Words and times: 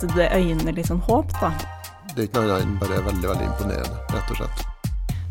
at 0.00 0.16
det 0.16 0.30
øyner 0.32 0.74
litt 0.76 0.88
sånn 0.88 1.02
håp, 1.06 1.32
da. 1.40 1.52
Det 2.14 2.24
er 2.24 2.28
ikke 2.28 2.42
noe 2.42 2.56
annet 2.56 2.66
enn 2.66 2.78
bare 2.80 3.00
veldig, 3.06 3.28
veldig 3.30 3.46
imponerende, 3.46 4.00
rett 4.14 4.32
og 4.32 4.40
slett. 4.40 4.64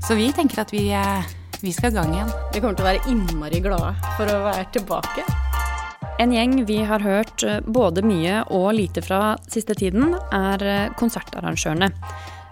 Så 0.06 0.16
vi 0.18 0.30
tenker 0.34 0.62
at 0.64 0.72
vi, 0.74 0.86
eh, 0.96 1.28
vi 1.62 1.74
skal 1.76 1.92
i 1.92 1.98
gang 1.98 2.14
igjen. 2.14 2.32
Vi 2.54 2.62
kommer 2.62 2.78
til 2.78 2.86
å 2.86 2.90
være 2.90 3.12
innmari 3.12 3.60
glade 3.66 3.92
for 4.16 4.32
å 4.32 4.40
være 4.48 4.70
tilbake. 4.78 5.26
En 6.20 6.32
gjeng 6.36 6.66
vi 6.68 6.80
har 6.84 7.04
hørt 7.04 7.44
eh, 7.44 7.60
både 7.66 8.04
mye 8.04 8.44
og 8.56 8.74
lite 8.78 9.04
fra 9.04 9.38
siste 9.48 9.76
tiden, 9.76 10.16
er 10.32 10.64
eh, 10.64 10.90
konsertarrangørene. 11.00 11.92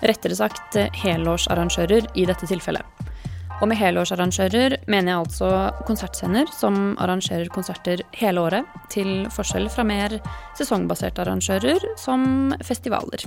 Rettere 0.04 0.38
sagt 0.38 0.78
helårsarrangører 1.02 2.12
i 2.16 2.28
dette 2.30 2.48
tilfellet. 2.50 2.97
Og 3.58 3.66
med 3.72 3.80
helårsarrangører 3.80 4.76
mener 4.86 5.12
jeg 5.12 5.22
altså 5.24 5.48
konsertscener 5.88 6.50
som 6.54 6.94
arrangerer 7.02 7.50
konserter 7.50 8.04
hele 8.20 8.44
året, 8.46 8.68
til 8.94 9.26
forskjell 9.34 9.66
fra 9.74 9.86
mer 9.88 10.20
sesongbaserte 10.60 11.24
arrangører 11.24 11.88
som 11.98 12.54
festivaler. 12.62 13.26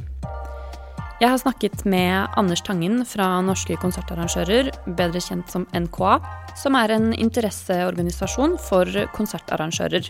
Jeg 1.20 1.28
har 1.34 1.40
snakket 1.42 1.82
med 1.84 2.30
Anders 2.38 2.62
Tangen 2.64 3.02
fra 3.04 3.26
Norske 3.44 3.74
konsertarrangører, 3.82 4.70
bedre 4.86 5.20
kjent 5.20 5.50
som 5.52 5.66
NKA, 5.74 6.14
som 6.56 6.78
er 6.78 6.94
en 6.94 7.10
interesseorganisasjon 7.12 8.54
for 8.70 8.88
konsertarrangører. 9.18 10.08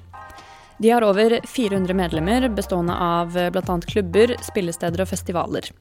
De 0.80 0.92
har 0.92 1.05
over 1.05 1.41
400 1.48 1.97
medlemmer, 1.97 2.47
bestående 2.55 2.95
av 2.95 3.34
bl.a. 3.34 3.80
klubber, 3.89 4.37
spillesteder 4.45 5.02
og 5.02 5.11
festivaler. 5.11 5.73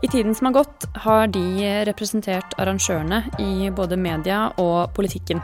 I 0.00 0.08
tiden 0.08 0.34
som 0.34 0.48
har 0.48 0.52
gått, 0.52 0.86
har 1.04 1.26
de 1.28 1.42
representert 1.84 2.54
arrangørene 2.60 3.24
i 3.42 3.68
både 3.74 3.98
media 4.00 4.46
og 4.56 4.94
politikken. 4.96 5.42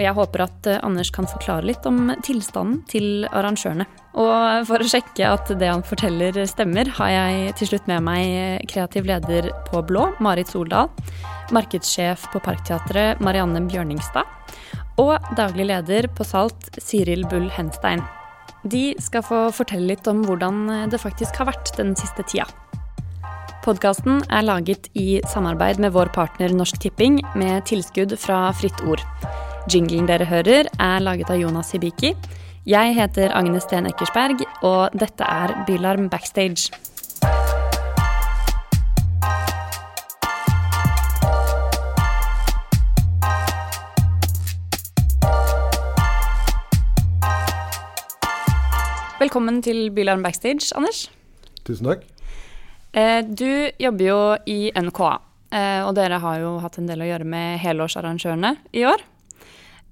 Og 0.00 0.04
jeg 0.04 0.16
håper 0.16 0.44
at 0.46 0.68
eh, 0.70 0.78
Anders 0.86 1.10
kan 1.12 1.26
forklare 1.28 1.66
litt 1.66 1.84
om 1.88 2.12
tilstanden 2.24 2.78
til 2.88 3.26
arrangørene. 3.26 3.84
Og 4.16 4.64
for 4.68 4.80
å 4.80 4.88
sjekke 4.88 5.26
at 5.28 5.50
det 5.60 5.68
han 5.68 5.84
forteller 5.84 6.38
stemmer, 6.48 6.88
har 6.96 7.10
jeg 7.12 7.56
til 7.58 7.72
slutt 7.72 7.90
med 7.90 8.06
meg 8.06 8.64
kreativ 8.70 9.10
leder 9.10 9.50
på 9.66 9.82
Blå, 9.86 10.06
Marit 10.22 10.48
Soldal, 10.54 10.88
markedssjef 11.52 12.30
på 12.32 12.40
Parkteatret, 12.46 13.20
Marianne 13.20 13.66
Bjørningstad, 13.66 14.24
og 15.02 15.18
daglig 15.36 15.68
leder 15.68 16.08
på 16.14 16.24
Salt, 16.24 16.72
Siril 16.80 17.26
Bull 17.28 17.50
Henstein. 17.58 18.06
De 18.64 18.90
skal 19.02 19.24
få 19.24 19.46
fortelle 19.56 19.92
litt 19.92 20.08
om 20.10 20.24
hvordan 20.24 20.88
det 20.92 21.00
faktisk 21.00 21.42
har 21.42 21.52
vært 21.52 21.76
den 21.76 21.96
siste 21.98 22.24
tida. 22.28 22.48
Podkasten 23.60 24.22
er 24.32 24.40
laget 24.40 24.86
i 24.96 25.18
samarbeid 25.28 25.76
med 25.84 25.92
vår 25.92 26.08
partner 26.14 26.48
Norsk 26.56 26.78
Tipping, 26.80 27.18
med 27.36 27.66
tilskudd 27.68 28.14
fra 28.16 28.38
Fritt 28.56 28.78
Ord. 28.88 29.02
Jinglen 29.68 30.06
dere 30.08 30.24
hører, 30.24 30.70
er 30.80 31.02
laget 31.04 31.28
av 31.28 31.36
Jonas 31.36 31.74
Hibiki. 31.76 32.14
Jeg 32.64 32.94
heter 32.96 33.34
Agnes 33.36 33.66
Sten 33.68 33.84
Eckersberg, 33.90 34.40
og 34.64 34.96
dette 34.96 35.28
er 35.28 35.52
Bylarm 35.68 36.08
Backstage. 36.08 36.72
Velkommen 49.20 49.60
til 49.60 49.90
Bylarm 49.92 50.24
Backstage, 50.24 50.72
Anders. 50.72 51.10
Tusen 51.68 51.92
takk. 51.92 52.08
Eh, 52.92 53.20
du 53.24 53.70
jobber 53.78 54.04
jo 54.04 54.20
i 54.50 54.72
NKA, 54.74 55.12
eh, 55.54 55.80
og 55.86 55.94
dere 55.98 56.18
har 56.22 56.40
jo 56.42 56.56
hatt 56.62 56.78
en 56.80 56.88
del 56.90 57.04
å 57.04 57.10
gjøre 57.10 57.28
med 57.28 57.60
helårsarrangørene 57.62 58.56
i 58.74 58.84
år. 58.88 59.04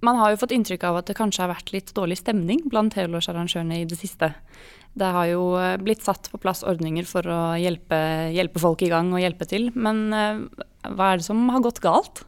Man 0.03 0.19
har 0.19 0.33
jo 0.33 0.39
fått 0.39 0.55
inntrykk 0.55 0.85
av 0.87 1.01
at 1.01 1.11
det 1.11 1.19
kanskje 1.19 1.45
har 1.45 1.53
vært 1.53 1.73
litt 1.75 1.93
dårlig 1.95 2.21
stemning 2.21 2.65
blant 2.71 2.95
helårsarrangørene 2.99 3.81
i 3.83 3.87
det 3.89 3.99
siste. 3.99 4.33
Det 4.99 5.11
har 5.15 5.29
jo 5.31 5.53
eh, 5.59 5.77
blitt 5.79 6.03
satt 6.07 6.31
på 6.33 6.41
plass 6.43 6.65
ordninger 6.67 7.07
for 7.07 7.27
å 7.27 7.41
hjelpe, 7.59 7.99
hjelpe 8.35 8.63
folk 8.63 8.83
i 8.83 8.91
gang 8.91 9.13
og 9.15 9.23
hjelpe 9.23 9.47
til, 9.47 9.71
men 9.79 10.09
hva 10.11 11.13
er 11.13 11.21
det 11.21 11.27
som 11.27 11.47
har 11.53 11.63
gått 11.63 11.83
galt? 11.85 12.25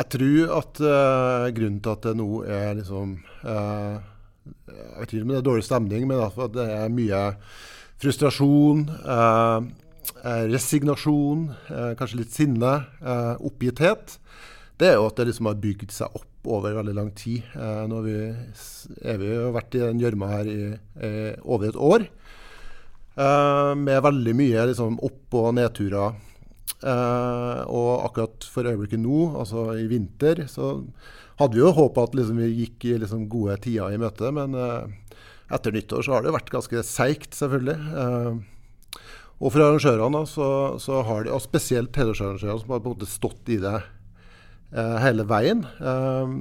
Jeg 0.00 0.08
tror 0.14 0.54
at 0.56 0.80
uh, 0.80 1.50
grunnen 1.52 1.82
til 1.84 1.92
at 1.92 2.06
det 2.06 2.14
nå 2.16 2.28
er 2.48 2.72
liksom 2.78 3.12
uh, 3.44 4.00
Jeg 4.40 4.96
vet 4.96 5.12
ikke 5.12 5.26
om 5.26 5.32
det 5.32 5.36
er 5.38 5.46
dårlig 5.46 5.66
stemning, 5.66 6.06
men 6.08 6.22
at 6.24 6.54
det 6.54 6.64
er 6.78 6.94
mye 6.96 7.20
frustrasjon, 8.02 8.86
uh, 9.04 9.60
resignasjon, 10.22 11.48
eh, 11.70 11.94
kanskje 11.98 12.18
litt 12.20 12.34
sinne, 12.34 12.72
eh, 13.02 13.34
oppgitthet, 13.40 14.18
det 14.78 14.88
er 14.88 14.94
jo 14.94 15.06
at 15.06 15.16
det 15.16 15.28
liksom 15.28 15.46
har 15.46 15.60
bygd 15.62 15.90
seg 15.94 16.14
opp 16.14 16.46
over 16.46 16.74
veldig 16.74 16.94
lang 16.94 17.10
tid. 17.14 17.42
nå 17.54 17.94
har 17.94 18.02
vi, 18.02 18.34
er 19.04 19.18
vi 19.18 19.26
jo 19.30 19.52
vært 19.54 19.74
i 19.76 19.78
den 19.78 20.00
gjørma 20.00 20.26
her 20.26 20.48
i, 20.50 20.78
i, 20.98 21.10
over 21.44 21.68
et 21.68 21.76
år. 21.76 22.08
med 23.76 24.02
veldig 24.02 24.34
mye 24.34 24.66
liksom, 24.66 24.98
opp- 24.98 25.34
og 25.34 25.54
nedturer. 25.54 26.16
og 26.82 28.04
akkurat 28.06 28.42
for 28.42 28.64
øyeblikket 28.64 28.98
nå, 28.98 29.38
altså 29.38 29.78
i 29.78 29.86
vinter, 29.86 30.48
så 30.48 30.82
hadde 31.38 31.54
vi 31.54 31.60
jo 31.60 31.70
håpa 31.70 32.02
at 32.02 32.14
liksom, 32.14 32.38
vi 32.38 32.64
gikk 32.64 32.84
i 32.86 32.98
liksom, 32.98 33.28
gode 33.28 33.60
tider 33.60 33.92
i 33.92 33.98
møte. 33.98 34.32
Men 34.32 34.56
etter 35.48 35.70
nyttår 35.70 36.02
så 36.02 36.12
har 36.16 36.22
det 36.22 36.32
jo 36.32 36.38
vært 36.40 36.50
ganske 36.50 36.82
seigt, 36.82 37.34
selvfølgelig. 37.34 38.42
Og 39.42 39.50
for 39.50 39.64
arrangørene, 39.64 40.22
så, 40.30 40.48
så, 40.82 41.00
har 41.06 41.26
de, 41.26 41.34
og 41.34 41.42
spesielt 41.42 41.96
helårsarrangørene 41.98 42.62
som 42.62 42.70
har 42.70 42.82
på 42.82 42.92
en 42.92 42.94
måte 42.94 43.10
stått 43.10 43.50
i 43.50 43.58
det 43.62 43.74
eh, 43.74 44.98
hele 45.02 45.26
veien, 45.26 45.64
eh, 45.82 46.36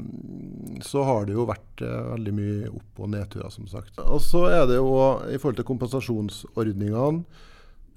så 0.85 1.06
har 1.07 1.25
det 1.25 1.34
jo 1.34 1.47
vært 1.50 1.81
eh, 1.81 2.12
veldig 2.12 2.35
mye 2.38 2.69
opp- 2.69 3.01
og 3.01 3.13
nedturer, 3.16 3.50
som 3.53 3.66
sagt. 3.72 3.97
Og 4.06 4.22
så 4.22 4.45
er 4.51 4.69
det 4.69 4.78
jo 4.78 4.94
i 5.25 5.41
forhold 5.41 5.57
til 5.57 5.69
kompensasjonsordningene, 5.72 7.25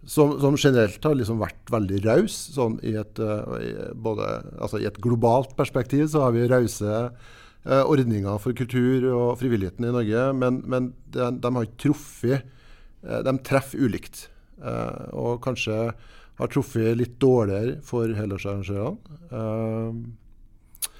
som, 0.08 0.34
som 0.40 0.56
generelt 0.56 1.04
har 1.04 1.16
liksom 1.16 1.40
vært 1.40 1.72
veldig 1.72 2.00
raus. 2.04 2.40
Sånn 2.56 2.80
i 2.84 2.92
et, 3.00 3.20
både, 3.96 4.26
altså 4.60 4.80
I 4.80 4.88
et 4.88 5.00
globalt 5.04 5.54
perspektiv 5.56 6.10
så 6.12 6.26
har 6.26 6.34
vi 6.36 6.44
rause 6.48 7.06
ordninger 7.64 8.36
for 8.44 8.52
kultur 8.52 9.06
og 9.08 9.38
frivilligheten 9.40 9.86
i 9.88 9.94
Norge, 9.94 10.26
men, 10.36 10.60
men 10.68 10.90
de, 11.08 11.30
de, 11.40 11.52
har 11.56 11.64
ikke 11.64 11.80
truffet 11.86 12.52
De 13.24 13.34
treffer 13.48 13.80
ulikt. 13.80 14.26
Uh, 14.62 15.08
og 15.14 15.40
kanskje 15.44 15.78
har 16.38 16.50
truffet 16.50 16.98
litt 16.98 17.16
dårligere 17.22 17.78
for 17.86 18.10
helårsarrangørene. 18.14 18.98
Uh, 19.30 20.92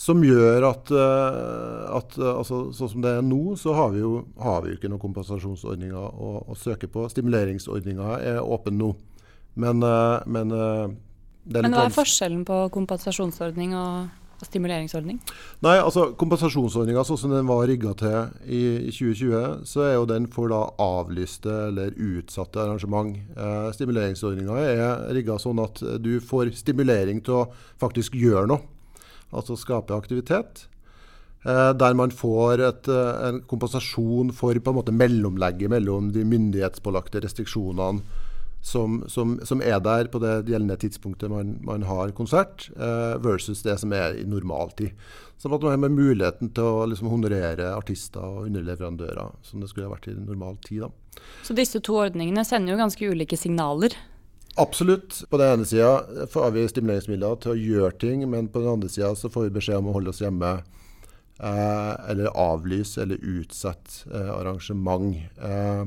som 0.00 0.22
gjør 0.24 0.64
at, 0.64 0.90
uh, 0.96 1.90
at 1.98 2.14
altså, 2.16 2.62
sånn 2.72 2.92
som 2.94 3.02
det 3.04 3.12
er 3.18 3.26
nå, 3.26 3.56
så 3.60 3.74
har 3.76 3.90
vi 3.92 4.00
jo, 4.00 4.14
har 4.40 4.62
vi 4.64 4.72
jo 4.72 4.78
ikke 4.78 4.88
noen 4.88 5.02
kompensasjonsordninger 5.02 5.98
å, 5.98 6.30
å, 6.46 6.56
søke 6.56 6.88
på. 6.88 7.04
Stimuleringsordninger 7.12 8.24
er 8.32 8.40
åpen 8.40 8.80
nå. 8.80 8.94
Men, 9.60 9.82
men 10.30 10.54
Men 10.54 11.74
hva 11.74 11.84
er 11.88 11.92
forskjellen 11.92 12.44
på 12.48 12.62
kompensasjonsordning 12.72 13.74
og 13.76 14.19
stimuleringsordning? 14.46 15.20
Nei, 15.64 15.76
altså 15.78 16.10
Kompensasjonsordninga 16.20 17.04
sånn 17.06 17.20
som 17.20 17.34
den 17.34 17.48
var 17.48 17.66
rigga 17.68 17.94
til 17.98 18.16
i, 18.46 18.62
i, 18.88 18.94
2020, 18.94 19.66
så 19.68 19.84
er 19.86 19.94
jo 19.94 20.08
den 20.10 20.28
for 20.32 20.52
da 20.52 20.62
avlyste 20.80 21.54
eller 21.68 21.94
utsatte 21.96 22.62
arrangement. 22.62 23.16
Eh, 23.36 23.68
stimuleringsordninga 23.76 24.58
er 24.64 24.82
rigga 25.16 25.38
sånn 25.42 25.62
at 25.62 25.82
du 26.02 26.16
får 26.24 26.54
stimulering 26.58 27.22
til 27.26 27.42
å 27.42 27.46
faktisk 27.82 28.18
gjøre 28.18 28.48
noe. 28.54 28.64
Altså 29.30 29.54
skape 29.58 29.94
aktivitet. 29.94 30.66
Eh, 31.44 31.72
der 31.72 31.94
man 31.96 32.10
får 32.12 32.60
et, 32.60 32.88
eh, 32.88 33.28
en 33.28 33.40
kompensasjon 33.48 34.32
for 34.32 34.52
på 34.54 34.70
en 34.70 34.76
måte 34.76 34.92
mellomlegget 34.92 35.70
mellom 35.70 36.12
de 36.12 36.24
myndighetspålagte 36.24 37.22
restriksjonene 37.24 38.02
som, 38.60 39.04
som, 39.08 39.38
som, 39.44 39.62
er 39.64 39.80
der 39.80 40.10
på 40.12 40.20
det 40.20 40.34
gjeldende 40.50 40.76
tidspunktet 40.80 41.32
man, 41.32 41.56
man 41.64 41.84
har 41.88 42.12
konsert, 42.16 42.68
eh, 42.76 43.16
versus 43.24 43.62
det 43.64 43.78
som 43.80 43.92
er 43.96 44.18
i 44.20 44.26
normaltid. 44.28 44.92
Sånn 45.40 45.54
at 45.56 45.64
man 45.64 45.78
har 45.80 45.94
muligheten 45.94 46.52
til 46.52 46.66
å 46.68 46.84
liksom, 46.90 47.08
honorere 47.08 47.70
artister 47.72 48.20
og 48.20 48.50
underleverandører, 48.50 49.38
som 49.46 49.62
det 49.62 49.70
skulle 49.70 49.88
ha 49.88 49.94
vært 49.94 50.10
i 50.12 50.16
normal 50.18 50.60
tid. 50.66 50.84
Da. 50.84 51.22
Så 51.46 51.56
disse 51.56 51.80
to 51.80 51.96
ordningene 52.02 52.44
sender 52.44 52.74
jo 52.74 52.82
ganske 52.82 53.08
ulike 53.08 53.38
signaler? 53.40 53.96
Absolutt. 54.60 55.22
På 55.30 55.38
den 55.40 55.54
ene 55.54 55.64
sida 55.64 56.26
får 56.28 56.52
vi 56.52 56.66
stimuleringsmidler 56.68 57.40
til 57.40 57.54
å 57.54 57.60
gjøre 57.60 57.96
ting, 58.02 58.26
men 58.28 58.50
på 58.52 58.60
den 58.60 58.74
andre 58.74 58.92
sida 58.92 59.14
får 59.16 59.48
vi 59.48 59.56
beskjed 59.56 59.80
om 59.80 59.88
å 59.88 59.96
holde 59.96 60.12
oss 60.12 60.20
hjemme. 60.20 60.58
Eh, 61.40 62.10
eller 62.12 62.36
avlyse 62.36 63.00
eller 63.00 63.22
utsette 63.24 64.10
eh, 64.12 64.32
arrangement. 64.34 65.16
Eh, 65.40 65.84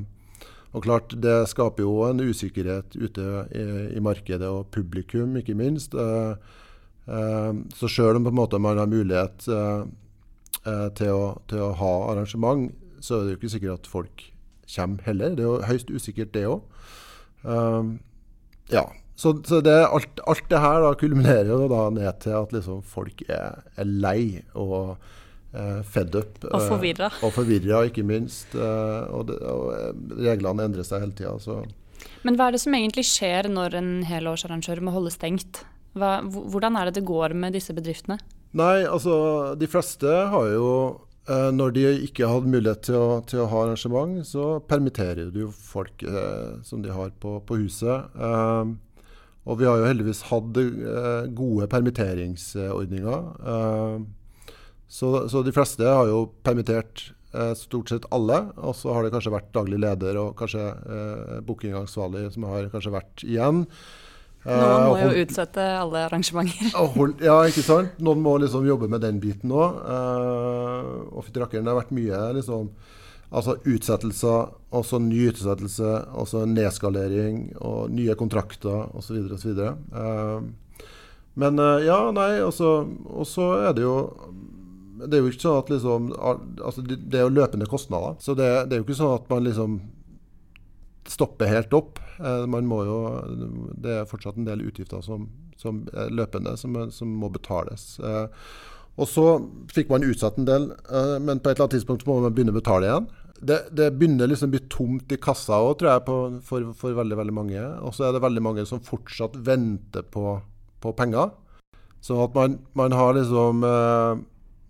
og 0.74 0.84
klart, 0.84 1.14
Det 1.22 1.48
skaper 1.50 1.84
jo 1.84 2.02
en 2.08 2.20
usikkerhet 2.20 2.96
ute 2.98 3.24
i, 3.54 3.64
i 3.98 4.02
markedet 4.02 4.48
og 4.50 4.72
publikum, 4.74 5.36
ikke 5.38 5.54
minst. 5.54 5.94
Uh, 5.94 6.34
uh, 7.08 7.54
så 7.76 7.88
selv 7.88 8.18
om 8.18 8.34
man 8.62 8.78
har 8.78 8.90
mulighet 8.90 9.38
til, 9.44 11.10
å, 11.12 11.42
til, 11.50 11.60
å, 11.60 11.74
ha 11.78 11.94
arrangement, 12.14 12.72
så 13.04 13.20
er 13.20 13.24
det 13.24 13.34
jo 13.34 13.38
ikke 13.42 13.54
sikkert 13.54 13.84
at 13.84 13.92
folk 13.92 14.26
kommer 14.76 15.04
heller. 15.06 15.36
Det 15.36 15.44
er 15.44 15.50
jo 15.50 15.62
høyst 15.68 15.92
usikkert, 15.92 16.34
det 16.34 16.48
òg. 16.48 16.62
ja. 18.72 18.86
Så, 19.16 19.36
så 19.46 19.60
det, 19.62 19.76
alt, 19.86 20.22
alt, 20.28 20.46
det 20.50 20.60
her 20.60 20.80
da 20.82 20.94
kulminerer 20.98 21.52
jo 21.52 21.68
da 21.70 21.84
ned 21.94 22.22
til 22.24 22.34
at 22.38 22.54
liksom 22.56 22.82
folk 22.82 23.22
er, 23.30 23.62
er 23.78 23.86
lei 23.86 24.42
og 24.58 24.96
eh, 24.96 25.12
fed 25.86 26.16
up. 26.18 26.40
Og 26.50 26.68
forvirra. 26.68 27.12
Eh, 27.12 27.24
og 27.26 27.34
forvirra, 27.36 27.84
ikke 27.90 28.06
minst. 28.08 28.56
Eh, 28.56 29.14
og, 29.14 29.28
det, 29.30 29.38
og 29.46 30.18
reglene 30.18 30.68
endrer 30.68 30.88
seg 30.88 31.06
hele 31.06 31.18
tida. 31.18 31.62
Men 32.24 32.40
hva 32.40 32.50
er 32.50 32.56
det 32.56 32.64
som 32.64 32.76
egentlig 32.78 33.06
skjer 33.08 33.50
når 33.52 33.78
en 33.80 33.92
helårsarrangør 34.08 34.84
må 34.84 34.96
holde 34.96 35.14
stengt? 35.14 35.64
Hva, 35.98 36.22
hvordan 36.26 36.78
er 36.80 36.90
det 36.90 36.98
det 37.00 37.08
går 37.08 37.36
med 37.38 37.54
disse 37.58 37.76
bedriftene? 37.76 38.18
Nei, 38.58 38.86
altså 38.86 39.16
de 39.58 39.66
fleste 39.70 40.10
har 40.30 40.48
jo 40.54 40.70
eh, 41.26 41.50
Når 41.54 41.72
de 41.74 41.86
ikke 42.06 42.30
hadde 42.30 42.52
mulighet 42.54 42.84
til 42.86 42.98
å, 43.00 43.22
til 43.26 43.42
å, 43.42 43.50
ha 43.50 43.64
arrangement, 43.66 44.20
så 44.26 44.58
permitterer 44.70 45.32
du 45.34 45.46
jo 45.48 45.52
folk 45.54 46.06
eh, 46.06 46.58
som 46.66 46.82
de 46.86 46.94
har 46.94 47.14
på, 47.22 47.40
på 47.46 47.62
huset. 47.62 48.10
Eh, 48.18 48.74
og 49.44 49.60
vi 49.60 49.68
har 49.68 49.82
jo 49.82 49.90
heldigvis 49.90 50.24
hatt 50.30 50.60
eh, 50.62 51.32
gode 51.36 51.68
permitteringsordninger. 51.72 53.24
Eh, 54.94 54.96
så, 54.96 55.30
så, 55.30 55.44
de 55.44 55.52
fleste 55.52 55.84
har 55.84 56.08
jo 56.08 56.28
permittert 56.44 57.12
eh, 57.34 57.54
stort 57.58 57.90
sett 57.90 58.06
alle. 58.12 58.54
Og 58.62 58.76
så 58.76 58.94
har 58.94 59.04
det 59.04 59.14
kanskje 59.14 59.34
vært 59.34 59.54
daglig 59.56 59.82
leder 59.82 60.20
og 60.22 60.38
kanskje 60.38 60.70
eh, 60.70 61.38
bookingansvarlig 61.46 62.32
som 62.34 62.50
har 62.52 62.72
kanskje 62.74 62.94
vært 62.94 63.26
igjen. 63.26 63.66
Noen 64.44 64.90
må 64.90 64.98
jo 65.00 65.22
utsette 65.24 65.64
alle 65.80 66.02
arrangementer. 66.10 66.74
Hold, 66.98 67.22
ja, 67.24 67.38
ikke 67.48 67.64
sant. 67.64 67.94
Noen 68.04 68.20
må 68.24 68.36
liksom 68.44 68.68
jobbe 68.68 68.90
med 68.92 69.02
den 69.06 69.22
biten 69.24 69.54
òg. 69.56 69.80
Eh, 69.88 70.92
og 71.14 71.24
fytti 71.26 71.42
rakkeren, 71.44 71.66
det 71.66 71.74
har 71.74 71.82
vært 71.84 71.96
mye 71.96 72.26
liksom 72.40 72.76
Altså 73.34 73.56
utsettelser, 73.66 74.52
også 74.78 75.00
ny 75.02 75.24
utsettelse, 75.32 75.94
også 76.22 76.44
nedskalering 76.46 77.40
og 77.66 77.90
nye 77.90 78.14
kontrakter 78.14 78.92
osv. 78.94 79.24
osv. 79.34 79.58
Eh, 79.58 80.44
men 81.42 81.58
uh, 81.58 81.82
ja, 81.82 81.98
nei, 82.14 82.44
Og 82.46 83.26
så 83.26 83.48
er 83.66 83.74
det 83.74 83.88
jo 83.88 83.96
det 85.08 85.18
er 85.18 85.24
jo 85.24 85.32
ikke 85.32 85.46
sånn 85.46 85.60
at 85.62 85.72
liksom 85.74 86.12
altså 86.20 86.84
det, 86.86 87.00
er 87.18 87.26
jo 87.26 87.36
løpende 87.36 87.70
kostnader. 87.70 88.18
Så 88.24 88.36
det, 88.38 88.50
det, 88.70 88.76
er 88.76 88.82
jo 88.82 88.88
ikke 88.88 89.00
sånn 89.00 89.16
at 89.18 89.32
man 89.32 89.48
liksom 89.48 89.80
stopper 91.10 91.52
helt 91.52 91.74
opp. 91.76 92.00
Uh, 92.20 92.46
man 92.48 92.68
må 92.70 92.84
jo 92.88 93.00
Det 93.84 93.98
er 94.00 94.08
fortsatt 94.10 94.38
en 94.40 94.48
del 94.48 94.64
utgifter 94.68 95.02
som, 95.04 95.28
som 95.60 95.84
er 95.92 96.14
løpende, 96.14 96.56
som, 96.60 96.78
som 96.94 97.18
må 97.20 97.32
betales. 97.34 97.98
Uh, 98.00 98.30
og 98.94 99.10
så 99.10 99.26
fikk 99.74 99.90
man 99.90 100.06
utsatt 100.06 100.36
en 100.38 100.46
del, 100.46 100.66
men 101.26 101.40
på 101.42 101.50
et 101.50 101.56
eller 101.56 101.64
annet 101.64 101.80
tidspunkt 101.80 102.04
må 102.06 102.20
man 102.22 102.36
begynne 102.36 102.54
å 102.54 102.60
betale 102.60 102.86
igjen 102.86 103.08
det, 103.44 103.60
det, 103.76 103.92
begynner 103.98 104.30
liksom 104.30 104.52
å 104.52 104.56
bli 104.56 104.62
tomt 104.72 105.14
i 105.14 105.20
kassa 105.22 105.60
òg, 105.64 105.78
tror 105.80 105.92
jeg, 105.92 106.04
på, 106.08 106.18
for, 106.48 106.68
for, 106.80 106.96
veldig 106.98 107.18
veldig 107.20 107.36
mange. 107.36 107.64
Og 107.84 107.96
så 107.96 108.08
er 108.08 108.16
det 108.16 108.24
veldig 108.24 108.44
mange 108.46 108.66
som 108.70 108.84
fortsatt 108.84 109.36
venter 109.46 110.06
på, 110.14 110.38
på 110.84 110.94
penger. 110.98 111.34
Så 112.04 112.20
at 112.24 112.36
man, 112.36 112.60
man 112.78 112.96
har 112.96 113.16
liksom 113.16 113.64
eh, 113.68 114.24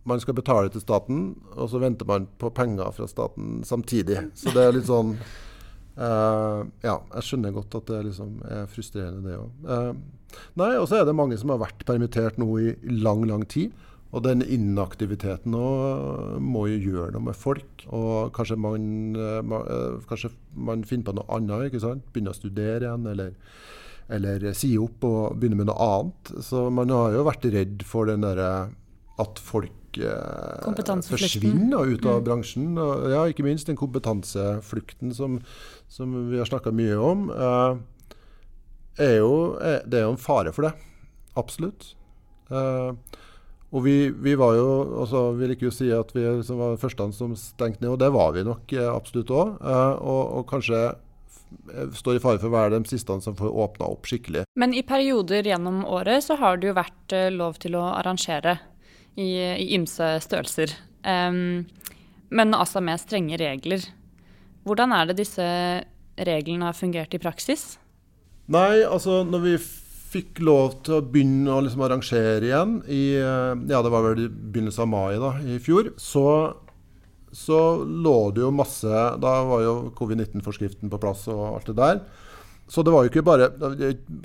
Man 0.10 0.20
skal 0.20 0.36
betale 0.36 0.72
til 0.74 0.84
staten, 0.84 1.24
og 1.56 1.70
så 1.72 1.80
venter 1.80 2.08
man 2.10 2.28
på 2.42 2.52
penger 2.56 2.92
fra 2.96 3.08
staten 3.08 3.62
samtidig. 3.68 4.20
Så 4.36 4.52
det 4.56 4.66
er 4.66 4.76
litt 4.76 4.90
sånn 4.90 5.14
uh, 5.96 6.66
Ja, 6.84 6.98
jeg 7.16 7.28
skjønner 7.30 7.56
godt 7.56 7.78
at 7.80 7.88
det 7.88 8.02
liksom 8.10 8.36
er 8.50 8.68
frustrerende, 8.72 9.24
det 9.30 9.40
òg. 9.40 9.64
Uh, 9.64 10.44
nei, 10.60 10.74
og 10.76 10.90
så 10.92 11.00
er 11.00 11.08
det 11.08 11.16
mange 11.16 11.40
som 11.40 11.54
har 11.56 11.64
vært 11.64 11.86
permittert 11.88 12.42
nå 12.42 12.50
i 12.60 12.76
lang, 12.92 13.24
lang 13.30 13.48
tid. 13.48 13.72
Og 14.14 14.22
den 14.22 14.44
inaktiviteten 14.46 15.56
må 16.46 16.66
jo 16.70 16.82
gjøre 16.82 17.14
noe 17.16 17.30
med 17.32 17.38
folk. 17.38 17.86
Og 17.90 18.30
kanskje 18.36 18.60
man, 18.62 18.84
eh, 19.18 19.40
eh, 19.42 19.96
kanskje 20.10 20.30
man 20.54 20.84
finner 20.86 21.08
på 21.08 21.16
noe 21.18 21.26
annet. 21.34 21.72
ikke 21.72 21.82
sant? 21.82 22.06
Begynner 22.14 22.36
å 22.36 22.38
studere 22.38 22.86
igjen, 22.86 23.08
eller, 23.10 23.34
eller 24.10 24.54
si 24.54 24.78
opp 24.78 25.04
og 25.04 25.40
begynne 25.40 25.58
med 25.58 25.72
noe 25.72 25.82
annet. 25.82 26.44
Så 26.46 26.70
man 26.70 26.94
har 26.94 27.12
jo 27.12 27.26
vært 27.26 27.50
redd 27.50 27.82
for 27.82 28.06
den 28.06 28.22
derre 28.22 28.70
at 29.18 29.40
folk 29.42 29.72
eh, 30.02 31.00
forsvinner 31.08 31.94
ut 31.94 32.06
av 32.06 32.22
mm. 32.22 32.26
bransjen. 32.28 32.70
Og, 32.78 33.08
ja, 33.14 33.26
ikke 33.30 33.46
minst 33.46 33.70
den 33.70 33.80
kompetanseflukten 33.80 35.14
som, 35.16 35.40
som 35.92 36.16
vi 36.32 36.40
har 36.42 36.50
snakka 36.50 36.74
mye 36.76 36.98
om. 36.98 37.28
Eh, 37.34 37.82
er 39.04 39.20
jo, 39.22 39.34
er, 39.62 39.84
det 39.90 40.02
er 40.02 40.08
jo 40.08 40.16
en 40.16 40.22
fare 40.22 40.54
for 40.56 40.70
det. 40.70 40.74
Absolutt. 41.40 41.94
Eh, 42.54 43.20
og 43.74 43.82
vi, 43.82 44.12
vi, 44.22 44.36
var 44.38 44.54
jo 44.54 44.68
altså, 45.02 45.32
vil 45.38 45.56
ikke 45.56 45.68
jo 45.72 45.74
si 45.74 45.88
at 45.94 46.12
vi 46.14 46.26
liksom 46.28 46.60
var 46.62 46.82
første 46.82 47.08
som 47.18 47.34
stengte 47.38 47.82
ned, 47.82 47.96
og 47.96 48.04
det 48.04 48.12
var 48.14 48.36
vi 48.36 48.46
nok 48.46 48.76
eh, 48.76 48.90
absolutt 48.90 49.34
òg. 49.34 49.56
Eh, 49.58 49.96
og, 49.98 50.22
og, 50.38 50.46
kanskje 50.50 50.84
står 51.94 52.18
i 52.18 52.22
fare 52.22 52.42
for 52.42 52.50
å 52.50 52.54
være 52.54 52.78
de 52.78 52.90
siste 52.90 53.18
som 53.22 53.36
får 53.38 53.50
åpna 53.66 53.90
opp 53.94 54.08
skikkelig. 54.10 54.46
Men 54.60 54.74
i 54.78 54.84
perioder 54.86 55.46
gjennom 55.50 55.84
året 55.90 56.26
så 56.26 56.38
har 56.42 56.62
det 56.62 56.70
jo 56.70 56.78
vært 56.78 57.18
eh, 57.18 57.32
lov 57.34 57.58
til 57.62 57.78
å 57.80 57.88
arrangere 57.96 58.60
i, 59.16 59.30
i 59.60 59.70
ymse 59.78 60.16
størrelser. 60.26 60.74
Um, 61.04 61.66
men 62.34 62.56
altså 62.58 62.82
med 62.82 63.02
strenge 63.02 63.38
regler. 63.42 63.86
Hvordan 64.64 64.94
er 64.96 65.10
det 65.10 65.20
disse 65.22 65.46
reglene 66.18 66.70
har 66.70 66.78
fungert 66.78 67.14
i 67.14 67.22
praksis? 67.22 67.76
Nei, 68.54 68.84
altså 68.84 69.22
når 69.28 69.44
vi 69.44 69.56
fikk 70.14 70.44
lov 70.46 70.80
til 70.86 70.98
å 70.98 71.06
begynne 71.06 71.54
å 71.54 71.62
liksom 71.66 71.84
arrangere 71.86 72.46
igjen 72.46 72.76
i 72.92 73.16
eh, 73.18 73.54
ja, 73.70 73.80
det 73.82 73.92
var 73.94 74.04
vel 74.06 74.26
i 74.26 74.30
begynnelsen 74.30 74.86
av 74.86 74.92
mai 74.92 75.16
da, 75.22 75.32
i 75.42 75.58
fjor, 75.64 75.90
så, 75.98 76.26
så 77.34 77.62
lå 77.82 78.18
det 78.36 78.44
jo 78.44 78.52
masse 78.54 79.06
Da 79.24 79.34
var 79.48 79.64
jo 79.66 79.74
covid-19-forskriften 79.98 80.92
på 80.92 81.02
plass 81.02 81.26
og 81.34 81.44
alt 81.56 81.72
det 81.72 81.78
der. 81.80 82.04
Så 82.74 82.82
det 82.82 82.94
var 82.94 83.06
jo 83.06 83.12
ikke 83.12 83.26
bare 83.26 83.52
det 83.54 83.68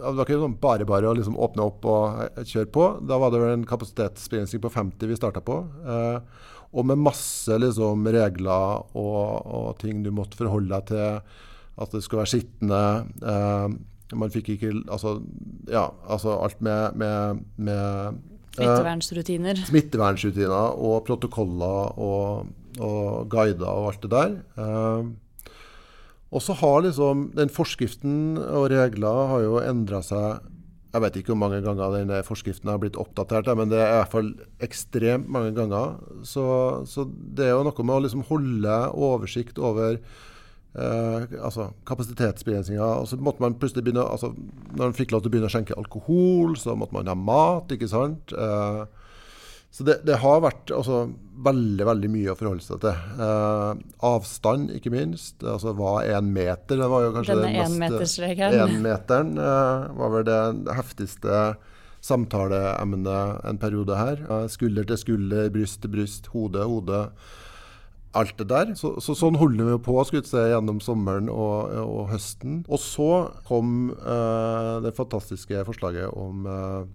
var 0.00 0.22
ikke 0.24 0.38
sånn 0.40 0.54
bare 0.60 0.86
bare 0.88 1.10
å 1.10 1.16
liksom 1.16 1.36
åpne 1.36 1.66
opp 1.68 1.84
og 1.88 2.22
eh, 2.24 2.46
kjøre 2.48 2.70
på. 2.72 2.86
Da 3.08 3.18
var 3.20 3.34
det 3.34 3.42
vel 3.42 3.58
en 3.58 3.66
kapasitetsbegrensning 3.68 4.62
på 4.64 4.72
50 4.72 5.10
vi 5.10 5.18
starta 5.18 5.42
på. 5.44 5.58
Eh, 5.84 6.48
og 6.68 6.88
med 6.88 7.00
masse 7.00 7.58
liksom, 7.60 8.08
regler 8.12 8.82
og, 8.96 9.28
og, 9.44 9.68
ting 9.80 10.02
du 10.04 10.10
måtte 10.14 10.40
forholde 10.40 10.72
deg 10.72 10.88
til. 10.92 11.44
At 11.78 11.94
det 11.94 12.02
skulle 12.04 12.24
være 12.24 12.34
sittende. 12.34 12.82
Eh, 13.20 13.76
man 14.18 14.32
fikk 14.32 14.54
ikke 14.54 14.72
Altså, 14.88 15.18
ja, 15.68 15.84
altså 16.08 16.38
alt 16.40 16.60
med, 16.64 16.96
med, 16.96 17.44
med 17.60 17.84
eh, 17.84 18.58
Smittevernsrutiner. 18.58 19.64
smittevernsrutiner 19.68 20.80
og 20.88 21.02
protokoller 21.06 22.00
og, 22.00 22.48
og, 22.80 23.28
guider 23.28 23.68
og 23.68 23.92
alt 23.92 24.06
det 24.06 24.14
der. 24.16 24.38
Eh, 24.56 25.10
og 26.28 26.44
så 26.44 26.56
har 26.60 26.84
liksom 26.84 27.30
den 27.36 27.50
forskriften 27.52 28.36
og 28.38 28.68
regler 28.72 29.28
har 29.32 29.44
jo 29.46 29.58
endra 29.62 30.02
seg 30.04 30.44
Jeg 30.92 31.04
vet 31.04 31.16
ikke 31.20 31.32
hvor 31.32 31.42
mange 31.42 31.60
ganger 31.64 31.94
den 31.94 32.12
forskriften 32.24 32.70
har 32.72 32.80
blitt 32.80 32.96
oppdatert, 33.00 33.48
men 33.56 33.68
det 33.68 33.80
er 33.80 33.90
i 33.90 33.98
hvert 33.98 34.12
fall 34.14 34.30
ekstremt 34.64 35.28
mange 35.28 35.52
ganger. 35.56 35.98
Så, 36.24 36.44
så 36.88 37.04
det 37.06 37.44
er 37.44 37.52
jo 37.52 37.66
noe 37.66 37.84
med 37.84 37.94
å 37.94 38.04
liksom 38.06 38.24
holde 38.30 38.78
oversikt 38.96 39.60
over 39.60 39.98
eh, 39.98 41.26
altså 41.44 41.68
kapasitetsbegrensninger. 41.88 42.80
Og 42.80 43.04
så 43.10 43.20
måtte 43.20 43.44
man 43.44 43.58
plutselig 43.60 43.84
begynne 43.84 44.06
altså, 44.08 44.32
Når 44.72 44.80
man 44.80 44.96
fikk 44.96 45.12
lov 45.12 45.22
til 45.22 45.28
å 45.28 45.34
begynne 45.36 45.52
å 45.52 45.54
skjenke 45.58 45.76
alkohol, 45.76 46.56
så 46.56 46.72
måtte 46.72 46.96
man 46.96 47.12
ha 47.12 47.18
mat. 47.20 47.76
ikke 47.76 47.92
sant? 47.92 48.32
Uh, 48.32 48.88
så 49.70 49.84
det, 49.84 49.98
det, 50.08 50.16
har 50.22 50.40
vært 50.42 50.72
altså, 50.74 51.02
veldig 51.44 51.86
veldig 51.86 52.10
mye 52.10 52.32
å 52.32 52.36
forholde 52.38 52.64
seg 52.64 52.80
til. 52.82 53.02
Eh, 53.20 53.82
avstand, 54.08 54.72
ikke 54.74 54.92
minst. 54.94 55.36
Altså 55.44 55.74
hva 55.76 55.98
er 56.02 56.16
en 56.18 56.30
meter? 56.34 56.80
Det 56.80 56.88
var 56.90 57.04
jo 57.04 57.10
kanskje 57.16 57.36
Denne 57.38 57.66
énmetersregelen. 57.66 58.78
Énmeteren 58.78 59.34
eh, 59.36 59.90
var 60.00 60.14
vel 60.16 60.24
det 60.26 60.78
heftigste 60.78 61.42
samtaleemnet 62.08 63.44
en 63.44 63.60
periode 63.60 63.98
her. 63.98 64.24
skulder 64.50 64.88
til 64.88 65.02
skulder, 65.04 65.52
bryst 65.52 65.82
til 65.82 65.92
bryst, 65.92 66.32
hode 66.32 66.62
til 66.62 66.72
hode 66.72 67.04
alt 68.16 68.38
det 68.38 68.48
der. 68.50 68.72
Så, 68.78 68.94
så 69.04 69.14
sånn 69.16 69.38
holder 69.38 69.72
vi 69.72 69.80
på 69.84 69.96
skulle 70.08 70.26
si, 70.26 70.40
gjennom 70.52 70.80
sommeren 70.84 71.28
og, 71.32 71.74
og, 71.82 72.06
høsten. 72.12 72.62
Og 72.68 72.80
så 72.82 73.10
kom 73.48 73.92
eh, 73.92 74.74
det 74.84 74.94
fantastiske 74.96 75.64
forslaget 75.68 76.10
om 76.16 76.48
uh, 76.48 76.88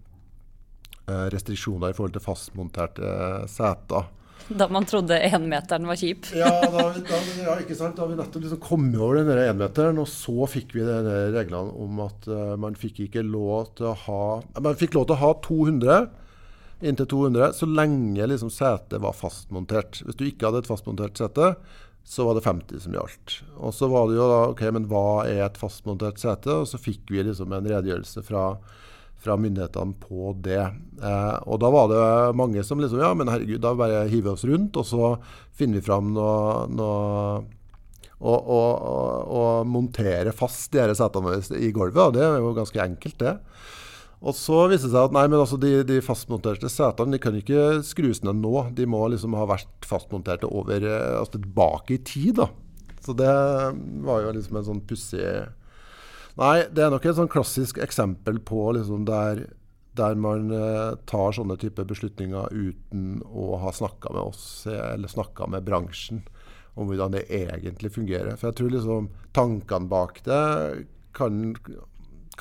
restriksjoner 1.34 1.92
i 1.92 1.98
forhold 1.98 2.16
til 2.16 2.24
fastmonterte 2.24 3.04
uh, 3.04 3.48
seter. 3.52 4.10
Da 4.44 4.68
man 4.68 4.84
trodde 4.84 5.16
énmeteren 5.24 5.88
var 5.88 5.96
kjip? 6.00 6.28
ja, 6.36 6.50
da, 6.68 6.90
da, 6.92 7.20
ja, 7.40 7.54
ikke 7.64 7.78
sant. 7.80 7.96
Da 7.96 8.08
vi 8.10 8.18
nettopp 8.20 8.44
liksom 8.44 8.60
kom 8.64 8.90
over 8.98 9.22
den 9.22 9.40
énmeteren, 9.40 10.02
og 10.04 10.10
så 10.12 10.50
fikk 10.52 10.76
vi 10.76 10.84
denne 10.84 11.30
reglene 11.32 11.72
om 11.80 12.02
at 12.04 12.28
man 12.60 12.76
fikk 12.76 13.06
ikke 13.06 13.24
lov 13.24 13.72
til 13.80 13.94
å 13.94 13.96
ha 14.04 14.26
Man 14.60 14.76
fikk 14.80 14.98
lov 14.98 15.08
til 15.08 15.16
å 15.16 15.22
ha 15.22 15.32
200 15.48 16.04
inntil 16.84 17.08
200, 17.08 17.54
så 17.54 17.66
lenge 17.66 18.28
liksom 18.28 18.52
setet 18.52 19.02
var 19.02 19.16
fastmontert. 19.16 20.02
Hvis 20.04 20.20
du 20.20 20.26
ikke 20.28 20.50
hadde 20.50 20.64
et 20.64 20.70
fastmontert 20.70 21.20
sete, 21.20 21.54
så 22.04 22.26
var 22.28 22.36
det 22.36 22.44
50 22.44 22.84
som 22.84 22.96
gjaldt. 22.98 23.38
Og 23.64 23.74
så 23.76 23.88
var 23.92 24.10
det 24.10 24.18
jo 24.18 24.28
da 24.28 24.40
OK, 24.52 24.64
men 24.76 24.88
hva 24.92 25.24
er 25.30 25.46
et 25.46 25.60
fastmontert 25.60 26.20
sete? 26.20 26.52
Og 26.64 26.68
så 26.68 26.80
fikk 26.82 27.14
vi 27.14 27.24
liksom 27.24 27.56
en 27.56 27.70
redegjørelse 27.70 28.26
fra, 28.28 28.50
fra 29.24 29.38
myndighetene 29.40 29.96
på 30.04 30.34
det. 30.44 30.62
Eh, 31.04 31.36
og 31.48 31.60
da 31.64 31.72
var 31.74 31.90
det 31.92 32.06
mange 32.38 32.64
som 32.68 32.82
liksom 32.82 33.02
Ja, 33.02 33.14
men 33.18 33.32
herregud, 33.32 33.62
da 33.64 33.74
bare 33.78 34.06
hiver 34.12 34.32
vi 34.32 34.36
oss 34.36 34.48
rundt, 34.48 34.80
og 34.80 34.88
så 34.88 35.14
finner 35.56 35.80
vi 35.80 35.88
fram 35.88 36.14
noe, 36.16 36.66
noe 36.72 37.44
og, 38.24 38.40
og, 38.40 38.84
og, 39.28 39.68
montere 39.68 40.32
fast 40.36 40.72
de 40.72 40.96
setene 40.96 41.28
våre 41.28 41.60
i 41.60 41.74
gulvet. 41.76 42.00
Og 42.00 42.14
det 42.16 42.24
er 42.24 42.38
jo 42.40 42.54
ganske 42.56 42.84
enkelt, 42.84 43.18
det. 43.20 43.34
Og 44.24 44.36
så 44.38 44.62
viste 44.72 44.88
det 44.88 44.94
seg 44.94 45.10
at 45.10 45.16
nei, 45.16 45.26
men 45.28 45.42
altså 45.42 45.58
de, 45.60 45.82
de 45.84 46.00
fastmonterte 46.04 46.70
setene 46.72 47.18
de 47.18 47.20
kan 47.20 47.36
ikke 47.36 47.82
skrus 47.84 48.22
ned 48.24 48.40
nå. 48.40 48.70
De 48.76 48.88
må 48.88 49.02
liksom 49.12 49.36
ha 49.36 49.48
vært 49.50 49.88
fastmonterte 49.88 50.48
over, 50.48 50.86
eh, 50.88 51.18
altså 51.20 51.36
tilbake 51.36 51.98
i 51.98 52.04
tid. 52.08 52.40
da. 52.40 52.48
Så 53.04 53.16
det 53.20 53.34
var 54.08 54.24
jo 54.24 54.32
liksom 54.38 54.62
en 54.62 54.70
sånn 54.70 54.86
pussig 54.88 55.28
Nei, 56.40 56.64
det 56.74 56.82
er 56.86 56.94
nok 56.94 57.06
et 57.06 57.18
sånn 57.18 57.32
klassisk 57.32 57.78
eksempel 57.84 58.40
på 58.42 58.72
liksom 58.78 59.06
der, 59.06 59.46
der 59.98 60.18
man 60.18 60.50
eh, 60.56 60.96
tar 61.10 61.36
sånne 61.38 61.60
type 61.62 61.86
beslutninger 61.90 62.50
uten 62.50 63.20
å 63.30 63.60
ha 63.62 63.74
snakka 63.76 64.14
med 64.16 64.34
oss 64.34 64.46
eller 64.66 65.12
snakka 65.12 65.50
med 65.54 65.68
bransjen 65.68 66.24
om 66.74 66.90
hvordan 66.90 67.14
det 67.14 67.28
egentlig 67.30 67.94
fungerer. 67.94 68.34
For 68.40 68.50
jeg 68.50 68.58
tror 68.60 68.74
liksom 68.74 69.12
tankene 69.38 69.92
bak 69.92 70.24
det 70.26 70.42
kan 71.14 71.54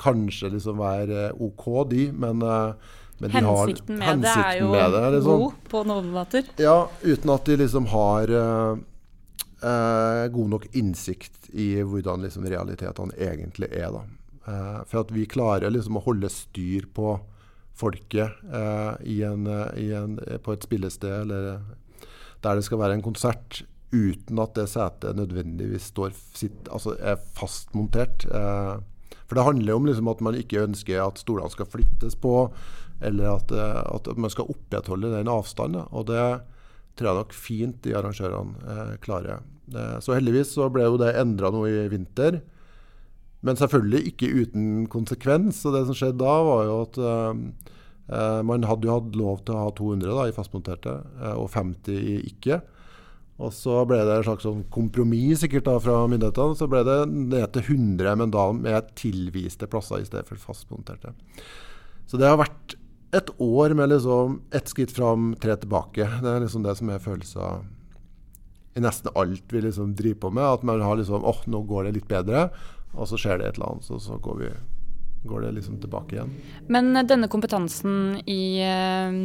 kanskje 0.01 0.49
liksom 0.55 0.81
være 0.81 1.29
OK, 1.37 1.67
de, 1.91 2.07
men, 2.17 2.41
eh, 2.41 2.97
men 3.21 3.29
de 3.29 3.43
hensikten 3.45 3.99
med 3.99 4.09
hensikten 4.09 4.73
det 4.73 4.81
er 4.81 4.89
jo 4.89 4.95
det, 4.95 5.03
liksom. 5.19 5.43
god 5.45 5.69
på 5.69 5.83
noen 5.91 6.09
måter. 6.15 6.49
Ja, 6.61 6.79
uten 7.05 7.35
at 7.35 7.45
de 7.45 7.59
liksom 7.61 7.91
har 7.93 8.33
uh, 9.63 10.27
god 10.33 10.55
nok 10.55 10.67
innsikt 10.75 11.49
i 11.53 11.75
hvordan 11.81 12.25
liksom 12.25 12.47
realitetene 12.51 13.15
egentlig 13.17 13.71
er. 13.71 13.95
Uh, 14.43 14.81
for 14.89 15.03
at 15.03 15.13
vi 15.15 15.27
klarer 15.29 15.73
liksom 15.73 15.99
å 15.99 16.05
holde 16.05 16.31
styr 16.31 16.89
på 16.93 17.15
folket 17.73 18.43
i 19.09 19.15
en, 19.25 19.47
i 19.81 19.87
en, 19.97 20.11
på 20.45 20.53
et 20.53 20.65
spillested 20.67 21.23
eller 21.23 21.55
der 22.43 22.59
det 22.59 22.65
skal 22.67 22.81
være 22.81 22.97
en 22.97 23.05
konsert, 23.05 23.63
uten 23.93 24.41
at 24.41 24.55
det 24.57 24.67
setet 24.71 25.17
nødvendigvis 25.17 25.91
står, 25.93 26.15
sitt, 26.35 26.65
altså 26.73 26.95
er 26.97 27.19
fastmontert. 27.37 28.25
Eh, 28.25 28.75
for 29.23 29.37
det 29.37 29.45
handler 29.47 29.77
om 29.77 29.87
liksom 29.87 30.09
at 30.11 30.23
man 30.25 30.37
ikke 30.37 30.65
ønsker 30.65 31.03
at 31.03 31.21
stolene 31.21 31.53
skal 31.53 31.69
flyttes 31.69 32.17
på, 32.19 32.35
eller 33.03 33.35
at, 33.37 33.53
eh, 33.53 33.81
at 33.93 34.09
man 34.17 34.33
skal 34.33 34.49
opprettholde 34.51 35.13
den 35.13 35.31
avstanden. 35.31 35.87
Og 35.91 36.09
det 36.09 36.25
tror 36.97 37.09
jeg 37.09 37.21
nok 37.21 37.37
fint 37.37 37.81
de 37.85 37.95
arrangørene 37.97 38.73
eh, 38.75 38.95
klarer. 39.05 39.45
Eh, 39.71 39.99
så 40.03 40.17
heldigvis 40.17 40.55
så 40.57 40.67
ble 40.73 40.87
jo 40.87 40.99
det 41.01 41.13
endra 41.19 41.51
noe 41.53 41.69
i 41.71 41.87
vinter. 41.91 42.41
Men 43.43 43.59
selvfølgelig 43.59 44.13
ikke 44.13 44.31
uten 44.43 44.67
konsekvens. 44.91 45.63
Og 45.67 45.77
det 45.77 45.85
som 45.87 45.97
skjedde 45.97 46.21
da, 46.23 46.35
var 46.47 46.67
jo 46.67 46.77
at 46.83 46.99
eh, 46.99 47.71
eh 48.19 48.39
man 48.43 48.67
hadde 48.67 48.89
jo 48.89 48.97
hatt 48.97 49.17
lov 49.19 49.43
til 49.43 49.55
å 49.55 49.65
ha 49.65 49.73
200 49.75 50.11
da, 50.11 50.27
i 50.27 50.35
fastmonterte, 50.35 50.95
og 51.33 51.49
50 51.51 51.99
i 51.99 52.21
ikke. 52.33 52.61
Og 53.41 53.49
så 53.55 53.79
ble 53.89 53.97
det 54.05 54.19
en 54.19 54.25
slags 54.27 54.45
sånn 54.45 54.61
kompromiss 54.71 55.41
sikkert 55.41 55.65
da 55.67 55.79
fra 55.81 56.03
myndighetene. 56.09 56.57
Så 56.59 56.69
ble 56.69 56.83
det 56.87 56.99
ned 57.09 57.47
til 57.55 57.65
100, 57.65 58.15
men 58.19 58.33
da 58.33 58.47
med 58.55 58.93
tilviste 58.99 59.67
plasser 59.71 60.03
i 60.03 60.07
stedet 60.07 60.27
for 60.29 60.39
fastmonterte. 60.51 61.15
Så 62.05 62.19
det 62.19 62.29
har 62.29 62.39
vært 62.41 62.75
et 63.13 63.29
år 63.41 63.73
med 63.77 63.91
liksom 63.91 64.39
ett 64.53 64.69
skritt 64.69 64.93
fram, 64.93 65.33
tre 65.41 65.55
tilbake. 65.61 66.07
Det 66.21 66.29
er 66.29 66.43
liksom 66.43 66.65
det 66.65 66.75
som 66.79 66.89
er 66.89 67.01
følelser 67.01 67.63
i 68.73 68.81
nesten 68.81 69.13
alt 69.19 69.53
vi 69.53 69.61
liksom 69.61 69.95
driver 69.97 70.19
på 70.25 70.33
med. 70.39 70.45
At 70.45 70.63
man 70.67 70.81
har 70.81 70.97
liksom 70.99 71.23
åh, 71.23 71.29
oh, 71.29 71.43
nå 71.49 71.63
går 71.69 71.89
det 71.89 71.97
litt 71.99 72.09
bedre. 72.09 72.47
Og 72.93 73.09
så 73.09 73.17
skjer 73.17 73.39
det 73.41 73.49
et 73.49 73.57
eller 73.57 73.73
annet, 73.73 73.85
så, 73.87 73.99
så 74.01 74.19
går, 74.21 74.41
vi, 74.41 74.49
går, 75.29 75.45
det 75.45 75.53
liksom 75.59 75.79
tilbake 75.81 76.17
igjen. 76.17 76.33
Men 76.69 76.93
denne 77.09 77.29
kompetansen 77.31 78.19
i, 78.29 78.61
eh, 78.61 79.15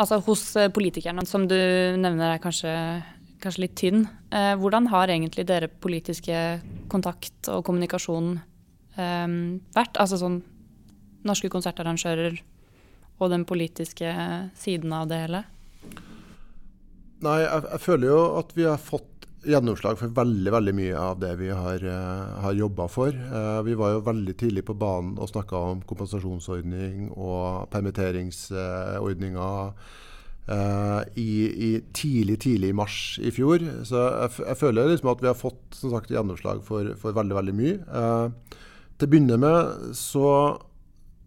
altså 0.00 0.22
hos 0.24 0.46
politikerne, 0.72 1.26
som 1.28 1.44
du 1.48 1.58
nevner 2.00 2.34
er 2.36 2.40
kanskje 2.44 2.72
kanskje 3.42 3.64
litt 3.64 3.76
tynn. 3.78 4.06
Eh, 4.30 4.54
hvordan 4.58 4.88
har 4.92 5.10
egentlig 5.10 5.46
dere 5.48 5.70
politiske 5.82 6.36
kontakt 6.92 7.50
og 7.50 7.64
kommunikasjon 7.66 8.36
eh, 8.96 9.28
vært? 9.74 9.98
Altså 9.98 10.20
sånn 10.20 10.40
norske 11.26 11.50
konsertarrangører 11.52 12.38
og 13.22 13.30
den 13.30 13.46
politiske 13.46 14.14
siden 14.58 14.94
av 14.96 15.10
det 15.10 15.24
hele? 15.24 15.44
Nei, 17.22 17.38
jeg, 17.44 17.64
jeg 17.70 17.80
føler 17.84 18.06
jo 18.10 18.20
at 18.40 18.52
vi 18.56 18.64
har 18.66 18.80
fått 18.82 19.08
gjennomslag 19.46 19.98
for 19.98 20.08
veldig 20.14 20.52
veldig 20.54 20.74
mye 20.78 20.98
av 20.98 21.18
det 21.22 21.32
vi 21.40 21.48
har, 21.50 21.82
uh, 21.82 22.42
har 22.44 22.54
jobba 22.54 22.86
for. 22.90 23.10
Uh, 23.10 23.62
vi 23.66 23.74
var 23.78 23.96
jo 23.96 24.04
veldig 24.06 24.34
tidlig 24.38 24.64
på 24.68 24.78
banen 24.78 25.18
og 25.18 25.30
snakka 25.32 25.56
om 25.72 25.82
kompensasjonsordning 25.86 27.10
og 27.16 27.68
permitteringsordninger. 27.74 29.72
Uh, 30.42 31.06
i, 31.14 31.46
i, 31.46 31.80
tidlig 31.94 32.40
tidlig 32.42 32.72
i 32.72 32.74
mars 32.74 33.18
i 33.22 33.30
fjor. 33.30 33.62
Så 33.86 33.94
jeg, 34.02 34.30
jeg 34.42 34.58
føler 34.58 34.90
liksom 34.90 35.12
at 35.12 35.22
vi 35.22 35.30
har 35.30 35.38
fått 35.38 35.76
sagt, 35.78 36.10
gjennomslag 36.10 36.64
for, 36.66 36.82
for 36.98 37.14
veldig 37.14 37.36
veldig 37.38 37.54
mye. 37.54 37.76
Uh, 37.86 38.58
til 38.98 39.06
å 39.06 39.10
begynne 39.12 39.38
med 39.42 39.56
så 39.98 40.26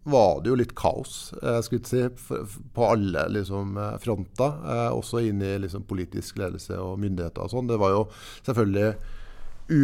var 0.06 0.40
det 0.42 0.52
jo 0.52 0.58
litt 0.60 0.76
kaos 0.78 1.16
skulle 1.66 1.88
si, 1.88 2.04
på 2.74 2.86
alle 2.86 3.26
liksom, 3.34 3.74
fronter. 4.02 4.56
Uh, 4.62 4.90
også 4.94 5.24
inn 5.26 5.42
i 5.42 5.56
liksom, 5.62 5.84
politisk 5.90 6.38
ledelse 6.40 6.78
og 6.78 7.00
myndigheter 7.02 7.44
og 7.44 7.52
sånn. 7.52 7.68
Det 7.70 7.80
var 7.82 7.94
jo 7.94 8.06
selvfølgelig 8.46 8.94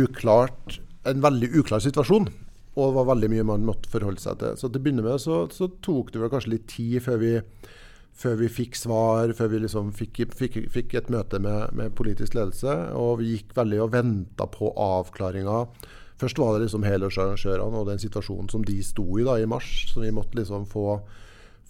uklart, 0.07 0.81
en 1.11 1.23
veldig 1.25 1.50
uklar 1.59 1.83
situasjon. 1.83 2.31
Og 2.73 2.88
det 2.88 2.97
var 2.97 3.09
veldig 3.11 3.31
mye 3.35 3.45
man 3.45 3.67
måtte 3.69 3.91
forholde 3.93 4.23
seg 4.23 4.38
til. 4.41 4.57
Så 4.57 4.71
til 4.71 4.81
å 4.81 4.85
begynne 4.85 5.05
med 5.05 5.21
så, 5.21 5.45
så 5.52 5.69
tok 5.85 6.12
det 6.12 6.23
vel 6.23 6.33
kanskje 6.33 6.55
litt 6.55 6.69
tid 6.73 7.02
før 7.05 7.21
vi 7.21 7.33
før 8.23 8.37
vi 8.43 8.49
fikk 8.52 8.76
svar, 8.76 9.33
før 9.37 9.49
vi 9.55 9.62
liksom 9.64 9.88
fikk, 9.97 10.21
fikk, 10.37 10.59
fikk 10.73 10.95
et 10.99 11.11
møte 11.12 11.41
med, 11.43 11.73
med, 11.76 11.95
politisk 11.99 12.37
ledelse. 12.37 12.75
Og 12.99 13.23
vi 13.23 13.35
gikk 13.37 13.55
veldig 13.57 13.81
og 13.87 13.93
venta 13.95 14.47
på 14.52 14.73
avklaringa. 14.79 15.64
Først 16.23 16.38
var 16.38 16.55
det 16.55 16.69
liksom 16.69 16.87
helårsarrangørene 16.87 17.83
og 17.83 17.88
den 17.91 17.99
situasjonen 17.99 18.50
som 18.52 18.62
de 18.67 18.79
sto 18.87 19.05
i 19.19 19.26
da 19.26 19.41
i 19.43 19.49
mars, 19.50 19.88
som 19.91 20.05
vi 20.05 20.14
måtte 20.14 20.38
liksom 20.38 20.69
få 20.71 21.00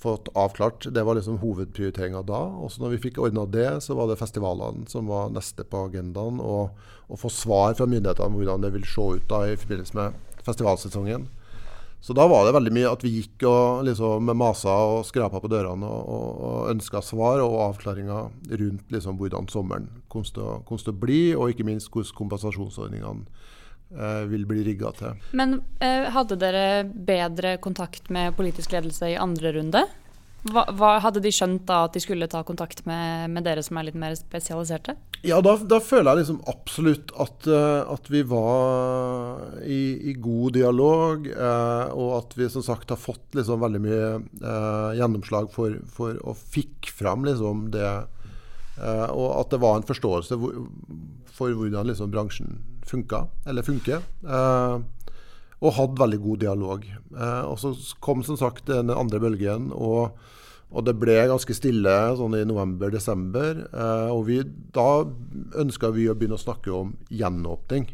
fått 0.03 0.29
avklart. 0.35 0.89
Det 0.91 1.03
var 1.07 1.15
liksom 1.15 1.39
hovedprioriteringa 1.43 2.25
da. 2.27 2.41
Og 2.59 2.73
så 2.73 2.83
når 2.83 2.97
vi 2.97 3.03
fikk 3.05 3.21
ordna 3.23 3.47
det, 3.47 3.69
så 3.85 3.95
var 3.95 4.11
det 4.11 4.19
festivalene 4.21 4.89
som 4.91 5.07
var 5.11 5.31
neste 5.33 5.65
på 5.69 5.87
agendaen. 5.87 6.41
Og 6.43 7.13
å 7.13 7.19
få 7.21 7.31
svar 7.33 7.77
fra 7.79 7.87
myndighetene 7.87 8.29
om 8.29 8.41
hvordan 8.41 8.65
det 8.65 8.73
vil 8.75 8.89
se 8.89 9.07
ut 9.17 9.29
da 9.31 9.45
i 9.47 9.57
forbindelse 9.61 9.99
med 9.99 10.43
festivalsesongen. 10.43 11.29
Så 12.03 12.17
da 12.19 12.25
var 12.27 12.43
det 12.45 12.57
veldig 12.57 12.73
mye 12.75 12.91
at 12.91 13.05
vi 13.07 13.13
gikk 13.15 13.45
og 13.47 13.85
liksom 13.87 14.33
masa 14.35 14.75
og 14.91 15.05
skrapa 15.07 15.39
på 15.39 15.51
dørene 15.53 15.87
og, 15.87 16.09
og, 16.11 16.57
ønska 16.73 16.99
svar 17.07 17.39
og 17.45 17.61
avklaringer 17.69 18.33
rundt 18.59 18.91
liksom 18.91 19.21
hvordan 19.21 19.47
sommeren 19.53 19.87
kom 20.11 20.27
til 20.27 20.43
å 20.91 20.99
bli, 20.99 21.21
og 21.37 21.53
ikke 21.53 21.69
minst 21.69 21.93
hvordan 21.95 22.19
kompensasjonsordningene 22.19 23.23
vil 24.31 24.47
bli 24.49 24.63
rigga 24.65 24.93
til. 24.97 25.19
Men 25.37 25.59
eh, 25.85 26.09
hadde 26.15 26.39
dere 26.41 26.85
bedre 26.87 27.57
kontakt 27.63 28.09
med 28.13 28.37
politisk 28.39 28.73
ledelse 28.73 29.13
i 29.13 29.19
andre 29.21 29.53
runde? 29.59 29.85
Hva, 30.43 30.65
hva, 30.75 30.97
hadde 30.99 31.21
de 31.23 31.31
skjønt 31.31 31.63
da 31.69 31.85
at 31.87 31.95
de 31.95 32.01
skulle 32.03 32.27
ta 32.27 32.41
kontakt 32.43 32.81
med, 32.89 33.31
med 33.31 33.45
dere 33.47 33.63
som 33.63 33.79
er 33.79 33.87
litt 33.87 33.99
mer 33.99 34.17
spesialiserte? 34.19 34.97
Ja, 35.23 35.37
da, 35.45 35.55
da 35.55 35.79
føler 35.79 36.11
jeg 36.11 36.25
liksom 36.25 36.41
absolutt 36.51 37.13
at, 37.23 37.47
uh, 37.47 37.87
at 37.93 38.11
vi 38.11 38.25
var 38.27 39.63
i, 39.63 40.11
i 40.11 40.17
god 40.19 40.57
dialog. 40.59 41.29
eh, 41.31 41.95
og 41.95 42.17
at 42.17 42.35
vi 42.35 42.51
som 42.51 42.65
sagt 42.67 42.91
har 42.91 42.99
fått 42.99 43.39
liksom 43.39 43.63
veldig 43.63 43.83
mye 43.85 44.09
eh, 44.19 44.91
gjennomslag 44.99 45.47
for, 45.55 45.79
for, 45.87 46.19
å 46.27 46.35
fikk 46.35 46.91
fram 46.91 47.23
liksom 47.29 47.69
det. 47.77 47.93
og 48.83 49.27
at 49.37 49.51
det 49.53 49.61
var 49.63 49.77
en 49.79 49.87
forståelse 49.87 50.37
for, 50.43 50.63
for 51.31 51.55
hvordan 51.55 51.87
liksom 51.87 52.11
bransjen 52.11 52.57
funka, 52.89 53.27
eller 53.47 53.67
funker. 53.67 54.03
og 55.63 55.75
hadde 55.77 56.01
veldig 56.01 56.19
god 56.19 56.39
dialog. 56.43 56.87
og 57.15 57.59
så 57.59 57.71
kom 58.01 58.23
som 58.27 58.37
sagt 58.37 58.67
den 58.67 58.91
andre 58.91 59.21
bølgen. 59.21 59.71
og 59.73 60.19
og 60.73 60.87
det 60.87 60.95
ble 61.01 61.19
ganske 61.29 61.55
stille 61.57 61.95
sånn 62.17 62.37
i 62.39 62.47
november-desember. 62.49 63.65
Eh, 63.69 64.13
og 64.13 64.25
vi, 64.29 64.41
da 64.73 65.05
ønska 65.61 65.93
vi 65.93 66.09
å 66.09 66.17
begynne 66.17 66.39
å 66.39 66.41
snakke 66.43 66.73
om 66.73 66.95
gjenåpning. 67.13 67.91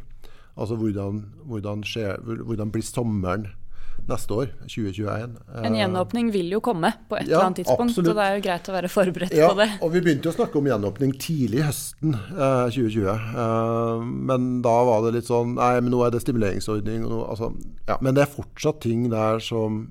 Altså 0.59 0.79
hvordan, 0.79 1.25
hvordan, 1.51 1.83
skjer, 1.87 2.23
hvordan 2.23 2.71
blir 2.75 2.87
sommeren 2.87 3.49
neste 4.09 4.37
år, 4.37 4.53
2021. 4.65 5.35
En 5.65 5.77
gjenåpning 5.77 6.31
vil 6.33 6.55
jo 6.55 6.63
komme 6.65 6.93
på 7.11 7.19
et 7.19 7.27
ja, 7.27 7.35
eller 7.35 7.49
annet 7.49 7.61
tidspunkt, 7.63 7.91
absolutt. 7.91 8.09
så 8.09 8.17
det 8.17 8.25
er 8.25 8.39
jo 8.39 8.45
greit 8.47 8.71
å 8.71 8.77
være 8.77 8.93
forberedt 8.93 9.37
ja, 9.37 9.51
på 9.51 9.59
det. 9.59 9.69
og 9.85 9.93
Vi 9.97 10.03
begynte 10.07 10.31
å 10.31 10.37
snakke 10.37 10.61
om 10.61 10.71
gjenåpning 10.71 11.13
tidlig 11.21 11.67
høsten 11.67 12.17
eh, 12.17 12.65
2020. 12.73 13.11
Eh, 13.45 14.09
men 14.31 14.49
da 14.65 14.77
var 14.89 15.05
det 15.05 15.19
litt 15.19 15.29
sånn 15.29 15.57
Nei, 15.59 15.75
men 15.83 15.93
nå 15.93 16.01
er 16.07 16.15
det 16.15 16.23
stimuleringsordning. 16.23 17.05
Noe, 17.09 17.29
altså, 17.35 17.53
ja, 17.89 17.99
men 18.05 18.17
det 18.17 18.25
er 18.25 18.37
fortsatt 18.39 18.83
ting 18.87 19.09
der 19.13 19.43
som 19.45 19.87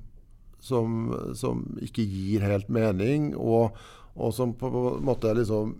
som, 0.68 1.12
som 1.38 1.62
ikke 1.82 2.04
gir 2.04 2.44
helt 2.46 2.70
mening, 2.72 3.30
og, 3.36 3.76
og, 4.16 4.32
som 4.34 4.54
på 4.58 4.70
en 4.70 5.04
måte 5.06 5.32
liksom 5.36 5.76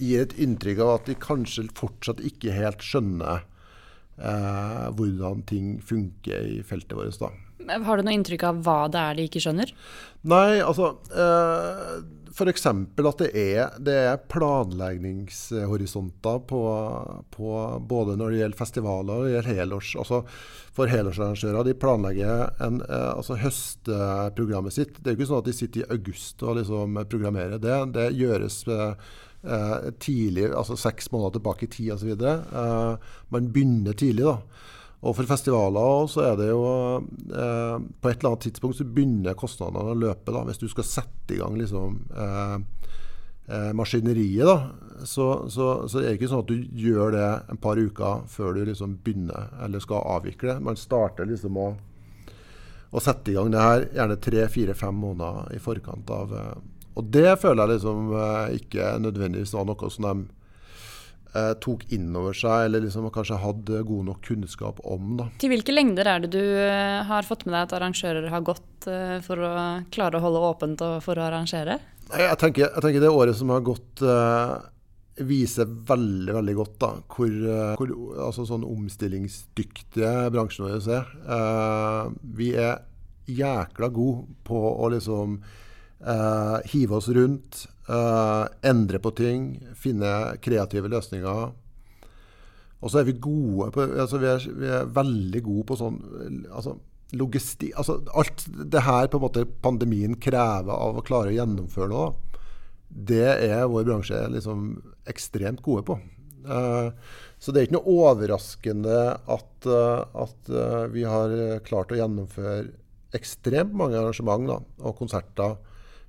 gir 0.00 0.24
et 0.24 0.36
inntrykk 0.42 0.82
av 0.82 0.92
at 0.96 1.10
de 1.10 1.18
kanskje 1.18 1.68
fortsatt 1.78 2.22
ikke 2.26 2.54
helt 2.54 2.82
skjønner 2.82 3.44
eh, 4.18 4.86
hvordan 4.96 5.44
ting 5.50 5.76
funker 5.82 6.48
i 6.56 6.62
feltet 6.66 6.96
vårt. 6.98 7.18
da. 7.20 7.30
Har 7.68 7.96
du 7.96 8.02
noe 8.06 8.16
inntrykk 8.16 8.42
av 8.48 8.54
hva 8.66 8.80
det 8.92 9.00
er 9.00 9.12
de 9.18 9.22
ikke 9.28 9.42
skjønner? 9.44 9.68
Nei, 10.30 10.50
altså 10.64 10.86
eh, 11.12 11.94
F.eks. 12.34 12.64
at 12.66 13.20
det 13.20 13.28
er, 13.38 13.70
det 13.78 13.94
er 14.08 14.16
planleggingshorisonter 14.32 16.38
på, 16.50 16.62
på, 17.30 17.50
både 17.86 18.16
når 18.18 18.30
det 18.32 18.40
gjelder 18.40 18.58
festivaler 18.58 19.14
og 19.14 19.22
det 19.26 19.34
gjelder 19.36 19.58
helårs. 19.60 19.90
Altså 20.02 20.18
for 20.74 20.90
helårsarrangører 20.90 21.62
de 21.68 21.74
planlegger 21.78 22.50
en, 22.66 22.82
eh, 22.82 23.12
altså 23.14 23.38
høstprogrammet 23.38 24.74
sitt. 24.74 24.98
Det 24.98 25.06
er 25.06 25.14
jo 25.14 25.18
ikke 25.20 25.30
sånn 25.30 25.42
at 25.44 25.50
de 25.50 25.58
sitter 25.60 25.78
i 25.84 25.90
august 25.94 26.36
og 26.42 26.58
liksom 26.58 26.98
programmerer 27.06 27.58
det. 27.62 27.78
Det 27.94 28.18
gjøres 28.18 28.56
eh, 28.66 28.98
tidlig, 30.02 30.50
altså 30.50 30.74
seks 30.80 31.12
måneder 31.14 31.38
tilbake 31.38 31.62
i 31.68 31.70
tid 31.76 31.94
osv. 31.94 32.10
Eh, 32.18 32.94
man 33.30 33.52
begynner 33.54 33.94
tidlig. 33.94 34.26
da. 34.26 34.42
Og 35.04 35.12
for 35.18 35.28
festivaler 35.28 36.06
så 36.08 36.22
er 36.24 36.38
det 36.40 36.46
jo 36.48 36.64
eh, 36.64 37.76
På 38.00 38.08
et 38.08 38.18
eller 38.18 38.30
annet 38.30 38.46
tidspunkt 38.46 38.78
så 38.78 38.86
begynner 38.88 39.36
kostnadene 39.36 39.92
å 39.92 39.98
løpe. 39.98 40.32
da, 40.32 40.44
Hvis 40.48 40.62
du 40.62 40.68
skal 40.72 40.88
sette 40.88 41.36
i 41.36 41.40
gang 41.42 41.58
liksom 41.60 41.98
eh, 42.08 42.56
eh, 43.52 43.72
maskineriet, 43.76 44.46
da, 44.48 45.04
så, 45.04 45.48
så, 45.50 45.88
så, 45.88 46.00
er 46.00 46.12
det 46.12 46.18
ikke 46.18 46.30
sånn 46.32 46.44
at 46.44 46.52
du 46.52 46.84
gjør 46.86 47.16
det 47.16 47.26
en 47.52 47.60
par 47.60 47.80
uker 47.80 48.24
før 48.30 48.56
du 48.56 48.62
liksom 48.68 48.98
begynner 49.04 49.52
eller 49.64 49.82
skal 49.82 50.06
avvikle. 50.16 50.58
Man 50.64 50.80
starter 50.80 51.28
liksom 51.28 51.58
å, 51.60 51.72
å 52.94 53.02
sette 53.02 53.32
i 53.32 53.36
gang 53.36 53.52
det 53.52 53.64
her 53.64 53.88
gjerne 53.98 54.20
tre, 54.22 54.46
fire, 54.52 54.76
fem 54.78 54.96
måneder 55.04 55.52
i 55.56 55.60
forkant 55.62 56.14
av 56.14 56.32
eh, 56.38 56.54
Og 56.94 57.12
det 57.12 57.36
føler 57.42 57.66
jeg 57.66 57.76
liksom 57.76 58.14
eh, 58.14 58.56
ikke 58.60 58.94
nødvendigvis 59.04 59.54
var 59.56 59.68
noe 59.68 59.92
som 59.92 60.08
de 60.08 60.43
eh, 61.34 61.52
tok 61.64 61.86
inn 61.94 62.10
over 62.16 62.36
seg, 62.36 62.68
eller 62.68 62.84
liksom 62.84 63.08
kanskje 63.14 63.40
hadde 63.42 63.82
god 63.88 64.10
nok 64.10 64.20
kunnskap 64.26 64.82
om. 64.84 65.16
Da. 65.20 65.28
Til 65.42 65.54
hvilke 65.54 65.74
lengder 65.74 66.10
er 66.10 66.24
det 66.24 66.32
du 66.36 66.42
eh, 66.42 67.00
har 67.08 67.26
fått 67.28 67.46
med 67.46 67.56
deg 67.56 67.66
at 67.66 67.74
arrangører 67.78 68.30
har 68.32 68.46
gått 68.46 68.88
eh, 68.90 69.18
for 69.24 69.42
å 69.42 69.54
klare 69.94 70.20
å 70.20 70.24
holde 70.24 70.44
åpent 70.52 70.86
og 70.86 71.00
for 71.04 71.20
å 71.20 71.26
arrangere? 71.28 71.80
Jeg 72.12 72.38
tenker, 72.40 72.68
jeg 72.68 72.84
tenker 72.84 73.02
det 73.02 73.10
året 73.10 73.36
som 73.38 73.50
har 73.54 73.64
gått 73.64 74.02
eh, 74.04 74.54
viser 75.24 75.68
veldig 75.88 76.34
veldig 76.34 76.54
godt 76.58 76.78
da, 76.82 76.90
hvor, 77.14 77.30
eh, 77.30 77.74
hvor 77.78 77.92
altså 78.26 78.46
sånn 78.48 78.66
omstillingsdyktige 78.66 80.30
bransjen 80.34 80.66
vår 80.66 80.88
er. 80.98 81.12
Eh, 81.36 82.08
vi 82.36 82.50
er 82.58 82.82
jækla 83.30 83.88
gode 83.94 84.26
på 84.44 84.58
å 84.58 84.90
liksom 84.92 85.38
Uh, 86.04 86.58
hive 86.68 86.98
oss 86.98 87.06
rundt, 87.16 87.62
uh, 87.88 88.44
endre 88.60 88.98
på 89.00 89.14
ting, 89.16 89.44
finne 89.72 90.36
kreative 90.44 90.90
løsninger. 90.92 91.54
Og 92.84 92.92
så 92.92 93.00
er 93.00 93.06
vi 93.08 93.14
gode 93.16 93.70
på 93.72 93.86
altså 93.86 94.20
vi, 94.20 94.28
er, 94.28 94.44
vi 94.60 94.68
er 94.68 94.90
veldig 94.92 95.40
gode 95.46 95.64
på 95.70 95.78
sånn 95.80 95.96
altså, 96.52 96.74
logistikk 97.16 97.78
altså, 97.80 97.96
Alt 98.12 98.44
det 98.52 98.84
her 98.84 99.08
på 99.08 99.16
en 99.16 99.24
måte 99.24 99.46
pandemien 99.64 100.18
krever 100.20 100.74
av 100.74 101.00
å 101.00 101.06
klare 101.06 101.32
å 101.32 101.38
gjennomføre 101.38 101.88
nå, 101.94 102.04
det 102.92 103.30
er 103.48 103.64
vår 103.72 103.88
bransje 103.88 104.20
liksom 104.36 104.74
ekstremt 105.08 105.64
gode 105.64 105.88
på. 105.88 105.96
Uh, 106.44 106.92
så 107.40 107.48
det 107.48 107.62
er 107.62 107.70
ikke 107.70 107.78
noe 107.78 108.00
overraskende 108.04 108.98
at, 109.32 109.66
at 109.68 110.56
vi 110.92 111.08
har 111.08 111.32
klart 111.64 111.92
å 111.92 111.98
gjennomføre 111.98 112.74
ekstremt 113.16 113.72
mange 113.76 113.96
arrangement 113.96 114.48
da, 114.48 114.56
og 114.84 114.96
konserter 115.00 115.56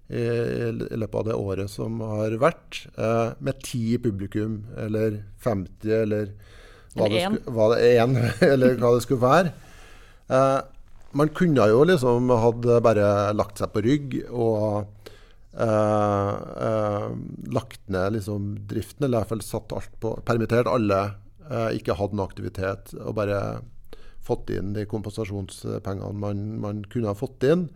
i, 0.07 0.21
i 0.21 0.97
løpet 0.99 1.17
av 1.17 1.25
det 1.29 1.37
året 1.37 1.71
som 1.71 1.97
har 2.05 2.35
vært, 2.41 2.83
eh, 2.93 3.33
med 3.41 3.61
ti 3.65 3.97
publikum, 4.01 4.61
eller 4.77 5.23
50, 5.41 5.89
eller 6.03 6.31
hva, 6.95 7.09
det, 7.11 7.25
sku, 7.25 7.51
hva 7.55 7.69
det, 7.73 7.79
en, 7.97 8.17
eller 8.53 8.77
hva 8.81 8.93
det 8.95 9.03
skulle 9.05 9.25
være. 9.25 9.53
Eh, 10.29 10.59
man 11.15 11.31
kunne 11.35 11.65
jo 11.71 11.83
liksom 11.87 12.29
hadde 12.41 12.81
bare 12.83 13.09
lagt 13.33 13.61
seg 13.61 13.71
på 13.71 13.83
rygg 13.85 14.17
og 14.27 14.85
eh, 15.55 17.05
lagt 17.55 17.85
ned 17.89 18.17
liksom 18.17 18.51
driften, 18.69 19.07
eller 19.07 19.17
i 19.17 19.21
hvert 19.23 19.33
fall 19.33 19.45
satt 19.45 19.77
alt 19.77 19.95
på 20.03 20.17
Permittert 20.27 20.69
alle, 20.71 21.05
ikke 21.77 21.93
hadde 21.93 22.17
noe 22.17 22.25
aktivitet, 22.25 22.95
og 22.97 23.19
bare 23.19 23.39
fått 24.25 24.49
inn 24.49 24.71
de 24.73 24.87
kompensasjonspengene 24.89 26.17
man, 26.17 26.39
man 26.57 26.79
kunne 26.89 27.11
ha 27.11 27.17
fått 27.17 27.45
inn. 27.45 27.67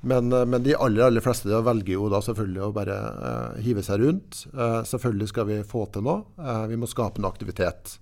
Men, 0.00 0.32
eh, 0.32 0.44
men, 0.44 0.62
de 0.62 0.74
aller 0.74 1.02
aller 1.02 1.20
fleste 1.24 1.62
velger 1.64 1.96
jo 1.96 2.08
da 2.12 2.20
selvfølgelig 2.22 2.62
å 2.64 2.74
bare 2.74 2.98
uh, 2.98 3.58
hive 3.62 3.82
seg 3.82 4.02
rundt. 4.04 4.44
Uh, 4.54 4.82
selvfølgelig 4.86 5.30
skal 5.32 5.48
vi 5.48 5.62
få 5.66 5.86
til 5.92 6.06
noe. 6.06 6.22
Uh, 6.38 6.66
vi 6.70 6.78
må 6.78 6.90
skape 6.90 7.18
en 7.18 7.28
aktivitet. 7.28 7.98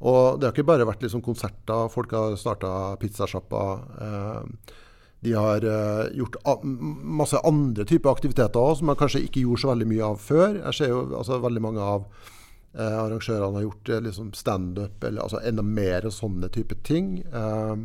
Og 0.00 0.40
det 0.40 0.48
har 0.48 0.54
ikke 0.54 0.70
bare 0.70 0.88
vært 0.88 1.04
liksom 1.04 1.22
konserter. 1.22 1.90
Folk 1.92 2.14
har 2.16 2.38
starta 2.40 2.96
pizzasjapper. 2.98 3.82
de 5.20 5.32
har 5.36 5.60
gjort 6.16 6.38
masse 6.64 7.36
andre 7.44 7.84
typer 7.84 8.08
aktiviteter 8.08 8.56
òg, 8.56 8.78
som 8.78 8.88
man 8.88 8.96
kanskje 8.96 9.20
ikke 9.26 9.42
gjorde 9.44 9.60
så 9.60 9.68
veldig 9.68 9.88
mye 9.90 10.06
av 10.08 10.16
før. 10.16 10.56
Jeg 10.56 10.78
ser 10.78 10.88
jo 10.88 11.02
altså, 11.18 11.38
veldig 11.44 11.62
mange 11.62 11.84
av 11.84 12.08
arrangørene 12.72 13.60
har 13.60 13.66
gjort 13.66 13.92
liksom 14.08 14.32
standup, 14.32 15.04
eller 15.04 15.26
altså 15.26 15.44
enda 15.44 15.62
mer 15.62 16.08
sånne 16.08 16.48
type 16.48 16.80
ting. 16.88 17.18
Uh, 17.28 17.84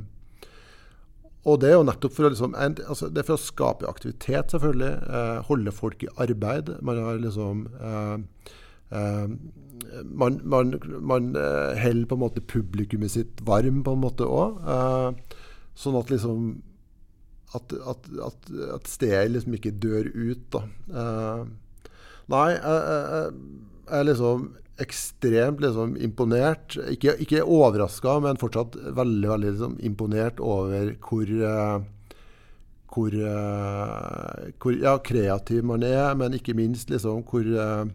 og 1.46 1.60
det 1.62 1.70
er 1.70 1.76
jo 1.78 1.86
nettopp 1.86 2.16
for 2.16 2.26
å, 2.26 2.32
liksom, 2.34 2.56
altså 2.58 3.08
det 3.14 3.22
er 3.22 3.28
for 3.28 3.38
å 3.38 3.42
skape 3.44 3.90
aktivitet, 3.90 4.54
selvfølgelig. 4.54 4.94
Eh, 5.06 5.42
holde 5.46 5.74
folk 5.76 6.06
i 6.06 6.10
arbeid. 6.24 6.72
Man 6.86 7.02
har 7.06 7.22
liksom 7.22 7.68
eh, 7.78 8.16
eh, 8.98 9.36
Man, 10.10 10.40
man, 10.44 10.74
man 11.06 11.36
eh, 11.38 11.78
holder 11.78 12.08
på 12.10 12.18
en 12.18 12.24
måte 12.24 12.42
publikummet 12.42 13.14
sitt 13.14 13.44
varm 13.46 13.84
på 13.86 13.94
en 13.94 14.02
måte 14.02 14.26
òg. 14.26 14.58
Eh, 14.66 15.38
sånn 15.78 16.00
at 16.00 16.10
liksom 16.10 16.50
at, 17.56 17.72
at, 17.78 18.10
at, 18.26 18.50
at, 18.74 18.90
stedet 18.90 19.30
liksom 19.32 19.54
ikke 19.56 19.76
dør 19.84 20.10
ut, 20.12 20.42
da. 20.52 20.64
Eh, 20.90 21.46
nei, 22.34 22.48
jeg, 22.56 22.82
jeg, 22.90 23.34
jeg 23.92 24.10
liksom 24.10 24.50
ekstremt 24.82 25.62
liksom, 25.64 25.96
imponert. 26.02 26.78
Ikke, 26.92 27.16
ikke 27.24 27.44
overraska, 27.44 28.18
men 28.24 28.40
fortsatt 28.42 28.76
veldig 28.76 29.30
veldig 29.32 29.52
liksom, 29.52 29.76
imponert 29.88 30.42
over 30.44 30.94
hvor, 31.06 31.32
uh, 31.40 31.78
hvor, 32.92 33.20
uh, 33.20 34.50
hvor 34.62 34.80
ja, 34.82 34.98
kreativ 35.04 35.64
man 35.68 35.86
er, 35.88 36.16
men 36.20 36.36
ikke 36.38 36.58
minst 36.58 36.92
liksom, 36.92 37.24
hvor, 37.30 37.46
uh, 37.46 37.86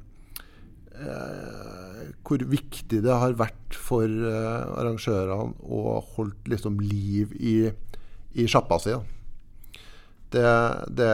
hvor 2.27 2.45
viktig 2.49 3.03
det 3.05 3.21
har 3.23 3.37
vært 3.39 3.77
for 3.77 4.05
arrangørene 4.05 5.55
å 5.65 5.97
holde 6.15 6.53
liksom, 6.53 6.81
liv 6.85 7.33
i, 7.41 7.55
i 8.37 8.49
sjappa 8.51 8.77
si. 8.83 8.97
Det, 10.31 10.47
det 10.95 11.13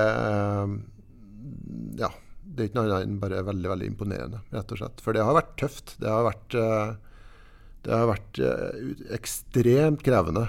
Ja 2.03 2.11
det 2.57 2.65
er 2.65 2.71
ikke 2.71 2.79
noe 2.81 2.89
annet 2.89 3.09
enn 3.11 3.19
bare 3.21 3.43
veldig 3.45 3.73
veldig 3.73 3.89
imponerende, 3.91 4.41
rett 4.55 4.73
og 4.73 4.81
slett. 4.81 5.03
For 5.05 5.17
det 5.17 5.25
har 5.27 5.37
vært 5.37 5.53
tøft. 5.61 5.97
Det 6.01 6.09
har 6.09 6.25
vært, 6.25 6.57
eh, 6.57 6.95
det 7.85 7.93
har 7.93 8.09
vært 8.09 8.41
eh, 8.41 8.79
ekstremt 9.19 10.05
krevende. 10.07 10.47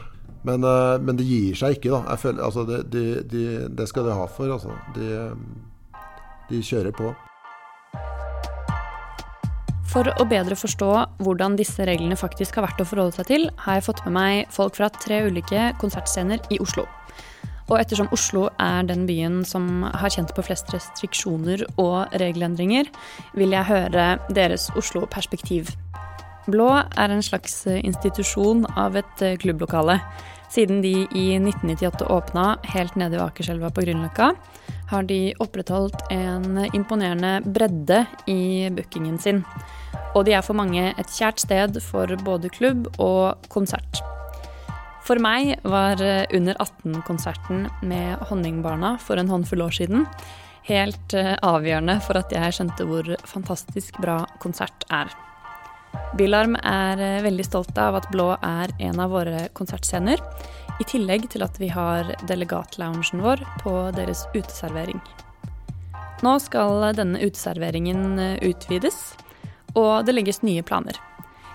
Men, 0.47 0.63
eh, 0.63 0.97
men, 1.03 1.19
det 1.19 1.27
gir 1.27 1.57
seg 1.59 1.77
ikke, 1.77 1.91
da. 1.91 2.03
Jeg 2.13 2.23
føler, 2.23 2.43
altså, 2.47 2.65
det, 2.69 2.81
de, 2.93 3.05
de, 3.27 3.45
det 3.67 3.87
skal 3.91 4.07
de 4.07 4.15
ha 4.15 4.27
for. 4.31 4.53
Altså. 4.55 4.77
De, 4.95 5.31
de 6.47 6.63
kjører 6.63 6.95
på. 6.95 7.11
For 9.87 10.07
å 10.19 10.27
bedre 10.27 10.55
forstå 10.59 10.91
hvordan 11.23 11.55
disse 11.59 11.83
reglene 11.87 12.17
faktisk 12.19 12.59
har 12.59 12.67
vært 12.67 12.83
å 12.83 12.87
forholde 12.87 13.17
seg 13.17 13.31
til, 13.31 13.49
har 13.65 13.79
jeg 13.79 13.87
fått 13.87 14.03
med 14.07 14.15
meg 14.19 14.53
folk 14.53 14.79
fra 14.79 14.91
tre 14.93 15.23
ulike 15.27 15.71
konsertscener 15.81 16.43
i 16.53 16.59
Oslo. 16.63 16.87
Og 17.67 17.82
ettersom 17.82 18.08
Oslo 18.15 18.47
er 18.63 18.86
den 18.88 19.03
byen 19.10 19.41
som 19.47 19.84
har 19.84 20.13
kjent 20.13 20.32
på 20.36 20.45
flest 20.47 20.71
restriksjoner 20.71 21.65
og 21.75 22.13
regelendringer, 22.15 22.88
vil 23.36 23.56
jeg 23.56 23.67
høre 23.67 24.08
deres 24.32 24.69
Oslo-perspektiv. 24.80 25.73
Blå 26.47 26.69
er 26.80 27.12
en 27.12 27.23
slags 27.25 27.65
institusjon 27.67 28.63
av 28.80 28.95
et 28.95 29.23
klubblokale. 29.43 29.99
Siden 30.47 30.80
de 30.80 30.93
i 31.12 31.25
1998 31.41 32.08
åpna 32.08 32.53
helt 32.71 32.95
nede 32.95 33.19
i 33.19 33.23
Akerselva 33.25 33.67
på 33.75 33.84
Grünerløkka, 33.84 34.32
har 34.88 35.08
de 35.10 35.36
opprettholdt 35.43 36.06
en 36.15 36.63
imponerende 36.71 37.41
bredde 37.43 38.06
i 38.32 38.69
bookingen 38.71 39.19
sin. 39.19 39.43
Og 40.15 40.23
de 40.25 40.38
er 40.38 40.45
for 40.45 40.56
mange 40.56 40.93
et 40.93 41.17
kjært 41.19 41.43
sted 41.43 41.82
for 41.84 42.15
både 42.23 42.53
klubb 42.53 42.88
og 42.95 43.49
konsert. 43.51 43.99
For 45.07 45.19
meg 45.23 45.53
var 45.63 46.01
eh, 46.03 46.25
Under 46.35 46.57
18-konserten 46.59 47.69
med 47.87 48.27
Honningbarna 48.27 48.97
for 48.99 49.19
en 49.19 49.29
håndfull 49.31 49.63
år 49.63 49.77
siden 49.79 50.03
helt 50.67 51.13
eh, 51.15 51.35
avgjørende 51.47 51.95
for 52.03 52.19
at 52.19 52.33
jeg 52.35 52.57
skjønte 52.57 52.87
hvor 52.89 53.07
fantastisk 53.27 54.01
bra 54.03 54.19
konsert 54.43 54.83
er. 54.91 55.13
Billarm 56.19 56.57
er 56.59 56.99
eh, 56.99 57.21
veldig 57.23 57.45
stolte 57.47 57.87
av 57.87 58.01
at 58.01 58.09
Blå 58.11 58.33
er 58.35 58.73
en 58.83 58.99
av 58.99 59.15
våre 59.15 59.47
konsertscener, 59.55 60.19
i 60.77 60.85
tillegg 60.85 61.29
til 61.31 61.41
at 61.45 61.55
vi 61.57 61.71
har 61.73 62.11
delegatloungen 62.29 63.23
vår 63.23 63.41
på 63.63 63.77
deres 63.95 64.27
uteservering. 64.35 64.99
Nå 66.25 66.35
skal 66.43 66.91
denne 66.97 67.21
uteserveringen 67.23 68.19
utvides, 68.45 69.15
og 69.77 70.03
det 70.05 70.17
legges 70.17 70.43
nye 70.43 70.65
planer. 70.65 70.99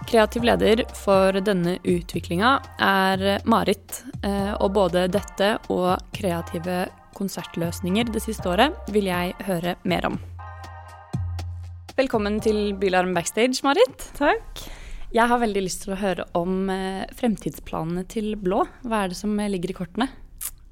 Kreativ 0.09 0.43
leder 0.45 0.83
for 0.99 1.37
denne 1.45 1.77
utviklinga 1.87 2.51
er 2.83 3.23
Marit, 3.49 4.03
eh, 4.27 4.53
og 4.59 4.75
både 4.75 5.07
dette 5.13 5.55
og 5.71 6.03
kreative 6.17 6.89
konsertløsninger 7.17 8.11
det 8.11 8.23
siste 8.25 8.49
året 8.51 8.75
vil 8.93 9.07
jeg 9.11 9.37
høre 9.47 9.77
mer 9.89 10.09
om. 10.11 10.19
Velkommen 11.97 12.41
til 12.43 12.73
Bylarm 12.81 13.15
backstage, 13.15 13.63
Marit. 13.65 14.09
Takk. 14.19 14.65
Jeg 15.13 15.29
har 15.29 15.43
veldig 15.43 15.63
lyst 15.67 15.85
til 15.85 15.95
å 15.95 16.01
høre 16.01 16.27
om 16.39 16.71
eh, 16.73 17.05
fremtidsplanene 17.15 18.07
til 18.09 18.35
Blå. 18.41 18.65
Hva 18.83 19.05
er 19.05 19.13
det 19.13 19.21
som 19.21 19.37
ligger 19.37 19.75
i 19.75 19.77
kortene? 19.77 20.09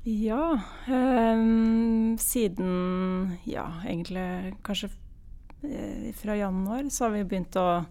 Ja, 0.09 0.57
um, 0.89 2.17
siden 2.19 3.37
ja, 3.45 3.67
egentlig 3.85 4.57
kanskje 4.65 4.89
eh, 5.63 6.09
fra 6.17 6.39
januar 6.41 6.89
så 6.89 7.05
har 7.07 7.19
vi 7.19 7.27
begynt 7.29 7.59
å 7.61 7.85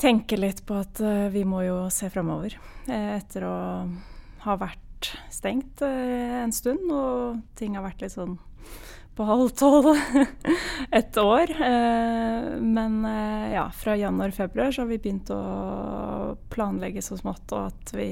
tenke 0.00 0.38
litt 0.38 0.64
på 0.66 0.78
at 0.78 1.00
uh, 1.04 1.28
vi 1.32 1.44
må 1.48 1.64
jo 1.66 1.84
se 1.92 2.10
framover. 2.12 2.56
Uh, 2.88 3.14
etter 3.18 3.46
å 3.48 3.56
ha 4.44 4.56
vært 4.60 5.12
stengt 5.32 5.84
uh, 5.84 6.42
en 6.42 6.54
stund, 6.54 6.90
og 6.92 7.40
ting 7.58 7.78
har 7.78 7.86
vært 7.86 8.04
litt 8.04 8.16
sånn 8.16 8.38
på 9.14 9.26
halv 9.28 9.52
tolv 9.54 9.92
et 10.98 11.18
år. 11.22 11.52
men 12.58 12.96
ja, 13.52 13.68
fra 13.70 13.94
januar-februar 13.94 14.74
så 14.74 14.82
har 14.82 14.88
vi 14.88 14.98
begynt 14.98 15.30
å 15.30 16.34
planlegge 16.50 16.98
så 16.98 17.20
smått, 17.20 17.46
og 17.54 17.68
at 17.68 17.92
vi 17.94 18.08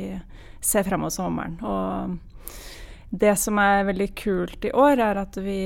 ser 0.63 0.87
fremover 0.87 1.11
sommeren. 1.11 1.59
Og 1.67 2.23
det 3.11 3.35
som 3.37 3.59
er 3.59 3.83
veldig 3.91 4.09
kult 4.15 4.65
i 4.65 4.71
år, 4.73 5.03
er 5.03 5.21
at 5.21 5.37
vi, 5.43 5.59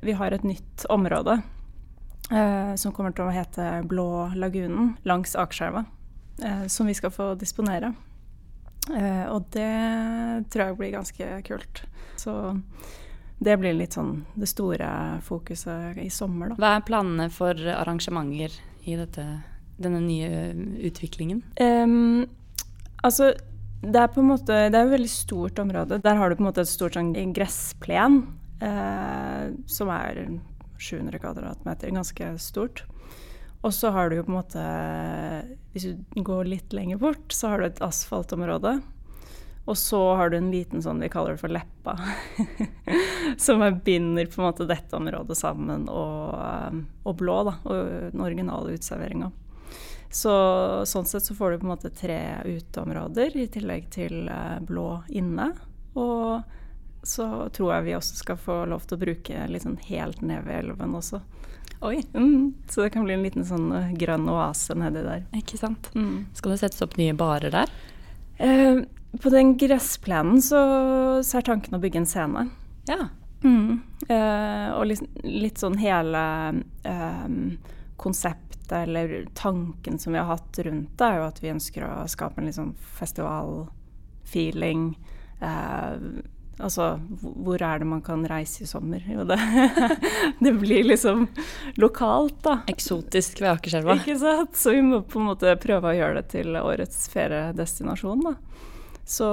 vi 0.00 0.16
har 0.18 0.34
et 0.34 0.46
nytt 0.46 0.88
område 0.90 1.36
eh, 1.36 1.57
som 2.28 2.92
kommer 2.92 3.14
til 3.16 3.24
å 3.24 3.32
hete 3.32 3.64
Blå 3.88 4.28
lagunen 4.36 4.90
langs 5.08 5.32
Akerselva. 5.38 5.86
Eh, 6.42 6.66
som 6.66 6.86
vi 6.86 6.94
skal 6.94 7.10
få 7.10 7.34
disponere. 7.34 7.92
Eh, 8.96 9.24
og 9.28 9.48
det 9.50 9.70
tror 10.52 10.64
jeg 10.64 10.78
blir 10.78 10.94
ganske 10.94 11.42
kult. 11.48 11.82
Så 12.16 12.34
det 13.38 13.58
blir 13.60 13.76
litt 13.76 13.96
sånn 13.98 14.24
det 14.38 14.48
store 14.50 14.88
fokuset 15.26 15.98
i 16.02 16.08
sommer, 16.10 16.52
da. 16.52 16.58
Hva 16.58 16.72
er 16.76 16.86
planene 16.86 17.28
for 17.34 17.58
arrangementer 17.74 18.54
i 18.86 18.96
dette, 18.98 19.26
denne 19.78 20.00
nye 20.02 20.54
utviklingen? 20.88 21.42
Um, 21.60 22.26
altså 23.02 23.32
det 23.78 24.00
er 24.00 24.10
på 24.10 24.22
en 24.22 24.32
måte, 24.32 24.54
det 24.72 24.74
er 24.74 24.88
et 24.88 24.94
veldig 24.96 25.10
stort 25.12 25.58
område. 25.62 26.00
Der 26.02 26.18
har 26.18 26.30
du 26.30 26.38
på 26.38 26.42
en 26.42 26.48
måte 26.48 26.64
et 26.64 26.70
stort 26.70 26.98
sånn 26.98 27.12
gressplen 27.34 28.24
eh, 28.64 29.44
som 29.70 29.92
er 29.94 30.24
700 30.78 31.18
kvadratmeter, 31.22 31.92
ganske 31.94 32.30
stort. 32.42 32.84
Og 33.66 33.74
så 33.74 33.90
har 33.90 34.08
du 34.08 34.18
jo 34.18 34.22
på 34.22 34.30
en 34.30 34.38
måte 34.38 34.64
Hvis 35.72 35.88
du 35.88 36.22
går 36.22 36.46
litt 36.46 36.72
lenger 36.72 37.00
bort, 37.02 37.32
så 37.34 37.50
har 37.50 37.58
du 37.58 37.66
et 37.66 37.82
asfaltområde. 37.82 38.78
Og 39.68 39.76
så 39.76 39.98
har 40.16 40.30
du 40.30 40.38
en 40.38 40.52
liten 40.52 40.80
sånn 40.80 41.02
vi 41.02 41.10
kaller 41.12 41.34
det 41.34 41.42
for 41.42 41.52
leppa, 41.52 41.92
som 43.44 43.60
binder 43.84 44.30
på 44.30 44.40
en 44.40 44.46
måte 44.46 44.64
dette 44.64 44.96
området 44.96 45.36
sammen 45.36 45.84
og, 45.92 46.78
og 47.04 47.18
blå, 47.20 47.34
da, 47.50 47.52
og 47.68 47.90
den 48.14 48.24
originale 48.24 48.78
uteserveringa. 48.78 49.28
Så 50.08 50.32
sånn 50.88 51.04
sett 51.04 51.26
så 51.28 51.36
får 51.36 51.50
du 51.50 51.58
på 51.58 51.68
en 51.68 51.74
måte 51.74 51.92
tre 51.92 52.20
uteområder 52.48 53.36
i 53.36 53.44
tillegg 53.52 53.90
til 53.92 54.30
eh, 54.32 54.56
blå 54.64 55.02
inne. 55.12 55.50
Og 56.00 56.40
så 57.02 57.48
tror 57.54 57.74
jeg 57.74 57.86
vi 57.88 57.96
også 57.98 58.18
skal 58.20 58.38
få 58.40 58.62
lov 58.68 58.86
til 58.86 58.98
å 58.98 59.02
bruke 59.02 59.46
litt 59.48 59.64
sånn 59.64 59.78
helt 59.88 60.22
ned 60.22 60.46
ved 60.46 60.64
elven 60.64 60.96
også. 60.98 61.20
Oi. 61.80 62.02
Mm, 62.12 62.54
så 62.68 62.82
det 62.82 62.90
kan 62.90 63.04
bli 63.06 63.14
en 63.14 63.22
liten 63.22 63.46
sånn 63.46 63.70
uh, 63.70 63.92
grønn 63.94 64.28
oase 64.32 64.74
nedi 64.78 65.02
der. 65.04 65.22
Ikke 65.38 65.58
sant. 65.60 65.90
Mm. 65.94 66.26
Skal 66.34 66.54
det 66.54 66.60
settes 66.64 66.82
opp 66.82 66.96
nye 66.98 67.14
barer 67.16 67.54
der? 67.54 67.70
Eh, 68.42 68.82
på 69.22 69.30
den 69.30 69.56
gressplenen 69.58 70.42
så, 70.42 70.58
så, 71.22 71.38
er 71.38 71.42
tanken 71.46 71.74
å 71.78 71.80
bygge 71.82 71.98
en 72.02 72.06
scene. 72.10 72.48
Ja. 72.90 73.08
Mm. 73.44 73.80
Eh, 74.08 74.68
og 74.74 74.86
litt, 74.90 75.02
litt, 75.22 75.58
sånn 75.62 75.78
hele 75.78 76.22
eh, 76.82 77.28
konseptet 77.98 78.72
eller 78.74 79.26
tanken 79.38 79.98
som 79.98 80.12
vi 80.12 80.18
har 80.20 80.26
hatt 80.28 80.58
rundt 80.66 80.98
det, 80.98 81.06
er 81.06 81.16
jo 81.20 81.28
at 81.28 81.42
vi 81.42 81.54
ønsker 81.54 81.84
å 81.86 82.08
skape 82.10 82.40
en 82.40 82.46
litt 82.50 82.58
sånn 82.58 82.74
festivalfeeling. 82.98 84.82
Eh, 85.40 85.92
altså, 86.58 86.88
hvor 87.22 87.62
er 87.62 87.80
det 87.80 87.88
man 87.88 88.02
kan 88.04 88.24
reise 88.28 88.64
i 88.64 88.68
sommer? 88.68 89.02
Jo, 89.06 89.24
det, 89.28 89.38
det 90.44 90.52
blir 90.60 90.86
liksom 90.88 91.26
lokalt, 91.80 92.40
da. 92.44 92.60
Eksotisk 92.70 93.42
ved 93.42 93.52
Akerselva. 93.54 93.98
Ikke 94.00 94.18
sant. 94.20 94.58
Så 94.58 94.74
vi 94.76 94.82
må 94.84 95.02
på 95.06 95.22
en 95.22 95.30
måte 95.30 95.56
prøve 95.62 95.92
å 95.92 95.96
gjøre 95.96 96.20
det 96.20 96.30
til 96.34 96.58
årets 96.60 97.06
feriedestinasjon, 97.14 98.26
da. 98.30 98.36
Så 99.08 99.26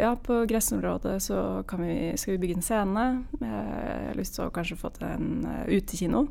ja, 0.00 0.16
på 0.18 0.40
gressområdet 0.50 1.20
så 1.22 1.62
vi, 1.78 2.12
skal 2.18 2.32
vi 2.32 2.38
bygge 2.42 2.56
en 2.58 2.64
scene. 2.66 3.04
Jeg 3.38 4.08
har 4.08 4.16
lyst 4.18 4.34
til 4.34 4.48
å 4.48 4.54
kanskje 4.54 4.78
få 4.80 4.90
til 4.96 5.06
en 5.06 5.28
uh, 5.46 5.60
utekino. 5.70 6.24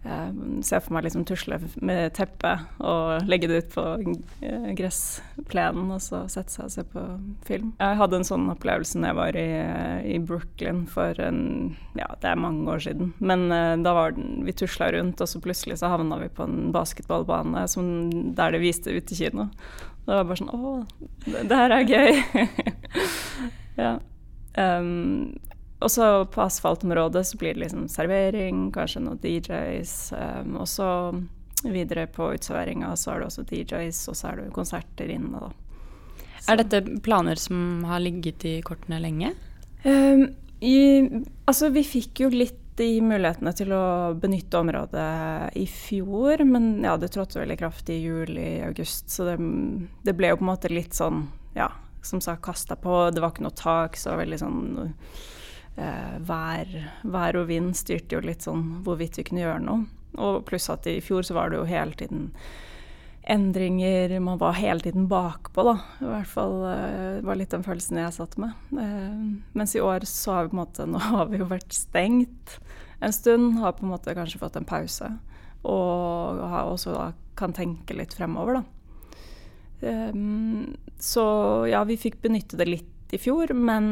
Jeg 0.00 0.62
ser 0.64 0.80
for 0.80 0.94
meg 0.96 1.04
liksom 1.04 1.26
tusle 1.28 1.58
med 1.84 2.14
teppe 2.16 2.54
og 2.80 3.26
legge 3.28 3.50
det 3.50 3.58
ut 3.60 3.74
på 3.74 3.82
eh, 4.40 4.70
gressplenen 4.78 5.90
og 5.92 6.00
så 6.00 6.22
sette 6.32 6.54
seg 6.54 6.64
og 6.64 6.72
se 6.72 6.84
på 6.88 7.02
film. 7.44 7.74
Jeg 7.76 7.98
hadde 8.00 8.20
en 8.20 8.24
sånn 8.24 8.46
opplevelse 8.48 8.96
da 8.96 9.10
jeg 9.10 9.18
var 9.18 9.36
i, 9.36 9.50
i, 10.14 10.16
Brooklyn 10.24 10.86
for 10.88 11.20
en 11.20 11.42
Ja, 11.98 12.08
det 12.22 12.30
er 12.30 12.40
mange 12.40 12.64
år 12.72 12.80
siden. 12.86 13.12
Men 13.20 13.50
uh, 13.52 13.76
da 13.84 13.92
var 13.96 14.16
den, 14.16 14.40
vi 14.46 14.56
tusla 14.56 14.88
rundt, 14.94 15.20
og 15.20 15.28
så 15.28 15.42
plutselig 15.44 15.76
så 15.82 15.92
havna 15.92 16.16
vi 16.22 16.30
på 16.32 16.48
en 16.48 16.70
basketballbane 16.72 17.66
som, 17.68 18.08
der 18.38 18.56
det 18.56 18.62
viste 18.64 18.94
ut 18.94 19.12
i 19.12 19.20
kino. 19.20 19.50
Det 20.06 20.16
var 20.16 20.24
bare 20.30 20.40
sånn 20.40 20.54
Å, 20.56 20.74
det, 21.26 21.44
det 21.50 21.60
her 21.60 21.76
er 21.76 21.92
gøy. 21.92 22.22
ja. 23.84 23.94
Um, 24.56 25.36
og 25.80 25.90
så 25.90 26.06
på 26.28 26.42
asfaltområdet 26.44 27.22
så 27.26 27.38
blir 27.40 27.54
det 27.54 27.64
liksom 27.64 27.86
servering, 27.88 28.68
kanskje 28.74 29.00
noen 29.04 29.20
DJs. 29.22 29.94
Um, 30.12 30.58
og 30.60 30.68
så 30.68 30.88
videre 31.64 32.06
på 32.12 32.30
uteserveringa 32.34 32.92
så 32.96 33.14
er 33.14 33.22
det 33.22 33.28
også 33.30 33.46
DJs, 33.48 34.00
og 34.12 34.18
så 34.18 34.30
er 34.30 34.40
det 34.40 34.52
konserter 34.56 35.12
inne, 35.12 35.40
da. 35.40 35.50
Så. 36.40 36.52
Er 36.52 36.60
dette 36.62 37.00
planer 37.04 37.40
som 37.40 37.84
har 37.88 38.00
ligget 38.00 38.44
i 38.48 38.54
kortene 38.64 39.00
lenge? 39.00 39.34
Um, 39.84 40.28
i, 40.60 40.76
altså, 41.48 41.72
vi 41.72 41.84
fikk 41.84 42.26
jo 42.26 42.30
litt 42.32 42.80
i 42.80 43.00
mulighetene 43.04 43.52
til 43.56 43.72
å 43.76 44.12
benytte 44.20 44.60
området 44.60 45.56
i 45.60 45.66
fjor, 45.68 46.44
men 46.48 46.72
ja, 46.84 46.94
det 47.00 47.12
trådte 47.12 47.40
veldig 47.40 47.58
kraftig 47.60 47.98
i 47.98 48.06
juli-august, 48.06 49.08
så 49.12 49.32
det, 49.32 49.36
det, 50.04 50.16
ble 50.16 50.32
jo 50.32 50.40
på 50.40 50.46
en 50.46 50.52
måte 50.52 50.72
litt 50.72 50.96
sånn, 50.96 51.26
ja, 51.56 51.68
som 52.04 52.20
sagt, 52.24 52.44
kasta 52.44 52.76
på. 52.80 53.02
Det 53.12 53.20
var 53.20 53.34
ikke 53.34 53.44
noe 53.48 53.56
tak, 53.56 54.00
så 54.00 54.16
veldig 54.20 54.40
sånn 54.40 54.64
vær, 56.26 56.70
vær, 57.02 57.36
og 57.40 57.46
vind 57.48 57.72
styrte 57.78 58.16
jo 58.16 58.24
litt 58.24 58.44
sånn 58.44 58.82
hvorvidt 58.84 59.20
vi 59.20 59.24
kunne 59.28 59.44
gjøre 59.44 59.62
noe. 59.64 59.86
Og 60.20 60.42
pluss 60.48 60.68
at 60.72 60.88
i 60.90 60.98
fjor 61.04 61.24
så 61.26 61.36
var 61.36 61.50
det 61.50 61.60
jo 61.60 61.68
hele 61.70 61.96
tiden 61.96 62.30
endringer, 63.30 64.20
man 64.20 64.38
var 64.38 64.52
hele 64.52 64.80
tiden 64.80 65.08
bakpå, 65.08 65.62
da. 65.62 65.76
I 66.00 66.08
hvert 66.08 66.30
fall 66.30 66.54
eh, 66.66 67.20
var 67.26 67.38
litt 67.38 67.52
den 67.52 67.64
følelsen 67.66 68.00
jeg 68.00 68.16
satt 68.16 68.36
med. 68.40 68.56
Eh, 68.72 69.18
mens 69.56 69.76
i 69.76 69.82
år 69.84 70.06
så 70.08 70.34
har 70.34 70.46
vi 70.46 70.52
på 70.52 70.56
en 70.56 70.62
måte 70.62 70.86
Nå 70.90 71.02
har 71.04 71.28
vi 71.30 71.42
jo 71.42 71.50
vært 71.50 71.76
stengt 71.76 72.58
en 73.00 73.14
stund, 73.14 73.60
har 73.60 73.76
på 73.76 73.86
en 73.86 73.92
måte 73.92 74.16
kanskje 74.16 74.40
fått 74.40 74.58
en 74.58 74.68
pause. 74.68 75.12
Og 75.68 76.40
har 76.52 76.68
også 76.68 76.96
da 76.96 77.10
kan 77.38 77.54
tenke 77.56 77.96
litt 77.96 78.16
fremover, 78.16 78.60
da. 78.60 78.64
Um, 79.80 80.74
så 81.00 81.22
ja, 81.70 81.80
vi 81.88 81.96
fikk 81.96 82.18
benytte 82.20 82.58
det 82.60 82.66
litt 82.68 82.90
i 83.12 83.20
fjor, 83.20 83.52
men, 83.56 83.86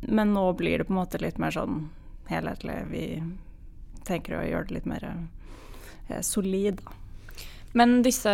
men, 0.00 0.34
nå 0.34 0.46
blir 0.58 0.78
det 0.78 0.88
på 0.88 0.94
en 0.94 1.00
måte 1.02 1.20
litt 1.22 1.38
mer 1.42 1.54
sånn 1.54 1.88
helhetlig. 2.30 2.78
Vi 2.90 3.04
tenker 4.08 4.38
å 4.38 4.46
gjøre 4.46 4.68
det 4.68 4.78
litt 4.78 4.88
mer 4.88 5.06
eh, 5.10 6.20
solid. 6.24 6.80
Men 7.74 8.02
disse 8.06 8.32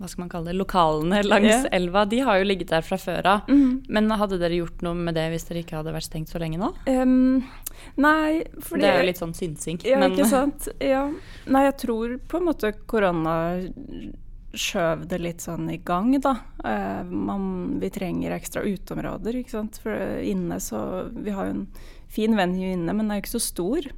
hva 0.00 0.08
skal 0.08 0.22
man 0.22 0.30
kalle 0.32 0.48
det, 0.48 0.56
lokalene 0.56 1.18
langs 1.26 1.50
yeah. 1.50 1.66
elva, 1.76 2.06
de 2.08 2.22
har 2.24 2.38
jo 2.40 2.46
ligget 2.48 2.70
der 2.72 2.84
fra 2.84 2.96
før 2.96 3.26
av. 3.28 3.50
Mm. 3.52 3.82
Men 3.92 4.08
hadde 4.16 4.38
dere 4.40 4.56
gjort 4.56 4.80
noe 4.86 4.96
med 4.96 5.12
det 5.18 5.26
hvis 5.34 5.44
dere 5.50 5.60
ikke 5.60 5.76
hadde 5.76 5.92
vært 5.92 6.06
stengt 6.06 6.32
så 6.32 6.40
lenge 6.40 6.56
nå? 6.56 6.70
Um, 6.88 7.42
nei, 8.00 8.40
fordi 8.64 8.80
Det 8.80 8.88
er 8.88 9.02
jo 9.02 9.08
litt 9.10 9.20
sånn 9.20 9.36
synsing. 9.36 9.82
Ja, 9.84 10.00
men... 10.00 10.16
ikke 10.16 10.30
sant. 10.30 10.70
Ja. 10.80 11.02
Nei, 11.52 11.64
jeg 11.68 11.76
tror 11.84 12.16
på 12.32 12.40
en 12.40 12.48
måte 12.48 12.72
korona 12.88 13.34
skjøv 14.56 15.06
det 15.10 15.20
litt 15.20 15.44
sånn 15.44 15.68
i 15.70 15.78
gang, 15.86 16.12
da. 16.22 16.34
Eh, 16.64 17.02
man, 17.06 17.78
vi 17.82 17.90
trenger 17.92 18.34
ekstra 18.34 18.64
uteområder, 18.66 19.40
ikke 19.40 19.56
sant. 19.58 19.80
For 19.82 20.20
inne 20.26 20.60
så 20.62 20.80
Vi 21.14 21.34
har 21.34 21.48
jo 21.48 21.56
en 21.60 21.66
fin 22.10 22.34
venue 22.36 22.72
inne, 22.74 22.92
men 22.92 23.04
den 23.04 23.12
er 23.14 23.20
jo 23.20 23.26
ikke 23.26 23.38
så 23.38 23.44
stor. 23.44 23.90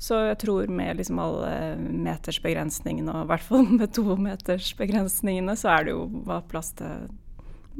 Så 0.00 0.16
jeg 0.30 0.38
tror 0.40 0.70
med 0.72 0.96
liksom 0.96 1.18
alle 1.20 1.76
metersbegrensningene, 1.76 3.12
og 3.12 3.26
i 3.26 3.30
hvert 3.32 3.44
fall 3.44 3.66
med 3.68 3.92
tometersbegrensningene, 3.98 5.56
så 5.60 5.74
er 5.74 5.88
det 5.88 5.96
jo 5.96 6.06
bare 6.24 6.46
plass 6.48 6.72
til 6.78 7.10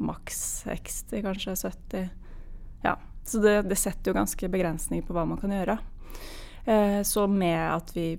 maks 0.01 0.42
60, 0.66 1.23
kanskje 1.25 1.57
70. 1.62 2.11
Ja. 2.85 2.99
Så 3.25 3.40
det, 3.40 3.55
det 3.70 3.79
setter 3.79 4.11
jo 4.11 4.16
ganske 4.16 4.49
begrensninger 4.51 5.07
på 5.07 5.14
hva 5.14 5.25
man 5.29 5.40
kan 5.40 5.53
gjøre. 5.55 5.79
Eh, 6.64 7.01
så 7.07 7.27
med 7.31 7.61
at 7.62 7.92
vi 7.94 8.18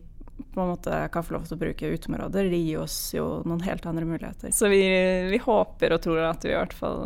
på 0.53 0.61
en 0.61 0.71
måte 0.73 0.97
kan 1.13 1.25
få 1.25 1.35
lov 1.35 1.47
til 1.47 1.57
å 1.57 1.61
bruke 1.61 1.91
uteområder, 1.93 2.49
det 2.51 2.59
gir 2.61 2.81
oss 2.83 2.97
jo 3.15 3.25
noen 3.47 3.63
helt 3.65 3.85
andre 3.89 4.07
muligheter. 4.07 4.53
Så 4.55 4.69
vi, 4.71 4.81
vi, 5.31 5.39
håper 5.41 5.95
og 5.95 6.03
tror 6.03 6.23
at 6.29 6.45
vi 6.45 6.53
i 6.53 6.57
hvert 6.57 6.75
fall 6.75 7.01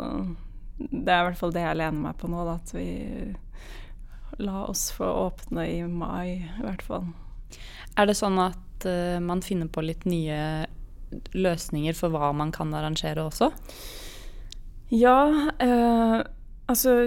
Det 0.76 1.12
er 1.12 1.22
i 1.22 1.28
hvert 1.30 1.40
fall 1.40 1.54
det 1.54 1.64
jeg 1.64 1.80
lener 1.80 2.02
meg 2.08 2.18
på 2.20 2.30
nå, 2.30 2.44
da, 2.48 2.56
at 2.60 2.74
vi 2.76 2.88
la 4.42 4.66
oss 4.66 4.90
få 4.92 5.06
åpne 5.06 5.64
i 5.70 5.78
mai, 5.88 6.44
i 6.44 6.64
hvert 6.64 6.82
fall. 6.84 7.06
Er 7.96 8.08
det 8.08 8.18
sånn 8.18 8.36
at 8.42 8.84
uh, 8.84 9.16
man 9.24 9.40
finner 9.44 9.70
på 9.72 9.84
litt 9.86 10.04
nye 10.04 10.66
løsninger 11.32 11.96
for 11.96 12.12
hva 12.12 12.32
man 12.36 12.52
kan 12.52 12.74
arrangere 12.76 13.24
også? 13.24 13.48
Ja, 14.92 15.16
uh, 15.62 16.18
altså 16.68 16.98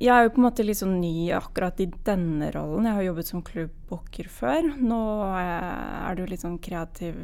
jeg 0.00 0.10
er 0.14 0.24
jo 0.24 0.32
på 0.32 0.40
en 0.40 0.46
måte 0.46 0.64
litt 0.64 0.78
sånn 0.80 0.96
ny 1.02 1.28
akkurat 1.36 1.80
i 1.84 1.90
denne 2.06 2.48
rollen. 2.54 2.86
Jeg 2.88 2.96
har 2.96 3.04
jobbet 3.04 3.28
som 3.28 3.42
klubbooker 3.44 4.30
før. 4.32 4.70
Nå 4.80 5.00
er 5.36 6.14
det 6.16 6.24
jo 6.24 6.28
litt 6.30 6.44
sånn 6.44 6.60
kreativ 6.62 7.18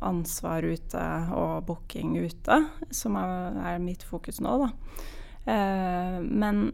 ansvar 0.00 0.62
ute 0.64 1.06
og 1.36 1.64
booking 1.68 2.14
ute 2.22 2.60
som 2.94 3.18
er, 3.20 3.80
mitt 3.82 4.06
fokus 4.06 4.38
nå, 4.40 4.52
da. 4.62 4.70
Eh, 5.50 6.20
men 6.22 6.68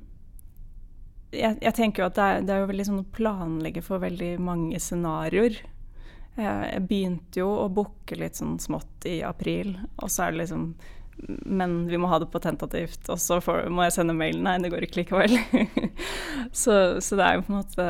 jeg, 1.33 1.57
jeg, 1.62 1.73
tenker 1.75 2.05
jo 2.05 2.11
at 2.11 2.19
det 2.19 2.27
er, 2.27 2.45
det 2.45 2.55
er 2.55 2.61
jo 2.62 2.69
veldig 2.71 2.87
sånn 2.90 3.01
å 3.03 3.09
planlegge 3.16 3.83
for 3.85 4.05
veldig 4.05 4.35
mange 4.42 4.81
scenarioer. 4.83 5.59
Eh, 6.37 6.64
jeg 6.69 6.85
begynte 6.90 7.40
jo 7.40 7.49
å 7.64 7.71
booke 7.73 8.21
litt 8.21 8.37
sånn 8.38 8.59
smått 8.62 9.09
i 9.09 9.19
april, 9.27 9.73
og 9.97 10.12
så 10.12 10.27
er 10.27 10.37
det 10.37 10.45
liksom 10.45 10.69
men 11.26 11.87
vi 11.87 11.98
må 11.98 12.09
ha 12.09 12.18
det 12.18 12.29
på 12.33 12.38
tentativt. 12.38 13.09
Og 13.09 13.20
så 13.20 13.40
må 13.70 13.87
jeg 13.87 13.94
sende 13.96 14.16
mail. 14.16 14.38
Nei, 14.42 14.59
det 14.62 14.70
går 14.72 14.87
ikke 14.87 15.02
likevel. 15.02 15.38
så, 16.52 17.00
så, 17.00 17.18
det 17.18 17.24
er 17.26 17.38
jo 17.38 17.46
på 17.46 17.52
en 17.52 17.61
måte 17.61 17.88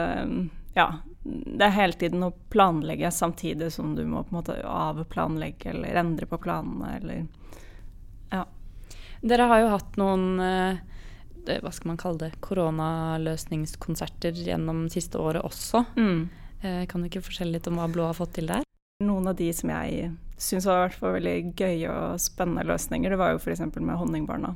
Ja. 0.76 0.88
Det 1.26 1.64
er 1.66 1.74
hele 1.74 1.96
tiden 1.98 2.22
å 2.22 2.30
planlegge 2.54 3.10
samtidig 3.10 3.72
som 3.74 3.96
du 3.96 4.04
må 4.06 4.20
på 4.22 4.30
en 4.30 4.36
måte 4.38 4.60
avplanlegge 4.62 5.72
eller 5.72 5.98
endre 5.98 6.28
på 6.30 6.38
planene 6.38 6.92
eller 7.00 7.24
Ja. 8.30 8.44
Dere 9.26 9.48
har 9.50 9.64
jo 9.64 9.72
hatt 9.72 9.98
noen 9.98 10.38
eh, 10.44 10.78
hva 11.62 11.72
skal 11.74 11.88
man 11.92 11.98
kalle 11.98 12.18
det, 12.20 12.38
koronaløsningskonserter 12.46 14.38
gjennom 14.46 14.86
siste 14.92 15.18
året 15.18 15.42
også. 15.46 15.84
Mm. 15.98 16.28
Eh, 16.62 16.86
kan 16.90 17.02
du 17.02 17.10
ikke 17.10 17.24
fortelle 17.26 17.56
litt 17.56 17.66
om 17.70 17.78
hva 17.80 17.88
Blå 17.90 18.06
har 18.06 18.18
fått 18.18 18.36
til 18.38 18.50
der? 18.50 18.62
Noen 19.02 19.26
av 19.30 19.36
de 19.38 19.50
som 19.54 19.70
jeg 19.70 20.10
syns 20.36 20.66
var 20.68 20.86
hvert 20.86 21.00
fall 21.00 21.16
veldig 21.16 21.36
gøye 21.56 21.90
og 21.90 22.20
spennende 22.20 22.66
løsninger, 22.68 23.12
det 23.12 23.20
var 23.20 23.34
jo 23.34 23.40
f.eks. 23.40 23.64
med 23.80 23.96
Honningbarna. 23.96 24.54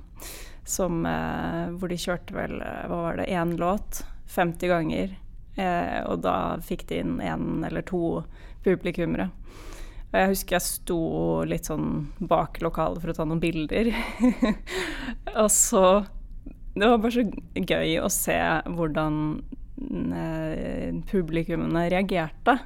Som, 0.68 1.02
eh, 1.08 1.72
hvor 1.80 1.90
de 1.90 1.98
kjørte 1.98 2.36
vel 2.36 2.60
eh, 2.62 2.86
hva 2.90 3.02
var 3.06 3.20
det, 3.20 3.30
én 3.32 3.56
låt 3.58 4.04
50 4.30 4.70
ganger. 4.70 5.16
Eh, 5.56 6.00
og 6.06 6.20
da 6.24 6.60
fikk 6.62 6.86
de 6.90 7.00
inn 7.02 7.18
én 7.24 7.64
eller 7.66 7.84
to 7.86 8.22
publikummere. 8.64 9.30
Jeg 10.10 10.30
husker 10.32 10.56
jeg 10.56 10.66
sto 10.66 11.00
litt 11.46 11.68
sånn 11.70 12.10
bak 12.18 12.58
lokalet 12.64 13.02
for 13.02 13.12
å 13.12 13.16
ta 13.16 13.26
noen 13.28 13.42
bilder. 13.42 13.92
og 15.40 15.50
så 15.54 15.84
Det 16.74 16.86
var 16.86 17.00
bare 17.02 17.14
så 17.14 17.24
gøy 17.54 17.96
å 18.02 18.10
se 18.10 18.36
hvordan 18.74 19.16
eh, 20.14 20.98
publikummene 21.10 21.88
reagerte. 21.92 22.58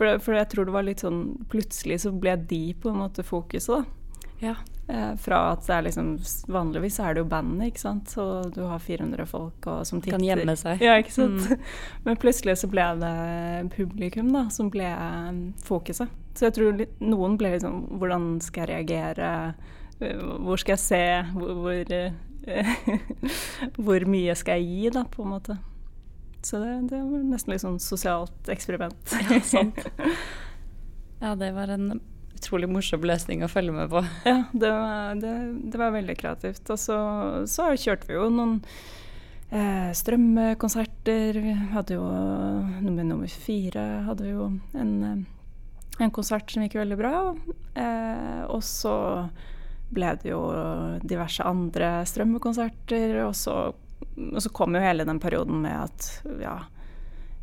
For, 0.00 0.16
for, 0.24 0.32
jeg 0.32 0.48
tror 0.48 0.64
det 0.64 0.72
var 0.72 0.84
litt 0.86 1.02
sånn 1.04 1.22
Plutselig 1.52 1.98
så 2.06 2.12
ble 2.16 2.32
de 2.48 2.70
på 2.80 2.88
en 2.88 3.02
måte 3.02 3.24
fokuset, 3.26 3.82
da. 3.82 3.96
Ja. 4.40 4.54
Eh, 4.88 5.16
fra 5.20 5.40
at 5.52 5.66
det 5.66 5.74
er 5.74 5.84
liksom 5.84 6.06
Vanligvis 6.48 6.96
er 7.04 7.14
det 7.14 7.20
jo 7.20 7.28
bandet, 7.28 7.68
ikke 7.68 7.82
sant. 7.82 8.14
Så 8.14 8.24
du 8.54 8.62
har 8.64 8.80
400 8.80 9.26
folk 9.28 9.68
og, 9.68 9.82
som 9.86 10.00
titter. 10.00 10.16
Kan 10.16 10.24
gjemme 10.24 10.56
seg. 10.56 10.80
Ja, 10.80 10.96
ikke 10.98 11.12
sant. 11.14 11.44
Mm. 11.44 11.66
Men 12.06 12.18
plutselig 12.22 12.56
så 12.62 12.70
ble 12.72 12.86
det 13.02 13.12
publikum 13.76 14.32
da, 14.32 14.46
som 14.54 14.72
ble 14.72 14.88
eh, 14.88 15.44
fokuset. 15.66 16.16
Så 16.32 16.48
jeg 16.48 16.56
tror 16.56 16.84
noen 17.02 17.36
ble 17.36 17.52
liksom 17.56 17.82
Hvordan 18.00 18.32
skal 18.40 18.64
jeg 18.64 18.72
reagere? 18.72 19.30
Eh, 20.00 20.24
hvor 20.40 20.62
skal 20.62 20.78
jeg 20.78 20.84
se? 20.86 21.04
Hvor, 21.36 21.52
hvor, 21.60 21.94
hvor 23.84 24.08
mye 24.08 24.38
skal 24.38 24.62
jeg 24.62 24.70
gi, 24.72 24.94
da, 24.96 25.04
på 25.04 25.26
en 25.26 25.34
måte. 25.36 25.60
Så 26.42 26.58
det, 26.62 26.70
det 26.88 27.00
var 27.04 27.24
nesten 27.28 27.52
litt 27.52 27.64
sånn 27.64 27.80
sosialt 27.82 28.48
eksperiment. 28.52 29.16
Ja, 29.28 29.40
sant. 29.54 29.82
ja, 31.20 31.34
det 31.36 31.50
var 31.56 31.72
en 31.74 32.00
utrolig 32.40 32.70
morsom 32.72 33.04
løsning 33.04 33.44
å 33.44 33.50
følge 33.52 33.74
med 33.76 33.90
på. 33.92 34.00
Ja, 34.24 34.38
det 34.52 34.70
var, 34.72 35.18
det, 35.20 35.34
det 35.72 35.80
var 35.80 35.92
veldig 35.92 36.16
kreativt. 36.16 36.64
Og 36.72 36.80
så, 36.80 36.96
så, 37.50 37.68
kjørte 37.76 38.08
vi 38.08 38.16
jo 38.16 38.30
noen 38.32 38.56
eh, 39.52 39.90
strømkonserter. 39.96 41.42
Vi 41.44 41.54
hadde 41.74 41.98
jo 41.98 42.06
nummer, 42.80 43.04
nummer 43.04 43.36
fire 43.44 43.84
hadde 44.08 44.24
vi 44.24 44.32
jo 44.32 44.48
en, 44.72 44.94
eh, 45.04 46.00
en 46.00 46.14
konsert 46.16 46.48
som 46.48 46.64
gikk 46.64 46.78
veldig 46.80 47.00
bra. 47.00 47.14
Eh, 47.76 48.42
og 48.48 48.64
så 48.64 48.96
ble 49.90 50.14
det 50.22 50.30
jo 50.30 50.40
diverse 51.02 51.44
andre 51.44 51.98
strømmekonserter, 52.06 53.18
og 53.26 53.34
så 53.36 53.56
og 54.30 54.42
så 54.42 54.52
kom 54.52 54.74
jo 54.74 54.82
hele 54.82 55.06
den 55.08 55.20
perioden 55.22 55.62
med 55.64 55.76
at 55.76 56.08
ja 56.42 56.56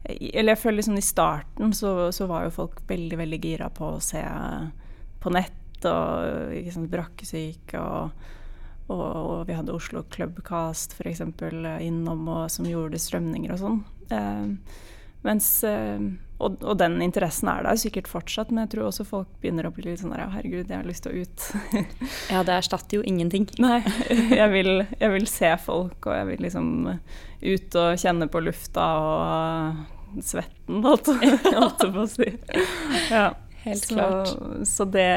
Eller 0.07 0.53
jeg 0.53 0.61
føler 0.61 0.77
liksom 0.77 0.97
i 0.97 1.05
starten 1.05 1.73
så, 1.73 2.11
så 2.15 2.27
var 2.29 2.45
jo 2.45 2.55
folk 2.55 2.81
veldig, 2.87 3.17
veldig 3.19 3.39
gira 3.43 3.69
på 3.73 3.95
å 3.95 4.03
se 4.03 4.23
på 5.19 5.33
nett 5.33 5.85
og 5.85 6.53
ikke 6.57 6.73
sant, 6.73 6.95
og, 7.77 8.23
og, 8.87 9.01
og, 9.03 9.41
vi 9.49 9.57
hadde 9.57 9.75
Oslo 9.75 10.03
Clubcast 10.09 10.95
f.eks. 10.95 11.21
innom 11.21 12.23
og, 12.27 12.47
som 12.49 12.65
gjorde 12.65 13.01
strømninger 13.01 13.53
og 13.53 13.61
sånn. 13.61 13.81
Eh, 14.09 14.79
mens, 15.27 15.49
eh, 15.67 15.99
og, 16.37 16.59
og, 16.61 16.75
den 16.77 16.99
interessen 17.01 17.49
er 17.49 17.65
der 17.65 17.79
sikkert 17.81 18.09
fortsatt, 18.09 18.51
men 18.51 18.65
jeg 18.65 18.75
tror 18.75 18.89
også 18.91 19.05
folk 19.07 19.29
begynner 19.41 19.67
å 19.67 19.71
bli 19.73 19.87
litt 19.87 20.01
sånn 20.03 20.13
der 20.13 20.27
herregud, 20.29 20.69
jeg 20.69 20.77
har 20.77 20.85
lyst 20.85 21.07
til 21.07 21.15
å 21.15 21.23
ut. 21.25 21.45
ja, 22.33 22.43
det 22.45 22.57
erstatter 22.59 22.99
jo 22.99 23.05
ingenting. 23.09 23.47
Nei, 23.63 23.79
jeg 24.11 24.47
vil, 24.53 24.71
jeg 24.99 25.13
vil, 25.15 25.27
se 25.31 25.53
folk, 25.63 25.97
og 26.05 26.13
jeg 26.13 26.29
vil 26.29 26.45
liksom 26.45 26.69
ut 27.41 27.79
og 27.81 28.03
kjenne 28.03 28.29
på 28.29 28.43
lufta 28.45 28.85
og 29.01 30.21
svetten, 30.25 30.83
holdt 30.85 31.09
jeg 31.17 31.93
på 31.97 32.05
å 32.05 32.07
si. 32.11 32.29
Ja, 33.15 33.31
helt 33.65 33.89
klart. 33.89 34.29
Så, 34.29 34.61
så 34.69 34.87
det 34.93 35.09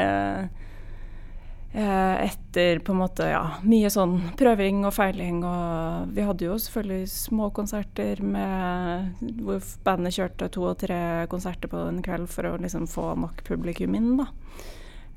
etter 1.71 2.81
på 2.83 2.91
en 2.91 2.99
måte 2.99 3.29
ja, 3.29 3.45
mye 3.63 3.87
sånn 3.93 4.17
prøving 4.39 4.81
og 4.83 4.91
feiling. 4.95 5.37
Og 5.47 6.11
vi 6.11 6.25
hadde 6.27 6.49
jo 6.49 6.57
selvfølgelig 6.59 7.07
små 7.13 7.47
konserter 7.55 8.19
med, 8.19 9.23
hvor 9.39 9.63
bandet 9.85 10.17
kjørte 10.17 10.49
to 10.51 10.65
og 10.67 10.81
tre 10.83 10.99
konserter 11.31 11.71
på 11.71 11.85
en 11.87 12.03
kveld 12.03 12.27
for 12.33 12.49
å 12.49 12.57
liksom 12.59 12.89
få 12.91 13.13
nok 13.23 13.43
publikum 13.47 13.95
inn. 13.95 14.13
da. 14.19 14.27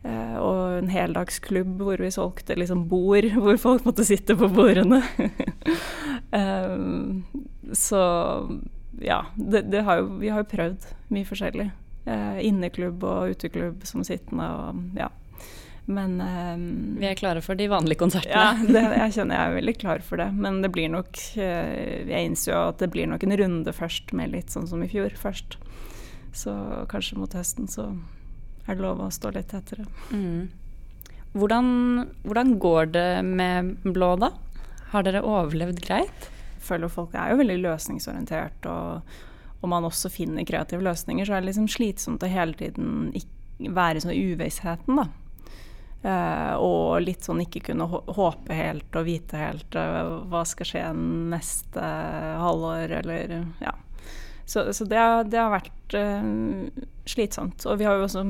Eh, 0.04 0.36
og 0.36 0.82
en 0.82 0.90
heldagsklubb 0.92 1.78
hvor 1.80 2.02
vi 2.02 2.10
solgte 2.12 2.58
liksom 2.58 2.84
bord, 2.90 3.24
hvor 3.42 3.56
folk 3.60 3.86
måtte 3.88 4.04
sitte 4.04 4.36
på 4.36 4.50
bordene. 4.52 5.00
eh, 6.40 6.76
så 7.72 8.02
ja, 9.00 9.24
det, 9.36 9.64
det 9.72 9.84
har 9.86 10.02
jo, 10.02 10.12
vi 10.20 10.30
har 10.32 10.44
jo 10.44 10.52
prøvd 10.52 10.88
mye 11.14 11.28
forskjellig. 11.28 11.70
Eh, 12.04 12.40
inneklubb 12.44 13.04
og 13.08 13.32
uteklubb 13.32 13.86
som 13.88 14.04
sittende 14.04 14.50
og 14.58 14.98
ja. 15.00 15.08
Men 15.84 16.16
um, 16.20 16.96
Vi 16.96 17.06
er 17.10 17.18
klare 17.18 17.42
for 17.44 17.58
de 17.58 17.66
vanlige 17.68 18.00
konsertene. 18.00 18.32
Ja, 18.32 18.54
det, 18.56 18.82
jeg 18.96 19.16
kjenner 19.18 19.36
jeg 19.36 19.50
er 19.50 19.58
veldig 19.58 19.76
klar 19.82 20.04
for 20.06 20.20
det. 20.20 20.30
Men 20.32 20.62
det 20.64 20.72
blir 20.72 20.88
nok 20.92 21.20
eh, 21.36 22.04
Jeg 22.08 22.30
innser 22.30 22.54
jo 22.54 22.60
at 22.70 22.80
det 22.80 22.90
blir 22.94 23.08
nok 23.10 23.26
en 23.26 23.36
runde 23.40 23.74
først 23.76 24.14
med 24.16 24.32
litt 24.32 24.54
sånn 24.54 24.68
som 24.70 24.84
i 24.84 24.88
fjor 24.90 25.12
først. 25.20 25.58
Så 26.34 26.54
kanskje 26.90 27.18
mot 27.20 27.36
høsten 27.36 27.68
så 27.70 27.90
er 28.64 28.78
det 28.78 28.84
lov 28.84 29.02
å 29.04 29.10
stå 29.12 29.34
litt 29.34 29.50
tettere. 29.52 29.84
Mm. 30.10 30.48
Hvordan, 31.34 31.66
hvordan, 32.24 32.54
går 32.62 32.90
det 32.94 33.08
med 33.26 33.74
Blå, 33.84 34.14
da? 34.22 34.30
Har 34.94 35.04
dere 35.04 35.24
overlevd 35.26 35.82
greit? 35.84 36.28
Jeg 36.54 36.64
føler 36.64 36.92
folk 36.92 37.14
er 37.18 37.32
jo 37.32 37.40
veldig 37.42 37.58
løsningsorientert, 37.60 38.68
og 38.70 39.64
om 39.64 39.72
man 39.74 39.84
også 39.84 40.08
finner 40.12 40.46
kreative 40.48 40.84
løsninger, 40.86 41.26
så 41.26 41.36
er 41.36 41.42
det 41.42 41.50
liksom 41.50 41.68
slitsomt 41.72 42.24
å 42.24 42.30
hele 42.30 42.56
tiden 42.56 43.10
være 43.58 43.98
i 43.98 44.04
sånn 44.04 44.16
uvissheten, 44.32 45.02
da. 45.02 45.08
Uh, 46.04 46.52
og 46.60 47.00
litt 47.00 47.24
sånn 47.24 47.40
ikke 47.46 47.62
kunne 47.70 47.86
håpe 47.88 48.52
helt 48.52 48.96
og 48.98 49.06
vite 49.06 49.38
helt 49.40 49.76
uh, 49.78 50.26
hva 50.28 50.42
skal 50.44 50.68
skje 50.68 50.82
neste 51.32 51.80
halvår, 52.42 52.92
eller 52.98 53.32
ja. 53.64 53.72
Så, 54.44 54.66
så 54.76 54.84
det, 54.84 55.00
det, 55.32 55.40
har 55.40 55.54
vært 55.54 55.96
uh, 55.96 56.84
slitsomt. 57.08 57.64
Og 57.64 57.80
vi 57.80 57.88
jo 57.88 58.04
også, 58.04 58.20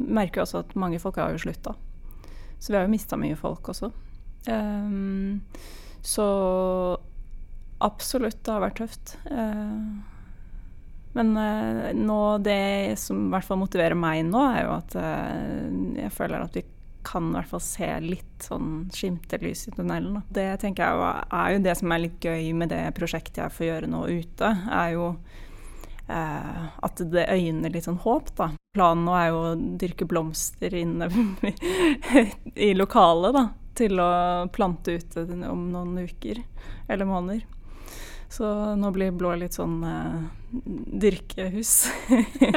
merker 0.00 0.40
jo 0.40 0.46
også 0.46 0.62
at 0.64 0.72
mange 0.80 1.02
folk 1.02 1.20
har 1.20 1.36
jo 1.36 1.42
slutta. 1.44 1.76
Så 2.56 2.72
vi 2.72 2.80
har 2.80 2.88
jo 2.88 2.94
mista 2.94 3.20
mye 3.20 3.36
folk 3.36 3.68
også. 3.68 3.92
Um, 4.48 5.44
så 6.00 6.24
absolutt, 7.84 8.40
det 8.40 8.54
har 8.54 8.64
vært 8.64 8.80
tøft. 8.80 9.14
men 11.12 11.30
nå 11.96 12.18
det 12.44 12.96
som 13.00 13.26
i 13.26 13.30
hvert 13.32 13.44
fall 13.44 13.60
motiverer 13.60 13.96
meg 13.96 14.24
nå, 14.28 14.40
er 14.52 14.64
jo 14.64 14.74
at 14.78 14.96
jeg 16.00 16.12
føler 16.16 16.44
at 16.44 16.56
vi 16.56 16.64
kan 17.10 17.30
i 17.30 17.34
hvert 17.34 17.50
fall 17.50 17.62
se 17.64 17.88
litt 18.04 18.46
sånn 18.46 18.88
skimtelys 18.94 19.66
i 19.68 19.74
tunnelen. 19.74 20.18
Da. 20.18 20.22
Det 20.40 20.48
tenker 20.62 20.86
jeg 20.86 21.12
er 21.40 21.54
jo 21.54 21.62
det 21.66 21.76
som 21.80 21.92
er 21.92 22.04
litt 22.04 22.24
gøy 22.24 22.50
med 22.56 22.70
det 22.72 22.82
prosjektet 22.96 23.42
jeg 23.42 23.56
får 23.56 23.66
gjøre 23.66 23.90
nå 23.90 24.02
ute, 24.06 24.50
er 24.70 24.92
jo 24.94 25.06
eh, 26.06 26.66
at 26.86 27.04
det 27.12 27.28
øyner 27.34 27.74
litt 27.74 27.88
sånn 27.88 28.02
håp, 28.04 28.34
da. 28.38 28.52
Planen 28.76 29.06
nå 29.08 29.16
er 29.18 29.30
jo 29.32 29.40
å 29.48 29.54
dyrke 29.80 30.06
blomster 30.06 30.74
inne 30.78 31.10
i 32.70 32.72
lokalet, 32.78 33.34
da. 33.38 33.48
Til 33.80 34.02
å 34.02 34.10
plante 34.52 34.98
ute 34.98 35.24
om 35.48 35.70
noen 35.72 36.02
uker 36.04 36.42
eller 36.90 37.08
måneder. 37.08 37.46
Så 38.30 38.46
nå 38.78 38.90
blir 38.94 39.10
blå 39.10 39.32
litt 39.34 39.56
sånn 39.58 39.80
eh, 39.82 40.18
dyrkehus. 41.02 41.72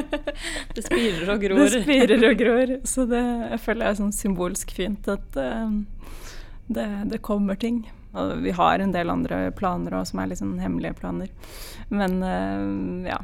det 0.76 0.84
spirer 0.86 1.32
og 1.34 1.42
gror. 1.42 1.64
Det 1.66 1.82
spirer 1.82 2.26
og 2.30 2.38
gror. 2.38 2.74
Så 2.86 3.08
det 3.10 3.24
jeg 3.24 3.62
føler 3.64 3.88
jeg 3.88 3.96
er 3.96 4.00
sånn 4.04 4.14
symbolsk 4.14 4.74
fint 4.78 5.10
at 5.10 5.40
eh, 5.42 5.74
det, 6.68 6.88
det, 7.10 7.24
kommer 7.26 7.58
ting. 7.58 7.82
Og 8.14 8.36
vi 8.46 8.54
har 8.54 8.80
en 8.80 8.94
del 8.94 9.10
andre 9.10 9.48
planer 9.58 9.98
òg 9.98 10.06
som 10.12 10.22
er 10.22 10.30
litt 10.30 10.44
sånn 10.44 10.60
hemmelige 10.62 11.00
planer. 11.02 11.34
Men 11.90 12.22
eh, 12.22 13.14
ja. 13.16 13.24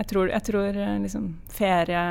Jeg 0.00 0.08
tror, 0.08 0.30
jeg 0.32 0.44
tror 0.46 0.76
eh, 0.80 0.94
liksom 1.02 1.34
ferie, 1.52 2.04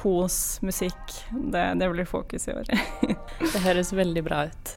kos, 0.00 0.62
musikk, 0.64 1.18
det, 1.52 1.66
det 1.76 1.90
blir 1.92 2.08
fokus 2.08 2.48
i 2.48 2.56
år. 2.56 2.72
det 3.52 3.64
høres 3.66 3.92
veldig 3.92 4.24
bra 4.24 4.46
ut. 4.48 4.74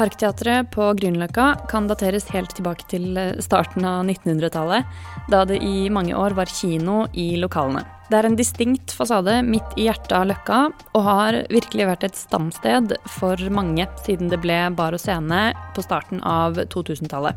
Parkteatret 0.00 0.70
på 0.72 0.86
Grünerløkka 0.96 1.66
kan 1.68 1.84
dateres 1.90 2.24
helt 2.32 2.54
tilbake 2.56 2.86
til 2.88 3.18
eh, 3.20 3.34
starten 3.44 3.84
av 3.84 4.06
1900-tallet, 4.06 4.86
da 5.28 5.42
det 5.44 5.58
i 5.60 5.90
mange 5.92 6.14
år 6.16 6.32
var 6.38 6.48
kino 6.48 7.02
i 7.12 7.34
lokalene. 7.36 7.82
Det 8.08 8.16
er 8.16 8.28
en 8.30 8.38
distinkt 8.38 8.94
fasade 8.96 9.34
midt 9.44 9.76
i 9.76 9.84
hjertet 9.90 10.14
av 10.16 10.24
Løkka, 10.30 10.60
og 10.96 11.04
har 11.04 11.38
virkelig 11.52 11.90
vært 11.90 12.06
et 12.08 12.16
stamsted 12.16 12.96
for 13.18 13.44
mange 13.52 13.84
siden 14.06 14.32
det 14.32 14.40
ble 14.40 14.56
bar 14.78 14.96
og 14.96 15.04
scene 15.04 15.50
på 15.76 15.84
starten 15.84 16.24
av 16.24 16.56
2000-tallet. 16.72 17.36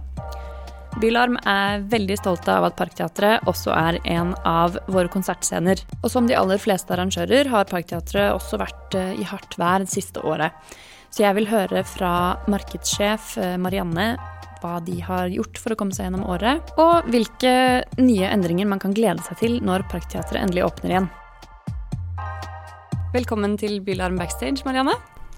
Bylarm 1.04 1.36
er 1.49 1.84
veldig 1.91 2.15
stolte 2.21 2.56
av 2.56 2.69
at 2.69 2.80
Parkteatret 2.80 3.43
også 3.49 3.76
er 3.76 3.99
en 4.08 4.32
av 4.47 4.80
våre 4.88 5.12
konsertscener. 5.12 5.84
Og 5.99 6.08
som 6.15 6.32
de 6.32 6.39
aller 6.39 6.63
fleste 6.63 6.95
arrangører 6.95 7.52
har 7.52 7.67
Parkteatret 7.67 8.32
også 8.32 8.63
vært 8.63 8.95
eh, 8.95 9.15
i 9.19 9.28
hardt 9.28 9.60
vær 9.60 9.84
det 9.84 9.91
siste 9.91 10.23
året. 10.23 10.56
Så 11.13 11.21
jeg 11.21 11.38
vil 11.38 11.45
høre 11.45 11.84
fra 11.86 12.12
markedssjef 12.49 13.36
eh, 13.38 13.54
Marianne 13.62 14.15
hva 14.63 14.80
de 14.82 14.95
har 15.06 15.28
gjort 15.30 15.60
for 15.62 15.76
å 15.76 15.78
komme 15.78 15.93
seg 15.93 16.08
gjennom 16.08 16.23
året, 16.26 16.71
og 16.82 17.06
hvilke 17.13 17.84
nye 17.99 18.30
endringer 18.32 18.65
man 18.71 18.80
kan 18.82 18.95
glede 18.97 19.21
seg 19.21 19.38
til 19.38 19.60
når 19.62 19.84
Parkteatret 19.91 20.39
endelig 20.39 20.63
åpner 20.65 20.93
igjen. 20.93 21.10
Velkommen 23.13 23.54
til 23.62 23.76
Bylarm 23.86 24.17
backstage, 24.17 24.63
Marianne. 24.65 24.95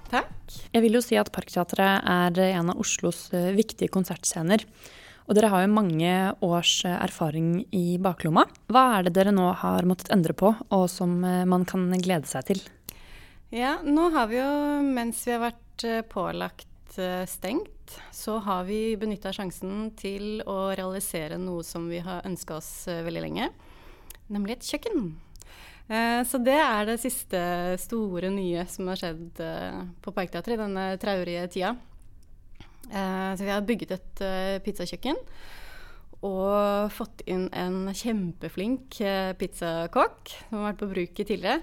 Takk. 0.08 0.30
Jeg 0.72 0.84
vil 0.86 0.96
jo 0.96 1.02
si 1.04 1.18
at 1.20 1.28
Parkteatret 1.34 2.08
er 2.08 2.40
en 2.46 2.72
av 2.72 2.80
Oslos 2.80 3.26
eh, 3.36 3.50
viktige 3.58 3.92
konsertscener. 3.92 4.64
Og 5.26 5.36
dere 5.36 5.52
har 5.52 5.66
jo 5.66 5.74
mange 5.74 6.14
års 6.46 6.78
eh, 6.88 6.96
erfaring 7.04 7.66
i 7.76 7.98
baklomma. 8.00 8.46
Hva 8.72 8.86
er 8.94 9.10
det 9.10 9.16
dere 9.20 9.36
nå 9.36 9.50
har 9.60 9.84
måttet 9.84 10.08
endre 10.16 10.32
på, 10.32 10.54
og 10.72 10.88
som 10.88 11.20
man 11.20 11.68
kan 11.68 11.90
glede 12.00 12.32
seg 12.32 12.48
til? 12.54 12.64
Ja, 13.52 13.76
nå 13.84 14.08
har 14.16 14.32
vi 14.32 14.40
jo, 14.40 14.50
mens 14.96 15.20
vi 15.28 15.36
har 15.36 15.44
vært 15.44 15.65
Eh, 15.84 16.02
pålagt 16.02 16.98
eh, 16.98 17.26
stengt, 17.26 18.00
så 18.12 18.38
har 18.38 18.64
vi 18.64 18.96
benytta 18.96 19.32
sjansen 19.32 19.90
til 19.98 20.40
å 20.48 20.72
realisere 20.72 21.36
noe 21.36 21.64
som 21.66 21.90
vi 21.90 21.98
har 22.00 22.24
ønska 22.24 22.56
oss 22.56 22.88
eh, 22.88 23.02
veldig 23.04 23.22
lenge, 23.26 23.50
nemlig 24.32 24.56
et 24.56 24.70
kjøkken. 24.72 25.10
Så 26.26 26.40
det 26.42 26.56
er 26.58 26.88
det 26.88 26.96
siste 26.98 27.40
store 27.78 28.26
nye 28.34 28.64
som 28.66 28.88
har 28.90 28.98
skjedd 28.98 29.38
på 30.02 30.12
Parkteatret 30.16 30.56
i 30.56 30.58
denne 30.58 30.86
traurige 30.98 31.44
tida. 31.54 31.68
Så 32.90 33.46
vi 33.46 33.52
har 33.52 33.62
bygget 33.62 33.92
et 33.94 34.22
pizzakjøkken 34.64 35.20
og 36.26 36.90
fått 36.90 37.22
inn 37.30 37.46
en 37.54 37.92
kjempeflink 37.94 38.98
pizzakokk 39.38 40.34
som 40.48 40.58
har 40.58 40.72
vært 40.72 40.82
på 40.82 40.90
bruket 40.96 41.30
tidligere. 41.30 41.62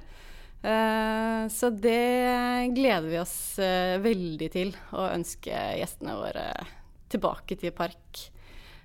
Uh, 0.63 1.49
så 1.51 1.69
det 1.69 2.71
gleder 2.71 3.09
vi 3.09 3.19
oss 3.19 3.59
uh, 3.59 3.99
veldig 3.99 4.47
til, 4.53 4.69
å 4.95 5.09
ønske 5.11 5.51
gjestene 5.51 6.15
våre 6.15 6.45
tilbake 7.11 7.57
til 7.59 7.75
park. 7.75 8.21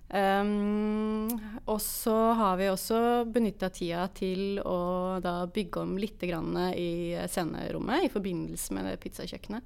Um, 0.08 1.28
og 1.68 1.78
så 1.84 2.16
har 2.34 2.56
vi 2.58 2.70
også 2.72 3.28
benytta 3.30 3.68
tida 3.70 4.08
til 4.16 4.58
å 4.58 5.20
da 5.22 5.42
bygge 5.52 5.84
om 5.84 5.94
litt 6.00 6.24
i 6.24 6.90
scenerommet 7.28 8.08
i 8.08 8.10
forbindelse 8.10 8.74
med 8.74 8.98
pizzakjøkkenet. 8.98 9.62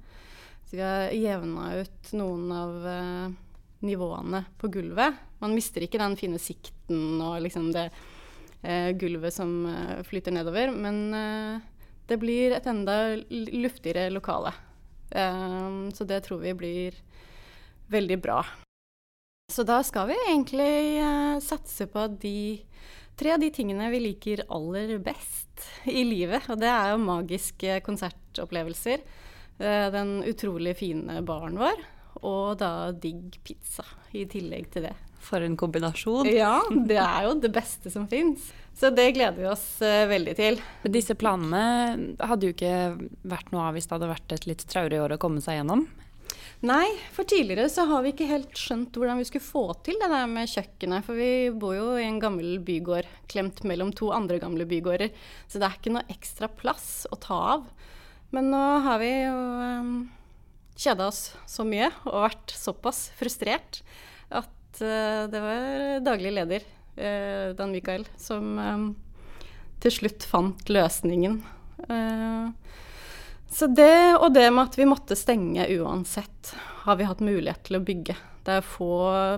Så 0.67 0.77
vi 0.77 0.85
har 0.85 1.09
jevna 1.17 1.73
ut 1.81 2.13
noen 2.19 2.53
av 2.53 2.89
uh, 2.93 3.27
nivåene 3.87 4.45
på 4.61 4.69
gulvet. 4.69 5.17
Man 5.41 5.57
mister 5.57 5.81
ikke 5.81 6.03
den 6.03 6.19
fine 6.19 6.37
sikten 6.37 7.17
og 7.23 7.41
liksom 7.41 7.73
det 7.73 7.89
gulvet 8.95 9.35
som 9.35 9.49
flyter 10.07 10.31
nedover, 10.31 10.69
men 10.71 11.11
det 12.07 12.19
blir 12.19 12.55
et 12.55 12.67
enda 12.67 13.15
luftigere 13.29 14.09
lokale. 14.13 14.53
Um, 15.13 15.91
så 15.93 16.03
det 16.03 16.23
tror 16.25 16.41
vi 16.41 16.53
blir 16.57 16.99
veldig 17.93 18.19
bra. 18.21 18.41
Så 19.53 19.63
da 19.67 19.81
skal 19.85 20.09
vi 20.09 20.17
egentlig 20.25 20.99
uh, 21.03 21.39
satse 21.43 21.87
på 21.91 22.07
de 22.21 22.63
tre 23.19 23.35
av 23.35 23.41
de 23.43 23.51
tingene 23.53 23.91
vi 23.93 24.01
liker 24.07 24.45
aller 24.49 24.97
best 25.03 25.67
i 25.85 26.03
livet. 26.07 26.49
Og 26.49 26.59
det 26.61 26.71
er 26.71 26.93
jo 26.93 27.03
magiske 27.03 27.79
konsertopplevelser. 27.85 29.03
Uh, 29.61 29.89
den 29.93 30.17
utrolig 30.27 30.75
fine 30.81 31.21
baren 31.25 31.59
vår. 31.61 31.85
Og 32.23 32.57
da 32.59 32.91
digg 32.91 33.37
pizza 33.45 33.85
i 34.15 34.25
tillegg 34.29 34.71
til 34.73 34.89
det. 34.89 34.95
For 35.23 35.43
en 35.45 35.55
kombinasjon. 35.59 36.27
Ja, 36.33 36.57
det 36.87 36.99
er 37.05 37.29
jo 37.29 37.37
det 37.43 37.53
beste 37.53 37.93
som 37.93 38.09
fins. 38.11 38.49
Så 38.73 38.89
det 38.89 39.11
gleder 39.15 39.37
vi 39.37 39.49
oss 39.49 39.65
uh, 39.85 40.05
veldig 40.09 40.33
til. 40.37 40.61
Disse 40.89 41.15
planene 41.19 42.15
hadde 42.19 42.49
jo 42.49 42.55
ikke 42.55 42.77
vært 43.29 43.51
noe 43.53 43.67
av 43.69 43.77
hvis 43.77 43.87
det 43.87 43.97
hadde 43.97 44.13
vært 44.13 44.35
et 44.35 44.47
litt 44.49 44.65
traurig 44.69 45.01
år 45.03 45.15
å 45.15 45.21
komme 45.21 45.43
seg 45.43 45.59
gjennom? 45.59 45.85
Nei, 46.63 46.87
for 47.11 47.27
tidligere 47.27 47.67
så 47.67 47.83
har 47.89 48.05
vi 48.05 48.13
ikke 48.13 48.29
helt 48.29 48.55
skjønt 48.55 48.95
hvordan 48.95 49.19
vi 49.19 49.25
skulle 49.27 49.43
få 49.43 49.63
til 49.83 49.97
det 49.99 50.07
der 50.07 50.29
med 50.31 50.47
kjøkkenet. 50.47 51.03
For 51.03 51.19
vi 51.19 51.51
bor 51.59 51.75
jo 51.75 51.87
i 51.99 52.05
en 52.07 52.21
gammel 52.23 52.55
bygård 52.63 53.09
klemt 53.31 53.65
mellom 53.67 53.91
to 53.91 54.13
andre 54.15 54.39
gamle 54.39 54.67
bygårder. 54.69 55.11
Så 55.51 55.59
det 55.59 55.67
er 55.67 55.75
ikke 55.75 55.95
noe 55.97 56.07
ekstra 56.13 56.47
plass 56.47 57.03
å 57.11 57.19
ta 57.19 57.39
av. 57.57 57.65
Men 58.33 58.47
nå 58.53 58.61
har 58.85 59.01
vi 59.03 59.11
jo 59.11 59.33
um, 59.35 59.91
kjeda 60.79 61.09
oss 61.11 61.33
så 61.51 61.67
mye 61.67 61.91
og 62.07 62.23
vært 62.29 62.55
såpass 62.55 63.09
frustrert 63.19 63.83
at 64.31 64.79
uh, 64.79 65.27
det 65.29 65.43
var 65.43 65.67
daglig 66.07 66.31
leder 66.39 66.63
eh, 66.63 66.82
Dan 67.57 67.71
Mikael, 67.73 68.05
som 68.17 68.59
eh, 68.59 68.83
til 69.83 69.95
slutt 69.97 70.25
fant 70.29 70.69
løsningen. 70.69 71.39
Eh, 71.89 72.49
så 73.53 73.67
det, 73.69 74.17
og 74.17 74.33
det 74.33 74.47
med 74.49 74.69
at 74.69 74.77
vi 74.79 74.89
måtte 74.89 75.17
stenge 75.17 75.67
uansett, 75.77 76.53
har 76.83 76.97
vi 76.97 77.07
hatt 77.07 77.21
mulighet 77.23 77.67
til 77.67 77.77
å 77.77 77.83
bygge. 77.85 78.15
Det 78.43 78.57
er 78.59 78.65
få 78.65 78.93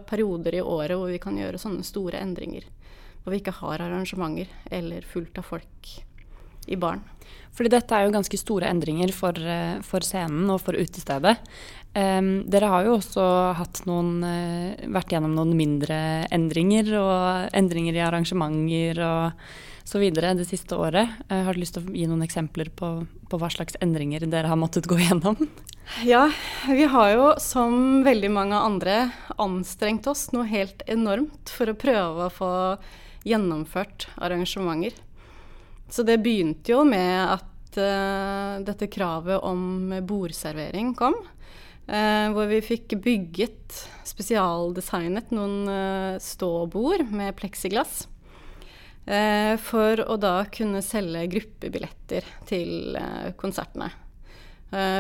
perioder 0.08 0.56
i 0.58 0.64
året 0.64 0.98
hvor 0.98 1.12
vi 1.12 1.22
kan 1.22 1.38
gjøre 1.38 1.60
sånne 1.62 1.86
store 1.86 2.22
endringer. 2.24 2.64
Hvor 3.24 3.34
vi 3.34 3.42
ikke 3.42 3.58
har 3.60 3.84
arrangementer 3.84 4.50
eller 4.74 5.06
fullt 5.06 5.38
av 5.42 5.50
folk 5.50 5.92
i 6.66 6.78
baren. 6.80 7.04
Fordi 7.56 7.72
dette 7.72 7.96
er 7.96 8.06
jo 8.06 8.16
ganske 8.16 8.40
store 8.40 8.70
endringer 8.70 9.14
for, 9.16 9.32
eh, 9.40 9.80
for 9.86 10.04
scenen 10.04 10.50
og 10.52 10.60
for 10.62 10.76
utestedet. 10.76 11.38
Um, 11.96 12.44
dere 12.52 12.68
har 12.68 12.84
jo 12.84 12.98
også 12.98 13.86
noen, 13.88 14.18
uh, 14.20 14.88
vært 14.92 15.14
gjennom 15.14 15.32
noen 15.32 15.54
mindre 15.56 16.28
endringer 16.28 16.90
og 17.00 17.56
endringer 17.56 17.96
i 17.96 18.02
arrangementer 18.04 19.00
og 19.00 19.46
så 19.88 20.02
videre 20.02 20.34
det 20.36 20.50
siste 20.50 20.76
året. 20.76 21.08
Uh, 21.32 21.46
har 21.48 21.56
du 21.56 21.62
lyst 21.62 21.78
til 21.78 21.88
å 21.88 21.96
gi 21.96 22.04
noen 22.12 22.26
eksempler 22.26 22.68
på, 22.76 23.08
på, 23.32 23.40
hva 23.40 23.48
slags 23.48 23.80
endringer 23.80 24.28
dere 24.28 24.52
har 24.52 24.60
måttet 24.60 24.90
gå 24.92 25.00
gjennom? 25.06 25.48
Ja, 26.04 26.26
vi 26.68 26.84
har 26.92 27.14
jo 27.14 27.32
som 27.40 28.04
veldig 28.04 28.34
mange 28.34 28.60
andre 28.60 29.00
anstrengt 29.40 30.12
oss 30.12 30.34
noe 30.36 30.50
helt 30.52 30.84
enormt 30.92 31.48
for 31.48 31.72
å 31.72 31.80
prøve 31.80 32.28
å 32.28 32.34
få 32.44 32.54
gjennomført 33.24 34.10
arrangementer. 34.20 35.00
Så 35.90 36.04
det 36.04 36.18
begynte 36.24 36.74
jo 36.74 36.82
med 36.88 37.36
at 37.36 37.78
uh, 37.80 38.64
dette 38.66 38.90
kravet 38.92 39.44
om 39.46 39.94
bordservering 40.08 40.94
kom. 40.98 41.18
Uh, 41.86 42.34
hvor 42.34 42.50
vi 42.50 42.64
fikk 42.66 42.98
bygget, 43.04 43.84
spesialdesignet, 44.08 45.30
noen 45.36 45.70
uh, 45.70 46.22
ståbord 46.22 47.06
med 47.14 47.36
pleksiglass. 47.40 48.06
For 49.06 50.00
å 50.02 50.16
da 50.18 50.48
kunne 50.50 50.80
selge 50.82 51.28
gruppebilletter 51.30 52.26
til 52.50 52.96
konsertene. 53.38 53.92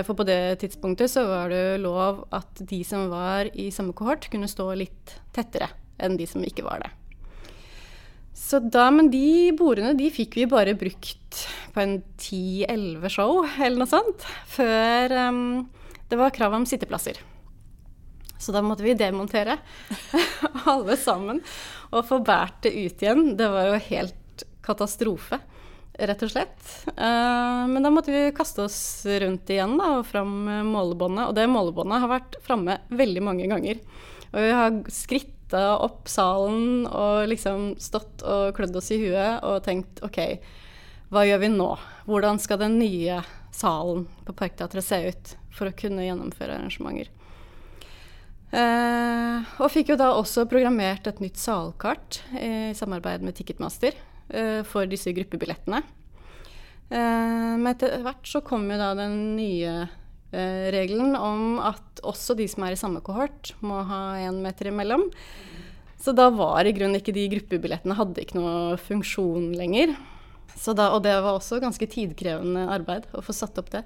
for 0.05 0.13
på 0.13 0.27
det 0.29 0.59
tidspunktet 0.61 1.09
så 1.09 1.23
var 1.25 1.49
det 1.49 1.81
lov 1.81 2.19
at 2.29 2.61
de 2.69 2.83
som 2.85 3.07
var 3.09 3.49
i 3.57 3.71
samme 3.73 3.97
kohort, 3.97 4.29
kunne 4.29 4.45
stå 4.45 4.67
litt 4.77 5.15
tettere 5.33 5.71
enn 5.97 6.19
de 6.21 6.29
som 6.29 6.45
ikke 6.45 6.67
var 6.69 6.85
det. 6.85 6.91
Så 8.35 8.59
da, 8.59 8.89
Men 8.91 9.09
de 9.13 9.53
bordene 9.55 9.95
de 9.97 10.09
fikk 10.13 10.35
vi 10.41 10.49
bare 10.51 10.75
brukt 10.77 11.45
på 11.73 11.81
en 11.81 11.95
10-11 12.19 13.07
show 13.11 13.39
eller 13.45 13.79
noe 13.79 13.89
sånt, 13.89 14.25
før 14.51 15.15
um, 15.29 15.39
det 16.11 16.19
var 16.19 16.35
krav 16.35 16.55
om 16.55 16.67
sitteplasser. 16.67 17.17
Så 18.39 18.53
da 18.53 18.61
måtte 18.63 18.83
vi 18.85 18.93
demontere 18.99 19.57
alle 20.71 20.97
sammen 20.99 21.41
og 21.89 22.05
få 22.07 22.19
båret 22.23 22.59
det 22.67 22.75
ut 22.75 23.03
igjen. 23.03 23.33
Det 23.39 23.47
var 23.51 23.71
jo 23.71 23.83
helt 23.87 24.45
katastrofe, 24.65 25.39
rett 25.95 26.23
og 26.27 26.31
slett. 26.31 26.59
Uh, 26.91 27.63
men 27.71 27.87
da 27.87 27.91
måtte 27.93 28.13
vi 28.13 28.27
kaste 28.35 28.67
oss 28.67 28.79
rundt 29.23 29.51
igjen 29.51 29.77
da, 29.79 30.01
og 30.01 30.09
fram 30.11 30.35
målebåndet. 30.69 31.31
Og 31.31 31.39
det 31.39 31.47
målebåndet 31.51 32.03
har 32.03 32.13
vært 32.17 32.39
framme 32.45 32.81
veldig 32.91 33.25
mange 33.25 33.47
ganger. 33.51 33.79
Og 34.33 34.39
vi 34.43 34.55
har 34.59 34.79
skritta 35.55 35.79
opp 35.79 36.07
salen 36.07 36.85
og 36.87 37.27
liksom 37.29 37.75
stått 37.79 38.23
og 38.23 38.55
klødd 38.55 38.75
oss 38.75 38.91
i 38.91 38.99
huet 38.99 39.43
og 39.43 39.63
tenkt 39.63 40.01
OK, 40.03 40.39
hva 41.09 41.23
gjør 41.25 41.39
vi 41.39 41.49
nå? 41.53 41.77
Hvordan 42.05 42.39
skal 42.39 42.59
den 42.59 42.79
nye 42.79 43.21
salen 43.53 44.07
på 44.25 44.33
Parkteatret 44.33 44.83
se 44.83 44.99
ut 45.07 45.35
for 45.55 45.69
å 45.69 45.75
kunne 45.75 46.03
gjennomføre 46.03 46.57
arrangementer? 46.57 47.11
Eh, 48.51 49.43
og 49.59 49.71
fikk 49.71 49.93
jo 49.93 49.99
da 49.99 50.13
også 50.15 50.45
programmert 50.47 51.07
et 51.07 51.19
nytt 51.19 51.37
salkart 51.39 52.21
i 52.35 52.73
samarbeid 52.75 53.23
med 53.23 53.35
Ticketmaster 53.35 53.95
eh, 54.29 54.61
for 54.63 54.87
disse 54.87 55.11
gruppebillettene. 55.15 55.81
Eh, 56.89 57.53
men 57.55 57.71
etter 57.71 58.03
hvert 58.03 58.27
så 58.27 58.43
kom 58.45 58.67
jo 58.71 58.79
da 58.79 58.93
den 58.97 59.35
nye 59.37 59.75
eh, 59.85 60.01
regelen 60.75 61.15
om 61.15 61.59
at 61.63 62.01
også 62.03 62.35
de 62.35 62.47
som 62.51 62.65
er 62.65 62.75
i 62.75 62.79
samme 62.79 63.01
kohort, 63.05 63.53
må 63.63 63.79
ha 63.87 64.01
én 64.19 64.41
meter 64.43 64.71
imellom. 64.71 65.07
Så 66.01 66.13
da 66.13 66.27
var 66.29 66.67
i 66.67 66.73
grunnen 66.75 66.99
ikke 66.99 67.15
de 67.15 67.23
gruppebillettene 67.31 67.95
hadde 67.97 68.21
ikke 68.21 68.37
noe 68.37 68.75
funksjon 68.77 69.53
lenger. 69.57 69.95
Da, 70.65 70.89
og 70.93 71.01
det 71.05 71.13
var 71.17 71.33
også 71.33 71.59
ganske 71.63 71.87
tidkrevende 71.89 72.67
arbeid 72.71 73.07
å 73.15 73.23
få 73.25 73.33
satt 73.35 73.57
opp 73.59 73.71
det. 73.73 73.83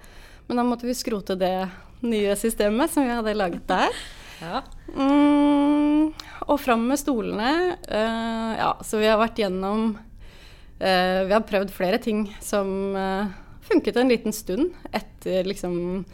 Men 0.48 0.60
da 0.60 0.66
måtte 0.66 0.88
vi 0.88 0.98
skrote 0.98 1.38
det 1.40 1.70
nye 2.06 2.36
systemet 2.40 2.92
som 2.94 3.06
vi 3.06 3.14
hadde 3.16 3.38
laget 3.38 3.68
der. 3.70 3.94
Ja. 4.40 4.62
Mm, 4.96 6.14
og 6.48 6.62
fram 6.64 6.86
med 6.88 6.96
stolene. 7.02 7.76
Uh, 7.92 8.54
ja, 8.56 8.70
så 8.88 9.02
vi 9.02 9.10
har 9.10 9.18
vært 9.20 9.42
gjennom 9.42 9.90
uh, 9.98 11.20
Vi 11.28 11.34
har 11.34 11.44
prøvd 11.44 11.74
flere 11.76 12.00
ting 12.00 12.22
som 12.40 12.96
uh, 12.96 13.28
funket 13.68 14.00
en 14.00 14.08
liten 14.08 14.32
stund 14.32 14.72
etter 14.96 15.44
liksom 15.44 16.06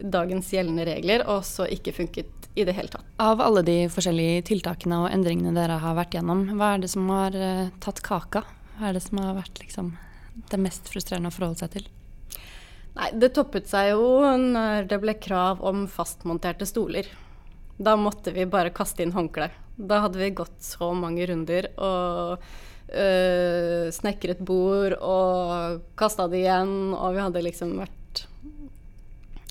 dagens 0.00 0.52
gjeldende 0.54 0.86
regler, 0.88 1.26
og 1.28 1.44
så 1.46 1.66
ikke 1.70 1.94
funket 1.96 2.48
i 2.54 2.66
det 2.68 2.74
hele 2.76 2.92
tatt. 2.92 3.06
Av 3.22 3.40
alle 3.40 3.62
de 3.66 3.76
forskjellige 3.92 4.44
tiltakene 4.52 5.04
og 5.04 5.10
endringene 5.12 5.54
dere 5.56 5.80
har 5.82 5.96
vært 5.96 6.16
gjennom, 6.18 6.44
hva 6.58 6.74
er 6.74 6.84
det 6.84 6.92
som 6.92 7.08
har 7.12 7.36
tatt 7.84 8.02
kaka? 8.04 8.44
Hva 8.76 8.90
er 8.90 8.96
det 8.98 9.04
som 9.04 9.20
har 9.22 9.36
vært 9.38 9.60
liksom, 9.62 9.94
det 10.52 10.60
mest 10.60 10.88
frustrerende 10.92 11.32
å 11.32 11.34
forholde 11.34 11.62
seg 11.64 11.76
til? 11.78 11.88
Nei, 12.96 13.08
Det 13.16 13.32
toppet 13.36 13.70
seg 13.70 13.92
jo 13.94 14.04
når 14.42 14.88
det 14.90 15.00
ble 15.00 15.16
krav 15.20 15.62
om 15.64 15.86
fastmonterte 15.88 16.68
stoler. 16.68 17.08
Da 17.82 17.96
måtte 17.96 18.34
vi 18.34 18.44
bare 18.46 18.74
kaste 18.74 19.04
inn 19.04 19.14
håndkle. 19.16 19.48
Da 19.76 20.02
hadde 20.04 20.20
vi 20.20 20.34
gått 20.36 20.58
så 20.60 20.92
mange 20.94 21.24
runder 21.30 21.70
og 21.80 22.42
øh, 22.92 23.88
snekret 23.94 24.42
bord 24.44 24.98
og 25.00 25.80
kasta 25.98 26.28
det 26.28 26.44
igjen, 26.44 26.92
og 26.92 27.16
vi 27.16 27.24
hadde 27.24 27.44
liksom 27.48 27.74
vært 27.80 28.01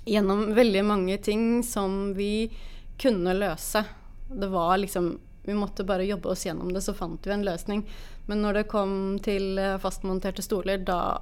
gjennom 0.06 0.54
veldig 0.56 0.86
mange 0.86 1.18
ting 1.18 1.64
som 1.64 2.14
vi 2.14 2.52
kunne 3.02 3.34
løse. 3.34 3.84
Det 4.30 4.48
var 4.48 4.78
liksom 4.78 5.20
Vi 5.44 5.54
måtte 5.58 5.84
bare 5.84 6.06
jobbe 6.06 6.30
oss 6.30 6.46
gjennom 6.46 6.74
det, 6.74 6.82
så 6.86 6.94
fant 6.94 7.28
vi 7.28 7.32
en 7.34 7.46
løsning. 7.46 7.80
Men 8.30 8.44
når 8.46 8.54
det 8.54 8.68
kom 8.70 8.92
til 9.26 9.58
eh, 9.58 9.80
fastmonterte 9.82 10.44
stoler, 10.46 10.78
da, 10.86 11.18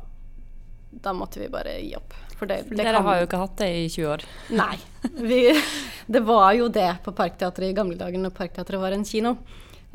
da 0.92 1.14
måtte 1.16 1.40
vi 1.40 1.48
bare 1.48 1.78
gi 1.80 1.94
opp. 1.96 2.18
For 2.36 2.50
det, 2.50 2.66
det 2.68 2.82
Dere 2.82 2.98
kan... 2.98 3.08
har 3.08 3.22
jo 3.22 3.30
ikke 3.30 3.40
hatt 3.40 3.56
det 3.62 3.70
i 3.78 3.86
20 3.88 4.10
år. 4.12 4.26
Nei. 4.60 4.76
Vi, 5.24 5.40
det 6.18 6.24
var 6.28 6.52
jo 6.58 6.68
det 6.68 6.90
på 7.06 7.16
Parkteatret 7.16 7.72
i 7.72 7.78
gamle 7.78 7.96
dager 7.96 8.20
når 8.20 8.36
Parkteatret 8.36 8.84
var 8.84 8.98
en 8.98 9.08
kino. 9.08 9.38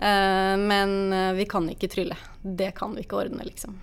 Uh, 0.01 0.57
men 0.57 0.97
uh, 1.13 1.33
vi 1.37 1.45
kan 1.45 1.69
ikke 1.69 1.93
trylle. 1.93 2.17
Det 2.41 2.73
kan 2.81 2.97
vi 2.97 3.05
ikke 3.05 3.21
ordne, 3.27 3.45
liksom. 3.45 3.77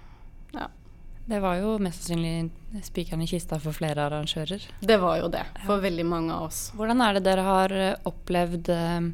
Det 1.26 1.40
var 1.40 1.60
jo 1.62 1.76
mest 1.84 2.08
sannsynlig 2.08 2.84
spikeren 2.86 3.22
i 3.24 3.30
kista 3.30 3.60
for 3.62 3.76
flere 3.76 4.08
arrangører. 4.08 4.64
Det 4.82 4.98
var 5.00 5.20
jo 5.22 5.30
det, 5.32 5.44
for 5.66 5.78
ja. 5.78 5.86
veldig 5.86 6.06
mange 6.08 6.34
av 6.34 6.50
oss. 6.50 6.64
Hvordan 6.76 7.04
er 7.06 7.18
det 7.18 7.26
dere 7.28 7.46
har 7.46 7.76
opplevd 8.10 8.72
uh, 8.74 9.12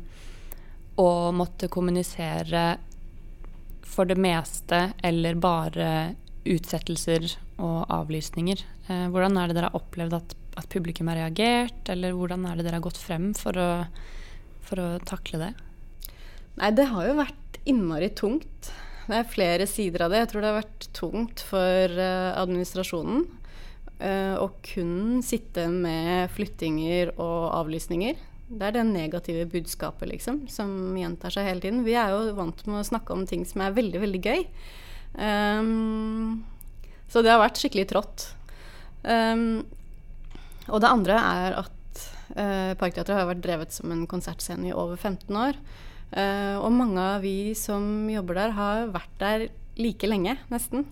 å 0.97 1.09
måtte 1.35 1.69
kommunisere 1.69 2.77
for 3.87 4.09
det 4.09 4.17
meste 4.19 4.91
eller 5.05 5.37
bare 5.41 5.91
utsettelser 6.47 7.27
og 7.63 7.87
avlysninger. 7.91 8.61
Eh, 8.87 9.05
hvordan 9.11 9.37
er 9.39 9.49
det 9.49 9.57
dere 9.57 9.71
har 9.71 9.79
opplevd 9.79 10.17
at, 10.17 10.35
at, 10.57 10.67
publikum 10.71 11.09
har 11.11 11.19
reagert, 11.21 11.81
eller 11.91 12.15
hvordan 12.15 12.45
er 12.47 12.57
det 12.57 12.67
dere 12.67 12.79
har 12.79 12.85
gått 12.87 12.99
frem 13.01 13.31
for 13.37 13.57
å, 13.59 13.69
for 14.67 14.83
å 14.83 14.89
takle 15.07 15.41
det? 15.41 15.53
Nei, 16.57 16.71
det 16.77 16.87
har 16.91 17.07
jo 17.09 17.17
vært 17.19 17.59
innmari 17.67 18.09
tungt. 18.17 18.71
Det 19.07 19.15
er 19.15 19.29
flere 19.31 19.67
sider 19.69 20.03
av 20.03 20.11
det. 20.11 20.23
Jeg 20.25 20.31
tror 20.33 20.43
det 20.43 20.49
har 20.51 20.61
vært 20.61 20.87
tungt 20.95 21.43
for 21.47 21.93
uh, 21.95 22.35
administrasjonen 22.41 23.21
uh, 24.01 24.35
å 24.43 24.49
kun 24.67 25.21
sitte 25.23 25.69
med 25.71 26.33
flyttinger 26.35 27.13
og 27.15 27.53
avlysninger. 27.61 28.19
Det 28.47 28.67
er 28.67 28.75
det 28.77 28.83
negative 28.87 29.47
budskapet, 29.51 30.07
liksom, 30.11 30.45
som 30.51 30.69
gjentar 30.95 31.33
seg 31.35 31.47
hele 31.49 31.63
tiden. 31.63 31.85
Vi 31.87 31.95
er 31.99 32.13
jo 32.13 32.35
vant 32.35 32.61
med 32.67 32.81
å 32.81 32.87
snakke 32.87 33.15
om 33.15 33.25
ting 33.27 33.43
som 33.47 33.63
er 33.63 33.75
veldig, 33.75 34.03
veldig 34.03 34.21
gøy. 34.23 34.45
Um, 35.15 36.45
så 37.11 37.23
det 37.23 37.31
har 37.31 37.41
vært 37.41 37.59
skikkelig 37.59 37.89
trått. 37.91 38.29
Um, 39.03 39.65
og 40.67 40.83
det 40.83 40.91
andre 40.91 41.19
er 41.19 41.57
at 41.63 42.01
uh, 42.35 42.71
Parkteatret 42.79 43.15
har 43.15 43.27
vært 43.29 43.43
drevet 43.43 43.75
som 43.75 43.91
en 43.91 44.07
konsertscene 44.09 44.67
i 44.71 44.75
over 44.75 44.99
15 44.99 45.31
år. 45.43 45.59
Uh, 46.07 46.55
og 46.63 46.71
mange 46.71 47.03
av 47.03 47.25
vi 47.25 47.51
som 47.57 48.07
jobber 48.09 48.39
der, 48.39 48.55
har 48.55 48.87
vært 48.93 49.19
der 49.19 49.47
like 49.77 50.07
lenge, 50.07 50.37
nesten. 50.51 50.85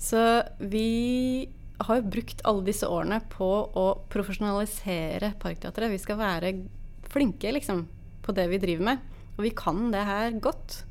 Så 0.00 0.20
vi 0.58 1.48
har 1.80 2.00
jo 2.00 2.10
brukt 2.12 2.42
alle 2.48 2.66
disse 2.66 2.88
årene 2.88 3.20
på 3.32 3.48
å 3.78 3.86
profesjonalisere 4.12 5.34
Parkteatret. 5.40 5.92
Vi 5.92 6.02
skal 6.02 6.20
være 6.20 6.54
flinke 7.10 7.52
liksom, 7.56 7.86
på 8.24 8.34
det 8.36 8.48
vi 8.50 8.60
driver 8.62 8.90
med. 8.90 9.08
Og 9.36 9.44
vi 9.46 9.54
kan 9.56 9.88
det 9.94 10.04
her 10.08 10.36
godt. 10.42 10.82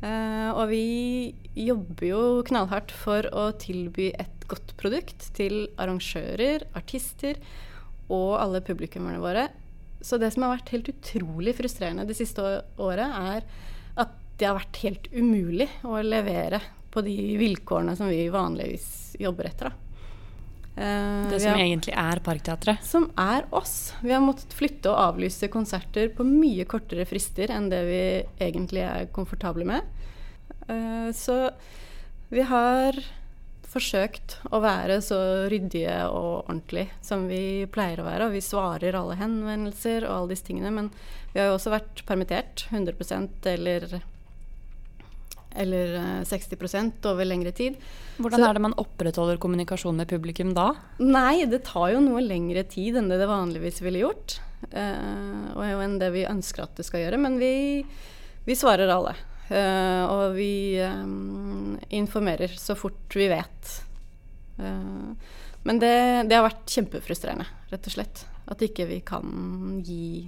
Uh, 0.00 0.52
og 0.52 0.68
vi 0.70 1.34
jobber 1.56 2.06
jo 2.06 2.22
knallhardt 2.46 2.92
for 2.94 3.26
å 3.32 3.48
tilby 3.60 4.10
et 4.14 4.48
godt 4.48 4.76
produkt 4.78 5.30
til 5.36 5.66
arrangører, 5.80 6.68
artister 6.76 7.40
og 8.12 8.36
alle 8.38 8.62
publikummerne 8.64 9.22
våre. 9.22 9.48
Så 10.06 10.20
det 10.22 10.30
som 10.30 10.44
har 10.46 10.54
vært 10.54 10.70
helt 10.70 10.92
utrolig 10.92 11.56
frustrerende 11.58 12.06
det 12.06 12.14
siste 12.14 12.42
året, 12.78 13.10
er 13.10 13.46
at 13.98 14.12
det 14.38 14.46
har 14.46 14.58
vært 14.60 14.78
helt 14.84 15.08
umulig 15.10 15.66
å 15.82 15.98
levere 16.04 16.60
på 16.94 17.02
de 17.02 17.16
vilkårene 17.40 17.96
som 17.98 18.06
vi 18.12 18.28
vanligvis 18.30 19.16
jobber 19.18 19.50
etter. 19.50 19.72
Da. 19.72 19.82
Uh, 20.76 21.26
det 21.32 21.40
som 21.40 21.56
har, 21.56 21.64
egentlig 21.64 21.96
er 21.98 22.20
Parkteatret? 22.22 22.86
Som 22.86 23.08
er 23.18 23.48
oss. 23.56 23.96
Vi 24.04 24.12
har 24.14 24.22
måttet 24.22 24.54
flytte 24.54 24.92
og 24.92 25.00
avlyse 25.08 25.48
konserter 25.50 26.12
på 26.14 26.26
mye 26.28 26.68
kortere 26.68 27.08
frister 27.08 27.50
enn 27.50 27.70
det 27.72 27.82
vi 27.88 28.02
egentlig 28.46 28.84
er 28.86 29.10
komfortable 29.16 29.66
med. 29.66 29.90
Uh, 30.68 31.10
så 31.16 31.48
vi 32.30 32.46
har 32.46 33.00
forsøkt 33.70 34.38
å 34.54 34.60
være 34.64 34.98
så 35.04 35.18
ryddige 35.52 35.98
og 36.08 36.46
ordentlige 36.46 36.92
som 37.04 37.26
vi 37.30 37.66
pleier 37.72 38.02
å 38.02 38.08
være. 38.08 38.28
Og 38.28 38.36
vi 38.36 38.44
svarer 38.44 38.96
alle 38.98 39.18
henvendelser 39.20 40.06
og 40.06 40.12
alle 40.14 40.34
disse 40.34 40.48
tingene. 40.48 40.72
Men 40.74 40.90
vi 41.32 41.40
har 41.40 41.50
jo 41.50 41.56
også 41.58 41.74
vært 41.74 42.04
permittert 42.08 42.66
100% 42.72 43.50
eller 43.52 43.88
eller 45.56 46.24
60 46.28 46.52
eh, 46.52 46.90
over 47.10 47.24
lengre 47.24 47.52
tid. 47.52 47.78
Hvordan 48.18 48.42
Så, 48.42 48.48
er 48.48 48.58
det 48.58 48.62
man 48.66 48.76
opprettholder 48.76 49.38
kommunikasjon 49.40 49.96
med 49.96 50.08
publikum 50.10 50.52
da? 50.56 50.74
Nei, 51.00 51.46
det 51.48 51.62
tar 51.68 51.94
jo 51.94 52.02
noe 52.04 52.20
lengre 52.20 52.66
tid 52.68 52.98
enn 53.00 53.08
det 53.08 53.16
det 53.22 53.30
vanligvis 53.30 53.80
ville 53.84 54.04
gjort. 54.04 54.38
Uh, 54.72 55.54
og 55.56 55.64
enn 55.64 55.98
det 56.00 56.10
vi 56.14 56.26
ønsker 56.28 56.66
at 56.66 56.76
det 56.76 56.86
skal 56.88 57.06
gjøre. 57.06 57.20
Men 57.24 57.40
vi, 57.40 57.54
vi 58.44 58.58
svarer 58.58 58.92
alle. 58.92 59.16
Uh, 59.46 60.02
og 60.10 60.36
vi 60.36 60.78
um, 60.82 61.76
informerer 61.94 62.56
så 62.58 62.74
fort 62.78 63.14
vi 63.14 63.28
vet. 63.30 63.74
Uh, 64.58 65.14
men 65.66 65.80
det, 65.82 65.94
det, 66.30 66.38
har 66.38 66.46
vært 66.46 66.66
kjempefrustrerende, 66.70 67.46
rett 67.70 67.86
og 67.86 67.96
slett. 67.96 68.26
At 68.46 68.62
ikke 68.62 68.88
vi 68.90 69.00
kan 69.06 69.80
gi 69.86 70.26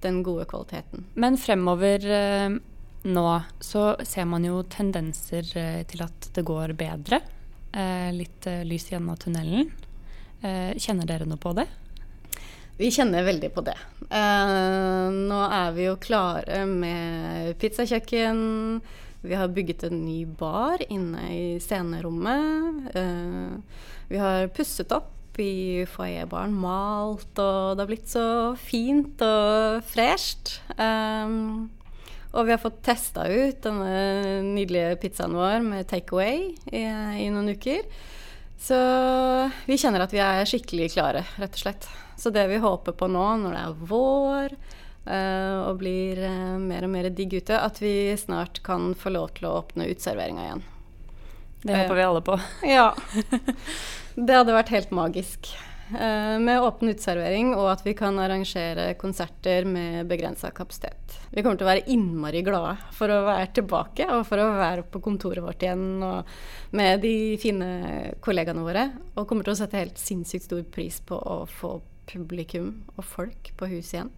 den 0.00 0.22
gode 0.24 0.46
kvaliteten. 0.48 1.06
Men 1.20 1.36
fremover 1.40 2.04
nå 3.02 3.42
så 3.60 3.96
ser 4.04 4.26
man 4.28 4.44
jo 4.44 4.60
tendenser 4.68 5.46
eh, 5.56 5.82
til 5.88 6.04
at 6.04 6.30
det 6.36 6.44
går 6.44 6.74
bedre. 6.76 7.20
Eh, 7.72 8.10
litt 8.12 8.46
eh, 8.46 8.64
lys 8.66 8.90
enden 8.92 9.14
av 9.14 9.20
tunnelen. 9.22 9.70
Kjenner 10.40 11.04
dere 11.04 11.26
noe 11.28 11.36
på 11.36 11.50
det? 11.52 11.66
Vi 12.80 12.88
kjenner 12.88 13.26
veldig 13.26 13.50
på 13.52 13.62
det. 13.66 13.76
nå 14.08 15.38
er 15.52 15.72
vi 15.76 15.84
jo 15.84 15.98
klare 16.00 16.62
med 16.64 17.52
pizzakjøkken. 17.60 18.38
Vi 19.20 19.36
har 19.36 19.52
bygget 19.52 19.84
en 19.90 19.98
ny 20.06 20.22
bar 20.24 20.80
inne 20.88 21.26
i 21.34 21.44
scenerommet. 21.60 22.96
vi 24.08 24.16
har 24.16 24.48
pusset 24.56 24.92
opp 24.96 25.38
i 25.40 25.84
foajébaren, 25.88 26.56
malt, 26.56 27.36
og 27.36 27.76
det 27.76 27.84
har 27.84 27.90
blitt 27.90 28.08
så 28.08 28.56
fint 28.56 29.20
og 29.24 29.84
fresht. 29.84 30.56
Um, 30.76 31.68
og 32.32 32.46
vi 32.46 32.54
har 32.54 32.62
fått 32.62 32.82
testa 32.86 33.26
ut 33.26 33.60
denne 33.64 34.42
nydelige 34.46 34.96
pizzaen 35.02 35.34
vår 35.34 35.64
med 35.66 35.88
takeaway 35.90 36.52
i, 36.70 36.84
i 37.26 37.28
noen 37.32 37.52
uker. 37.56 37.82
Så 38.60 38.76
vi 39.66 39.78
kjenner 39.80 40.04
at 40.04 40.14
vi 40.14 40.20
er 40.22 40.46
skikkelig 40.48 40.92
klare, 40.94 41.24
rett 41.40 41.56
og 41.56 41.64
slett. 41.64 41.90
Så 42.20 42.30
det 42.30 42.46
vi 42.50 42.60
håper 42.60 42.92
på 42.92 43.08
nå, 43.08 43.24
når 43.40 43.54
det 43.56 43.60
er 43.64 43.78
vår 43.88 44.52
uh, 45.08 45.58
og 45.70 45.78
blir 45.80 46.20
uh, 46.20 46.58
mer 46.60 46.84
og 46.84 46.92
mer 46.92 47.08
digg 47.16 47.38
ute, 47.38 47.56
at 47.56 47.80
vi 47.80 48.12
snart 48.20 48.60
kan 48.66 48.92
få 48.92 49.14
lov 49.14 49.32
til 49.38 49.48
å 49.48 49.54
åpne 49.62 49.88
uteserveringa 49.88 50.44
igjen. 50.44 50.62
Det 51.62 51.78
håper 51.78 51.96
vi 51.96 52.04
alle 52.10 52.22
på. 52.24 52.36
Ja. 52.76 52.92
Det 54.20 54.36
hadde 54.36 54.52
vært 54.52 54.72
helt 54.74 54.92
magisk. 54.92 55.48
Uh, 55.90 56.36
med 56.44 56.60
åpen 56.60 56.92
uteservering 56.92 57.54
og 57.56 57.70
at 57.72 57.80
vi 57.82 57.96
kan 57.98 58.20
arrangere 58.20 58.92
konserter 59.00 59.64
med 59.64 60.04
begrensa 60.12 60.52
kapasitet. 60.54 61.16
Vi 61.32 61.40
kommer 61.40 61.56
til 61.56 61.66
å 61.66 61.70
være 61.72 61.88
innmari 61.90 62.44
glade 62.46 62.76
for 62.94 63.10
å 63.10 63.24
være 63.26 63.48
tilbake 63.56 64.06
og 64.12 64.26
for 64.28 64.44
å 64.44 64.52
være 64.60 64.84
på 64.92 65.00
kontoret 65.08 65.42
vårt 65.42 65.64
igjen 65.64 66.04
og 66.04 66.76
med 66.76 67.00
de 67.02 67.14
fine 67.40 67.70
kollegaene 68.22 68.66
våre. 68.66 68.90
Og 69.16 69.24
kommer 69.24 69.48
til 69.48 69.56
å 69.56 69.62
sette 69.64 69.80
helt 69.80 69.98
sinnssykt 69.98 70.50
stor 70.50 70.68
pris 70.68 71.00
på 71.08 71.16
å 71.16 71.40
få 71.48 71.78
publikum 72.10 72.72
og 72.96 73.06
folk 73.06 73.52
på 73.56 73.70
huset 73.70 73.94
igjen. 73.98 74.12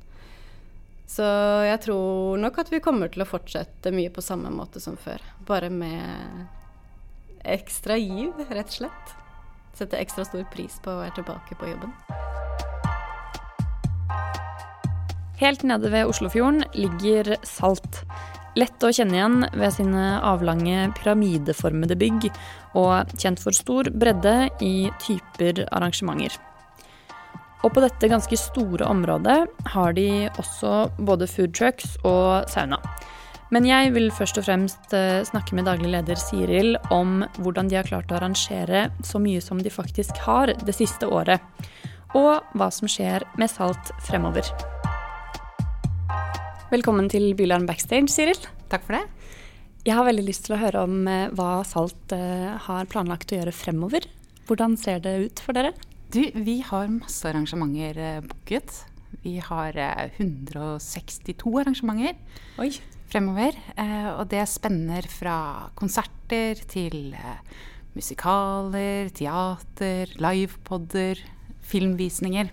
Så 1.13 1.25
jeg 1.67 1.81
tror 1.85 2.41
nok 2.41 2.59
at 2.63 2.71
vi 2.73 2.81
kommer 2.81 3.11
til 3.13 3.25
å 3.25 3.29
fortsette 3.29 3.93
mye 3.93 4.13
på 4.13 4.25
samme 4.25 4.53
måte 4.55 4.81
som 4.81 4.97
før. 4.97 5.21
Bare 5.49 5.69
med 5.69 6.47
ekstra 7.45 7.99
giv, 8.01 8.33
rett 8.49 8.71
og 8.71 8.79
slett. 8.79 9.17
Sette 9.77 10.01
ekstra 10.01 10.25
stor 10.29 10.45
pris 10.53 10.79
på 10.85 10.93
å 10.93 11.01
være 11.03 11.19
tilbake 11.19 11.59
på 11.61 11.69
jobben. 11.69 11.93
Helt 15.43 15.65
nede 15.67 15.91
ved 15.91 16.07
Oslofjorden 16.07 16.63
ligger 16.77 17.35
Salt. 17.43 18.05
Lett 18.55 18.85
å 18.85 18.93
kjenne 18.93 19.17
igjen 19.17 19.47
ved 19.57 19.73
sine 19.75 20.05
avlange 20.29 20.91
pyramideformede 21.01 21.97
bygg, 21.99 22.29
og 22.79 23.13
kjent 23.17 23.41
for 23.43 23.57
stor 23.57 23.89
bredde 23.91 24.37
i 24.65 24.89
typer 25.03 25.65
arrangementer. 25.73 26.37
Og 27.63 27.71
på 27.71 27.83
dette 27.85 28.11
ganske 28.11 28.37
store 28.39 28.87
området 28.91 29.39
har 29.71 29.93
de 29.95 30.27
også 30.35 30.91
både 30.99 31.29
food 31.31 31.53
trucks 31.55 31.95
og 32.03 32.49
sauna. 32.51 32.81
Men 33.55 33.67
jeg 33.69 33.93
vil 33.95 34.09
først 34.11 34.41
og 34.41 34.47
fremst 34.47 34.95
eh, 34.97 35.21
snakke 35.29 35.55
med 35.55 35.69
daglig 35.69 35.93
leder 35.93 36.19
Siril 36.19 36.75
om 36.91 37.21
hvordan 37.39 37.69
de 37.71 37.77
har 37.79 37.87
klart 37.87 38.11
å 38.11 38.17
arrangere 38.17 38.87
så 39.07 39.21
mye 39.23 39.43
som 39.45 39.61
de 39.63 39.71
faktisk 39.71 40.19
har 40.25 40.55
det 40.57 40.75
siste 40.75 41.07
året. 41.07 41.45
Og 42.19 42.41
hva 42.59 42.69
som 42.75 42.91
skjer 42.91 43.23
med 43.39 43.53
Salt 43.53 43.93
fremover. 44.09 44.49
Velkommen 46.73 47.13
til 47.13 47.31
Bylarm 47.37 47.69
backstage, 47.69 48.09
Siril. 48.11 48.41
Takk 48.73 48.89
for 48.89 48.97
det. 48.97 49.05
Jeg 49.85 49.99
har 49.99 50.09
veldig 50.09 50.27
lyst 50.27 50.49
til 50.49 50.57
å 50.57 50.63
høre 50.65 50.83
om 50.89 51.07
eh, 51.07 51.31
hva 51.37 51.61
Salt 51.69 52.17
eh, 52.17 52.51
har 52.67 52.91
planlagt 52.91 53.31
å 53.31 53.39
gjøre 53.39 53.55
fremover. 53.55 54.11
Hvordan 54.49 54.75
ser 54.81 55.05
det 55.05 55.19
ut 55.29 55.45
for 55.45 55.55
dere? 55.55 55.77
Du, 56.13 56.21
vi 56.35 56.59
har 56.61 56.91
masse 56.93 57.25
arrangementer 57.25 57.97
eh, 57.97 58.21
booket. 58.21 58.83
Vi 59.23 59.39
har 59.41 59.77
eh, 59.81 60.11
162 60.19 61.53
arrangementer 61.63 62.19
Oi. 62.61 62.69
fremover. 63.09 63.57
Eh, 63.81 64.11
og 64.13 64.27
det 64.29 64.43
spenner 64.51 65.09
fra 65.09 65.37
konserter 65.79 66.61
til 66.69 67.15
eh, 67.17 67.39
musikaler, 67.97 69.09
teater, 69.17 70.13
livepodder, 70.21 71.23
filmvisninger. 71.65 72.53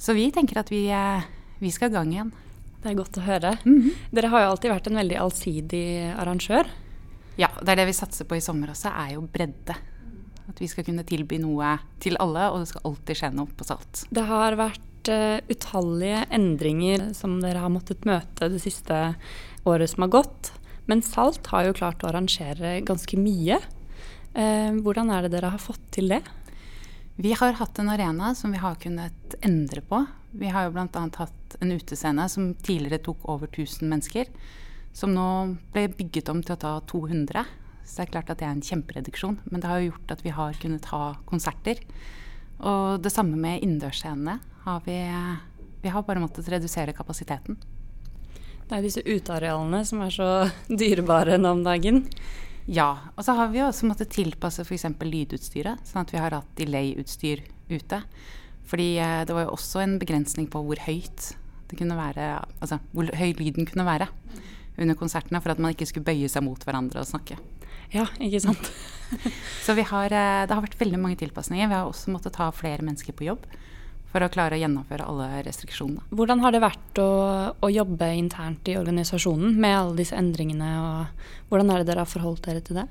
Så 0.00 0.16
vi 0.18 0.26
tenker 0.34 0.58
at 0.64 0.72
vi, 0.74 0.88
eh, 0.90 1.28
vi 1.62 1.70
skal 1.70 1.92
i 1.92 1.94
gang 1.94 2.10
igjen. 2.10 2.34
Det 2.80 2.90
er 2.90 2.98
godt 2.98 3.20
å 3.20 3.26
høre. 3.28 3.54
Mhm. 3.62 3.94
Dere 4.10 4.32
har 4.34 4.42
jo 4.42 4.50
alltid 4.56 4.74
vært 4.74 4.90
en 4.90 4.98
veldig 4.98 5.20
allsidig 5.28 5.86
arrangør. 6.16 6.66
Ja, 7.38 7.52
det 7.62 7.70
er 7.70 7.84
det 7.84 7.90
vi 7.92 7.98
satser 8.00 8.26
på 8.26 8.34
i 8.34 8.42
sommer 8.42 8.74
også, 8.74 8.90
er 8.90 9.14
jo 9.14 9.22
bredde. 9.30 9.78
At 10.50 10.60
vi 10.60 10.68
skal 10.70 10.86
kunne 10.86 11.06
tilby 11.06 11.38
noe 11.42 11.76
til 12.02 12.18
alle, 12.22 12.48
og 12.50 12.62
det 12.62 12.70
skal 12.72 12.88
alltid 12.90 13.20
skje 13.20 13.32
noe 13.36 13.56
på 13.56 13.66
Salt. 13.68 14.04
Det 14.10 14.24
har 14.26 14.58
vært 14.58 15.10
uh, 15.12 15.38
utallige 15.50 16.24
endringer 16.34 17.10
som 17.16 17.38
dere 17.42 17.62
har 17.62 17.72
måttet 17.72 18.08
møte 18.08 18.50
det 18.50 18.62
siste 18.64 18.98
året 19.68 19.92
som 19.92 20.06
har 20.06 20.14
gått. 20.18 20.52
Men 20.90 21.04
Salt 21.06 21.46
har 21.52 21.68
jo 21.68 21.76
klart 21.78 22.02
å 22.02 22.10
arrangere 22.10 22.80
ganske 22.86 23.18
mye. 23.20 23.60
Uh, 24.34 24.74
hvordan 24.82 25.12
er 25.14 25.26
det 25.26 25.36
dere 25.36 25.54
har 25.54 25.62
fått 25.62 25.86
til 25.94 26.10
det? 26.10 26.24
Vi 27.20 27.34
har 27.36 27.58
hatt 27.58 27.78
en 27.78 27.92
arena 27.92 28.34
som 28.34 28.52
vi 28.52 28.58
har 28.58 28.78
kunnet 28.80 29.34
endre 29.44 29.82
på. 29.84 30.02
Vi 30.30 30.48
har 30.48 30.66
jo 30.66 30.74
bl.a. 30.74 30.86
hatt 31.18 31.56
en 31.60 31.72
utescene 31.74 32.24
som 32.32 32.54
tidligere 32.54 33.02
tok 33.04 33.26
over 33.28 33.50
1000 33.50 33.90
mennesker. 33.90 34.30
Som 34.96 35.12
nå 35.14 35.26
ble 35.74 35.90
bygget 35.94 36.30
om 36.32 36.40
til 36.42 36.56
å 36.56 36.62
ta 36.62 36.72
200. 36.88 37.44
Så 37.90 37.98
det 37.98 38.06
er 38.06 38.12
klart 38.14 38.30
at 38.30 38.38
det 38.38 38.46
er 38.46 38.54
en 38.54 38.62
kjempereduksjon. 38.62 39.40
Men 39.50 39.62
det 39.62 39.70
har 39.70 39.80
jo 39.80 39.90
gjort 39.90 40.14
at 40.14 40.22
vi 40.22 40.34
har 40.36 40.58
kunnet 40.62 40.86
ha 40.92 41.04
konserter. 41.26 41.80
Og 42.62 43.00
det 43.02 43.10
samme 43.10 43.38
med 43.40 43.64
innendørsscenene. 43.64 44.36
Vi, 44.86 44.98
vi 45.82 45.92
har 45.92 46.06
bare 46.06 46.22
måttet 46.22 46.48
redusere 46.52 46.94
kapasiteten. 46.94 47.58
Det 48.70 48.76
er 48.76 48.84
disse 48.86 49.02
utearealene 49.02 49.82
som 49.88 50.04
er 50.04 50.14
så 50.14 50.28
dyrebare 50.82 51.40
nå 51.40 51.56
om 51.56 51.64
dagen. 51.66 52.04
Ja. 52.70 52.92
Og 53.16 53.26
så 53.26 53.34
har 53.34 53.50
vi 53.50 53.64
også 53.64 53.88
måttet 53.90 54.12
tilpasse 54.14 54.62
f.eks. 54.62 54.86
lydutstyret, 55.02 55.82
sånn 55.88 56.04
at 56.04 56.14
vi 56.14 56.22
har 56.22 56.36
hatt 56.36 56.54
delay-utstyr 56.60 57.42
ute. 57.72 58.02
Fordi 58.70 58.92
eh, 59.02 59.22
det 59.26 59.34
var 59.34 59.48
jo 59.48 59.56
også 59.56 59.82
en 59.82 59.98
begrensning 59.98 60.46
på 60.52 60.62
hvor 60.62 60.78
høyt 60.86 61.32
det 61.70 61.78
kunne 61.78 61.98
være, 61.98 62.32
altså 62.62 62.78
hvor 62.94 63.10
høy 63.14 63.32
lyden 63.38 63.66
kunne 63.66 63.86
være 63.86 64.06
under 64.80 64.96
konsertene, 64.98 65.40
for 65.42 65.52
at 65.52 65.60
man 65.62 65.74
ikke 65.74 65.86
skulle 65.90 66.06
bøye 66.06 66.30
seg 66.30 66.44
mot 66.46 66.62
hverandre 66.66 67.02
og 67.02 67.08
snakke. 67.10 67.36
Ja, 67.94 68.06
ikke 68.22 68.42
sant? 68.42 68.70
Så 69.64 69.74
vi 69.74 69.82
har, 69.86 70.12
eh, 70.14 70.44
det 70.46 70.54
har 70.54 70.62
vært 70.62 70.78
veldig 70.78 71.00
mange 71.02 71.18
tilpasninger. 71.20 71.70
Vi 71.70 71.78
har 71.78 71.88
også 71.88 72.14
måttet 72.14 72.36
ta 72.36 72.50
flere 72.54 72.84
mennesker 72.86 73.16
på 73.16 73.26
jobb 73.26 73.48
for 74.10 74.22
å 74.26 74.30
klare 74.32 74.56
å 74.56 74.60
gjennomføre 74.60 75.06
alle 75.06 75.42
restriksjonene. 75.46 76.02
Hvordan 76.14 76.40
har 76.42 76.54
det 76.54 76.62
vært 76.64 76.98
å, 77.02 77.10
å 77.54 77.68
jobbe 77.70 78.08
internt 78.18 78.66
i 78.70 78.78
organisasjonen 78.78 79.54
med 79.60 79.76
alle 79.76 80.00
disse 80.00 80.18
endringene, 80.18 80.70
og 80.82 81.52
hvordan 81.52 81.70
er 81.70 81.82
det 81.82 81.92
dere 81.92 82.02
har 82.02 82.10
forholdt 82.10 82.48
dere 82.48 82.64
til 82.66 82.80
det? 82.80 82.88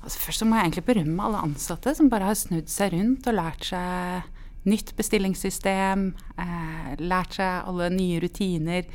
Altså 0.00 0.20
først 0.20 0.42
så 0.42 0.48
må 0.48 0.56
jeg 0.56 0.68
egentlig 0.68 0.86
berømme 0.88 1.24
alle 1.24 1.40
ansatte 1.44 1.92
som 1.96 2.08
bare 2.12 2.28
har 2.30 2.36
snudd 2.38 2.68
seg 2.72 2.94
rundt 2.94 3.26
og 3.28 3.36
lært 3.36 3.66
seg 3.68 4.68
nytt 4.68 4.92
bestillingssystem, 4.96 6.06
eh, 6.40 6.92
lært 7.00 7.36
seg 7.36 7.68
alle 7.68 7.88
nye 7.92 8.20
rutiner, 8.20 8.88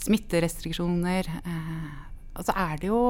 smitterestriksjoner. 0.00 1.28
Eh, 1.40 1.92
og 2.36 2.44
så 2.44 2.56
er 2.56 2.80
det 2.80 2.90
jo 2.92 3.00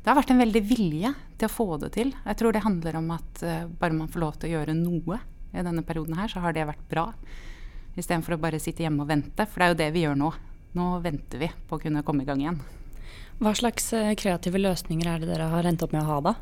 Det 0.00 0.08
har 0.08 0.16
vært 0.16 0.32
en 0.32 0.40
veldig 0.40 0.62
vilje 0.64 1.12
til 1.36 1.46
å 1.46 1.52
få 1.52 1.66
det 1.82 1.92
til. 1.98 2.14
Jeg 2.24 2.40
tror 2.40 2.56
det 2.56 2.64
handler 2.64 2.96
om 3.00 3.10
at 3.12 3.42
eh, 3.44 3.66
bare 3.68 3.96
man 3.96 4.08
får 4.08 4.22
lov 4.22 4.38
til 4.40 4.48
å 4.48 4.54
gjøre 4.54 4.76
noe 4.78 5.20
i 5.50 5.64
denne 5.66 5.84
perioden 5.84 6.16
her, 6.16 6.30
så 6.32 6.40
har 6.44 6.56
det 6.56 6.68
vært 6.68 6.86
bra. 6.88 7.10
Istedenfor 7.98 8.36
å 8.36 8.40
bare 8.40 8.60
sitte 8.62 8.84
hjemme 8.86 9.04
og 9.04 9.10
vente, 9.10 9.44
for 9.44 9.60
det 9.60 9.66
er 9.66 9.74
jo 9.74 9.80
det 9.82 9.90
vi 9.96 10.04
gjør 10.06 10.16
nå. 10.20 10.30
Nå 10.78 10.86
venter 11.04 11.42
vi 11.42 11.50
på 11.68 11.76
å 11.76 11.82
kunne 11.82 12.04
komme 12.06 12.24
i 12.24 12.28
gang 12.28 12.40
igjen. 12.40 12.60
Hva 13.40 13.52
slags 13.56 13.90
eh, 13.96 14.14
kreative 14.20 14.60
løsninger 14.60 15.08
er 15.08 15.20
det 15.20 15.30
dere 15.32 15.50
har 15.52 15.68
endt 15.68 15.84
opp 15.84 15.92
med 15.96 16.04
å 16.04 16.10
ha 16.14 16.18
da? 16.30 16.34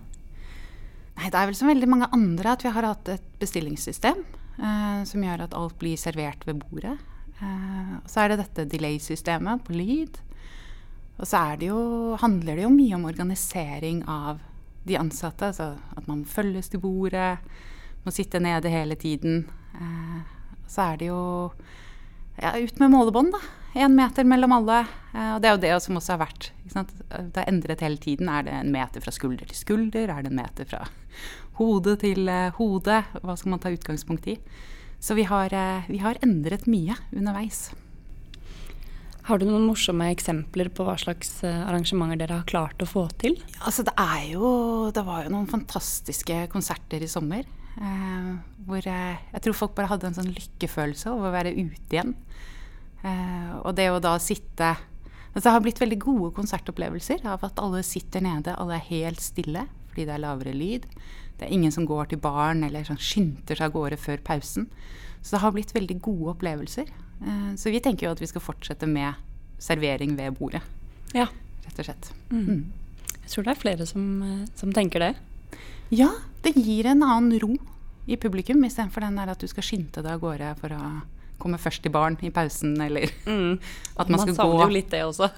Nei, 1.19 1.31
det 1.33 1.39
er 1.39 1.51
vel 1.51 1.59
som 1.59 1.71
veldig 1.71 1.91
mange 1.91 2.11
andre 2.15 2.55
at 2.55 2.63
vi 2.63 2.71
har 2.75 2.87
hatt 2.87 3.11
et 3.11 3.29
bestillingssystem 3.43 4.23
eh, 4.23 5.01
som 5.09 5.25
gjør 5.25 5.47
at 5.49 5.57
alt 5.59 5.79
blir 5.81 5.99
servert 5.99 6.47
ved 6.47 6.61
bordet. 6.63 6.95
Eh, 7.43 7.95
så 8.07 8.23
er 8.23 8.33
det 8.33 8.43
dette 8.45 8.69
delay-systemet 8.71 9.65
på 9.67 9.75
lyd. 9.79 10.19
Og 11.19 11.27
så 11.27 11.43
det 11.59 11.71
jo, 11.71 12.17
handler 12.21 12.57
det 12.57 12.65
jo 12.67 12.73
mye 12.73 12.95
om 12.95 13.09
organisering 13.09 14.05
av 14.07 14.39
de 14.87 14.99
ansatte. 14.99 15.51
Altså 15.51 15.73
at 15.99 16.07
man 16.11 16.25
følges 16.25 16.71
til 16.71 16.83
bordet, 16.83 17.39
må 18.05 18.15
sitte 18.15 18.41
nede 18.41 18.71
hele 18.73 18.95
tiden. 18.97 19.43
Eh, 19.75 20.21
så 20.71 20.93
er 20.93 21.01
det 21.01 21.11
jo 21.11 21.23
ja, 22.39 22.55
ut 22.55 22.79
med 22.79 22.95
målebånd, 22.95 23.35
da. 23.35 23.43
Én 23.79 23.95
meter 23.95 24.25
mellom 24.25 24.55
alle. 24.57 24.79
Eh, 25.13 25.35
og 25.35 25.43
det 25.43 25.51
er 25.51 25.57
jo 25.57 25.65
det 25.67 25.75
som 25.85 25.99
også 25.99 26.15
har 26.15 26.23
vært. 26.23 26.51
Det 26.69 27.37
har 27.37 27.51
endret 27.51 27.83
hele 27.85 28.01
tiden. 28.01 28.31
Er 28.31 28.47
det 28.47 28.55
en 28.55 28.73
meter 28.73 29.05
fra 29.05 29.15
skulder 29.15 29.49
til 29.49 29.59
skulder? 29.59 30.09
Er 30.09 30.23
det 30.23 30.33
en 30.33 30.41
meter 30.41 30.69
fra 30.71 30.85
hode 31.59 31.99
til 32.01 32.31
eh, 32.31 32.55
hode? 32.61 33.03
Hva 33.19 33.37
skal 33.37 33.55
man 33.55 33.63
ta 33.63 33.75
utgangspunkt 33.75 34.31
i? 34.31 34.39
Så 35.03 35.15
vi 35.19 35.27
har, 35.29 35.53
eh, 35.55 35.91
vi 35.91 35.99
har 36.03 36.19
endret 36.23 36.67
mye 36.71 36.97
underveis. 37.13 37.69
Har 39.29 39.37
du 39.37 39.45
noen 39.45 39.67
morsomme 39.69 40.07
eksempler 40.09 40.71
på 40.73 40.87
hva 40.87 40.95
slags 40.97 41.43
eh, 41.45 41.65
arrangementer 41.69 42.17
dere 42.17 42.39
har 42.39 42.49
klart 42.49 42.81
å 42.81 42.87
få 42.89 43.03
til? 43.21 43.35
Altså 43.61 43.85
det 43.85 43.93
jo 44.31 44.89
Det 44.95 45.03
var 45.05 45.27
jo 45.27 45.33
noen 45.35 45.51
fantastiske 45.51 46.47
konserter 46.49 47.03
i 47.05 47.11
sommer. 47.13 47.45
Eh, 47.77 48.31
hvor 48.65 48.81
jeg, 48.81 49.19
jeg, 49.35 49.43
tror 49.45 49.59
folk 49.59 49.75
bare 49.77 49.91
hadde 49.91 50.09
en 50.09 50.17
sånn 50.17 50.33
lykkefølelse 50.33 51.13
over 51.13 51.29
å 51.29 51.35
være 51.35 51.53
ute 51.53 51.93
igjen. 51.93 52.15
Eh, 53.05 53.51
og 53.61 53.77
det 53.77 53.91
å 53.93 54.01
da 54.01 54.15
sitte 54.19 54.71
altså 55.29 55.45
Det 55.45 55.53
har 55.53 55.63
blitt 55.63 55.81
veldig 55.83 55.99
gode 56.03 56.31
konsertopplevelser 56.35 57.27
av 57.29 57.45
at 57.47 57.61
alle 57.61 57.83
sitter 57.87 58.25
nede, 58.25 58.57
alle 58.57 58.79
er 58.79 58.89
helt 58.89 59.21
stille. 59.21 59.67
Fordi 59.91 60.07
det 60.09 60.15
er 60.15 60.23
lavere 60.25 60.55
lyd. 60.57 60.89
Det 61.37 61.47
er 61.47 61.53
ingen 61.53 61.75
som 61.75 61.85
går 61.87 62.09
til 62.09 62.23
baren 62.25 62.65
eller 62.65 62.89
sånn 62.89 62.99
skynder 62.99 63.61
seg 63.61 63.69
av 63.69 63.77
gårde 63.77 64.01
før 64.01 64.25
pausen. 64.25 64.71
Så 65.21 65.37
det 65.37 65.43
har 65.45 65.53
blitt 65.53 65.77
veldig 65.77 65.99
gode 66.09 66.33
opplevelser. 66.33 66.89
Eh, 67.23 67.55
så 67.57 67.71
vi 67.71 67.81
tenker 67.83 68.07
jo 68.07 68.15
at 68.15 68.23
vi 68.23 68.29
skal 68.31 68.45
fortsette 68.45 68.89
med 68.91 69.19
servering 69.63 70.15
ved 70.19 70.37
bordet. 70.39 70.63
Ja. 71.17 71.27
Rett 71.67 71.81
og 71.81 71.89
slett. 71.89 72.13
Mm. 72.31 72.45
Mm. 72.47 72.63
Jeg 73.23 73.33
tror 73.33 73.47
det 73.47 73.53
er 73.53 73.63
flere 73.63 73.89
som, 73.89 74.07
eh, 74.23 74.47
som, 74.59 74.73
tenker 74.73 75.05
det. 75.05 75.13
Ja, 75.91 76.11
det 76.45 76.55
gir 76.57 76.87
en 76.87 77.03
annen 77.03 77.39
ro 77.43 77.55
i 78.09 78.17
publikum, 78.17 78.63
istedenfor 78.65 79.05
den 79.05 79.19
der 79.21 79.33
at 79.33 79.41
du 79.41 79.49
skal 79.51 79.67
skynde 79.67 80.03
deg 80.03 80.15
av 80.15 80.21
gårde 80.23 80.53
for 80.61 80.73
å 80.73 80.83
komme 81.39 81.59
først 81.61 81.85
til 81.85 81.93
baren 81.95 82.17
i 82.27 82.33
pausen, 82.35 82.73
eller 82.83 83.07
mm. 83.27 83.59
at 84.01 84.09
man, 84.09 84.19
man 84.19 84.23
skal 84.25 84.35
gå 84.35 84.39
Man 84.39 84.39
savner 84.39 84.65
jo 84.65 84.75
litt 84.75 84.91
det 84.91 85.03
også. 85.07 85.29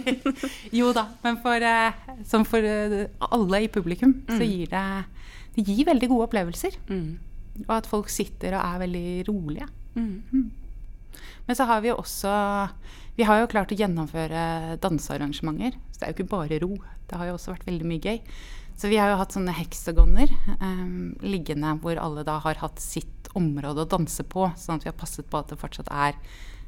jo 0.80 0.92
da, 0.96 1.08
men 1.24 1.40
for, 1.44 1.66
uh, 1.66 2.14
som 2.24 2.46
for 2.48 2.62
alle 2.62 3.62
i 3.66 3.68
publikum, 3.72 4.14
mm. 4.22 4.36
så 4.36 4.46
gir 4.46 4.70
det 4.72 4.86
Det 5.56 5.66
gir 5.66 5.86
veldig 5.88 6.08
gode 6.12 6.28
opplevelser. 6.28 6.78
Mm. 6.88 7.18
Og 7.66 7.74
at 7.78 7.86
folk 7.88 8.08
sitter 8.12 8.54
og 8.56 8.62
er 8.62 8.80
veldig 8.84 9.08
rolige. 9.28 9.68
Mm. 9.96 10.50
Men 11.46 11.58
så 11.58 11.66
har 11.68 11.82
vi 11.82 11.92
jo 11.92 11.98
også 12.00 12.32
Vi 13.16 13.24
har 13.24 13.40
jo 13.40 13.48
klart 13.48 13.72
å 13.72 13.78
gjennomføre 13.78 14.76
dansearrangementer. 14.82 15.78
Så 15.92 16.00
det 16.00 16.04
er 16.04 16.12
jo 16.12 16.16
ikke 16.18 16.32
bare 16.34 16.58
ro. 16.60 16.74
Det 17.08 17.16
har 17.16 17.30
jo 17.30 17.36
også 17.38 17.54
vært 17.54 17.68
veldig 17.68 17.86
mye 17.88 18.02
gøy. 18.02 18.18
Så 18.76 18.90
vi 18.92 18.98
har 19.00 19.08
jo 19.08 19.16
hatt 19.16 19.32
sånne 19.32 19.54
heksagoner 19.56 20.28
um, 20.60 21.14
liggende 21.24 21.70
hvor 21.80 21.96
alle 21.96 22.26
da 22.28 22.34
har 22.44 22.60
hatt 22.60 22.82
sitt 22.82 23.30
område 23.36 23.86
å 23.86 23.88
danse 23.88 24.26
på. 24.28 24.50
Sånn 24.60 24.76
at 24.76 24.84
vi 24.84 24.90
har 24.92 24.98
passet 25.00 25.30
på 25.32 25.40
at 25.40 25.48
det 25.48 25.56
fortsatt 25.62 25.88
er 25.88 26.18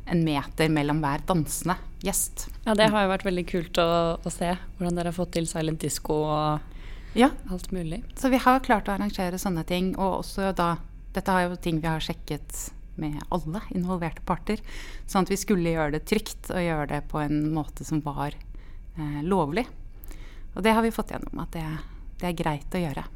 en 0.08 0.24
meter 0.24 0.72
mellom 0.72 1.02
hver 1.04 1.20
dansende 1.28 1.76
gjest. 2.00 2.46
Ja, 2.64 2.72
det 2.78 2.88
har 2.94 3.04
jo 3.04 3.12
vært 3.12 3.26
veldig 3.28 3.44
kult 3.50 3.80
å, 3.82 3.90
å 4.16 4.32
se. 4.32 4.54
Hvordan 4.78 4.96
dere 4.96 5.12
har 5.12 5.18
fått 5.18 5.34
til 5.36 5.48
silent 5.50 5.84
disco 5.84 6.22
og 6.24 7.18
ja. 7.18 7.28
alt 7.52 7.70
mulig. 7.76 8.00
Så 8.16 8.32
vi 8.32 8.40
har 8.40 8.64
klart 8.64 8.88
å 8.88 8.96
arrangere 8.96 9.40
sånne 9.40 9.66
ting. 9.68 9.92
Og 9.98 10.22
også 10.22 10.52
da 10.56 10.76
Dette 11.08 11.34
er 11.34 11.48
jo 11.48 11.56
ting 11.58 11.78
vi 11.80 11.88
har 11.88 12.02
sjekket 12.04 12.68
med 13.00 13.18
alle 13.34 13.62
involverte 13.74 14.24
parter. 14.26 14.62
Sånn 15.06 15.26
at 15.26 15.32
vi 15.32 15.40
skulle 15.40 15.74
gjøre 15.74 15.96
det 15.96 16.06
trygt 16.10 16.50
og 16.54 16.64
gjøre 16.64 16.88
det 16.94 17.02
på 17.10 17.22
en 17.22 17.48
måte 17.54 17.86
som 17.86 18.02
var 18.04 18.34
eh, 18.34 19.20
lovlig. 19.26 19.66
Og 20.54 20.64
det 20.64 20.74
har 20.74 20.84
vi 20.84 20.94
fått 20.94 21.14
gjennom. 21.14 21.44
At 21.44 21.54
det, 21.54 21.64
det 22.20 22.32
er 22.32 22.38
greit 22.38 22.74
å 22.74 22.82
gjøre. 22.82 23.06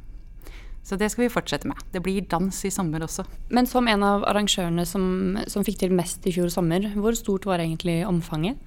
Så 0.83 0.97
det 0.99 1.09
skal 1.11 1.25
vi 1.25 1.31
fortsette 1.31 1.67
med. 1.67 1.79
Det 1.93 2.01
blir 2.03 2.25
dans 2.27 2.57
i 2.67 2.71
sommer 2.71 3.05
også. 3.05 3.23
Men 3.55 3.67
som 3.69 3.87
en 3.87 4.03
av 4.03 4.25
arrangørene 4.27 4.83
som, 4.87 5.37
som 5.47 5.63
fikk 5.63 5.79
til 5.79 5.95
mest 5.95 6.27
i 6.27 6.33
fjor 6.35 6.51
sommer, 6.51 6.89
hvor 6.99 7.15
stort 7.15 7.47
var 7.47 7.63
egentlig 7.63 8.01
omfanget? 8.07 8.59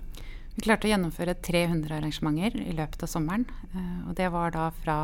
Vi 0.56 0.64
klarte 0.64 0.88
å 0.88 0.92
gjennomføre 0.94 1.36
300 1.44 1.98
arrangementer 1.98 2.56
i 2.62 2.72
løpet 2.76 3.04
av 3.04 3.12
sommeren. 3.12 3.44
Eh, 3.68 3.98
og 4.08 4.16
det 4.16 4.30
var 4.32 4.54
da 4.54 4.70
fra 4.80 4.98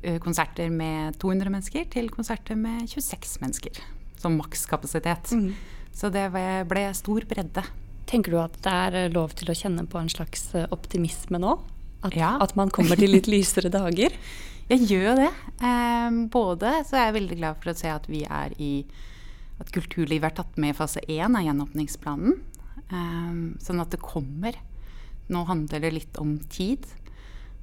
eh, 0.00 0.16
konserter 0.24 0.72
med 0.72 1.20
200 1.20 1.52
mennesker 1.52 1.90
til 1.92 2.08
konserter 2.12 2.56
med 2.56 2.88
26 2.88 3.36
mennesker. 3.44 3.82
Som 4.20 4.36
makskapasitet. 4.38 5.32
Mm. 5.32 5.54
Så 5.96 6.10
det 6.12 6.28
ble 6.32 6.84
stor 6.96 7.24
bredde. 7.28 7.64
Tenker 8.10 8.34
du 8.34 8.40
at 8.42 8.56
det 8.64 8.72
er 8.72 9.12
lov 9.14 9.34
til 9.38 9.52
å 9.52 9.56
kjenne 9.56 9.86
på 9.90 10.00
en 10.00 10.10
slags 10.10 10.48
eh, 10.58 10.68
optimisme 10.74 11.38
nå? 11.40 11.56
At, 12.06 12.16
ja. 12.16 12.34
at 12.40 12.56
man 12.56 12.72
kommer 12.72 12.98
til 12.98 13.12
litt 13.14 13.28
lysere 13.30 13.70
dager? 13.80 14.14
Jeg 14.70 14.86
gjør 14.86 15.18
det. 15.18 15.30
Eh, 15.66 16.08
både 16.32 16.80
så 16.88 16.98
er 16.98 17.08
jeg 17.08 17.18
veldig 17.20 17.38
glad 17.40 17.60
for 17.62 17.72
å 17.72 17.78
se 17.78 17.90
at 17.92 18.08
vi 18.10 18.24
er 18.26 18.54
i 18.58 18.72
At 19.60 19.68
kulturlivet 19.74 20.30
er 20.30 20.36
tatt 20.38 20.54
med 20.56 20.72
i 20.72 20.76
fase 20.78 21.02
én 21.04 21.36
av 21.36 21.44
gjenåpningsplanen. 21.44 22.38
Eh, 22.88 23.40
sånn 23.60 23.82
at 23.82 23.92
det 23.92 24.00
kommer. 24.02 24.56
Nå 25.30 25.44
handler 25.46 25.84
det 25.84 25.92
litt 25.94 26.20
om 26.22 26.38
tid. 26.50 26.86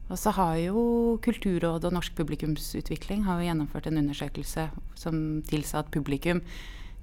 Og 0.07 0.19
så 0.19 0.31
har 0.37 0.55
jo 0.61 0.81
Kulturrådet 1.23 1.89
og 1.89 1.95
Norsk 1.97 2.15
publikumsutvikling 2.15 3.25
har 3.27 3.41
jo 3.41 3.49
gjennomført 3.49 3.89
en 3.89 3.99
undersøkelse 4.03 4.69
som 4.95 5.17
tilsa 5.47 5.81
at 5.83 5.91
publikum 5.91 6.41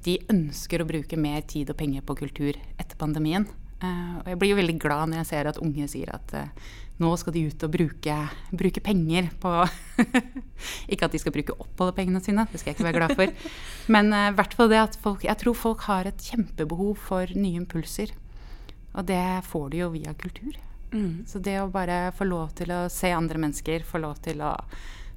de 0.04 0.18
ønsker 0.32 0.82
å 0.82 0.88
bruke 0.88 1.18
mer 1.20 1.44
tid 1.48 1.70
og 1.72 1.78
penger 1.80 2.04
på 2.04 2.16
kultur 2.18 2.56
etter 2.76 2.96
pandemien. 3.00 3.46
Uh, 3.84 4.20
og 4.22 4.28
jeg 4.30 4.40
blir 4.40 4.52
jo 4.52 4.58
veldig 4.60 4.74
glad 4.80 5.10
når 5.10 5.22
jeg 5.22 5.30
ser 5.32 5.48
at 5.50 5.60
unge 5.60 5.86
sier 5.90 6.12
at 6.14 6.34
uh, 6.36 6.66
nå 7.02 7.10
skal 7.20 7.34
de 7.34 7.42
ut 7.50 7.64
og 7.66 7.72
bruke, 7.74 8.18
bruke 8.54 8.82
penger 8.84 9.28
på 9.42 9.52
Ikke 10.92 11.08
at 11.08 11.16
de 11.16 11.20
skal 11.20 11.34
bruke 11.34 11.56
opp 11.58 11.82
alle 11.82 11.96
pengene 11.96 12.22
sine, 12.24 12.46
det 12.52 12.60
skal 12.60 12.70
jeg 12.70 12.78
ikke 12.78 12.86
være 12.86 13.00
glad 13.00 13.16
for. 13.18 13.50
Men 13.92 14.12
uh, 14.14 14.30
hvert 14.36 14.54
fall 14.56 14.70
det 14.72 14.80
at 14.84 15.00
folk, 15.00 15.26
jeg 15.26 15.40
tror 15.40 15.58
folk 15.58 15.88
har 15.88 16.08
et 16.08 16.28
kjempebehov 16.30 16.94
for 17.08 17.34
nye 17.36 17.60
impulser. 17.64 18.14
Og 18.94 19.08
det 19.10 19.24
får 19.48 19.72
de 19.72 19.82
jo 19.82 19.90
via 19.96 20.14
kultur. 20.16 20.54
Mm. 20.94 21.24
Så 21.26 21.42
det 21.42 21.58
å 21.60 21.70
bare 21.74 22.12
få 22.16 22.26
lov 22.28 22.54
til 22.58 22.70
å 22.72 22.84
se 22.92 23.10
andre 23.12 23.40
mennesker, 23.42 23.84
få 23.86 24.00
lov 24.02 24.20
til 24.24 24.42
å 24.46 24.54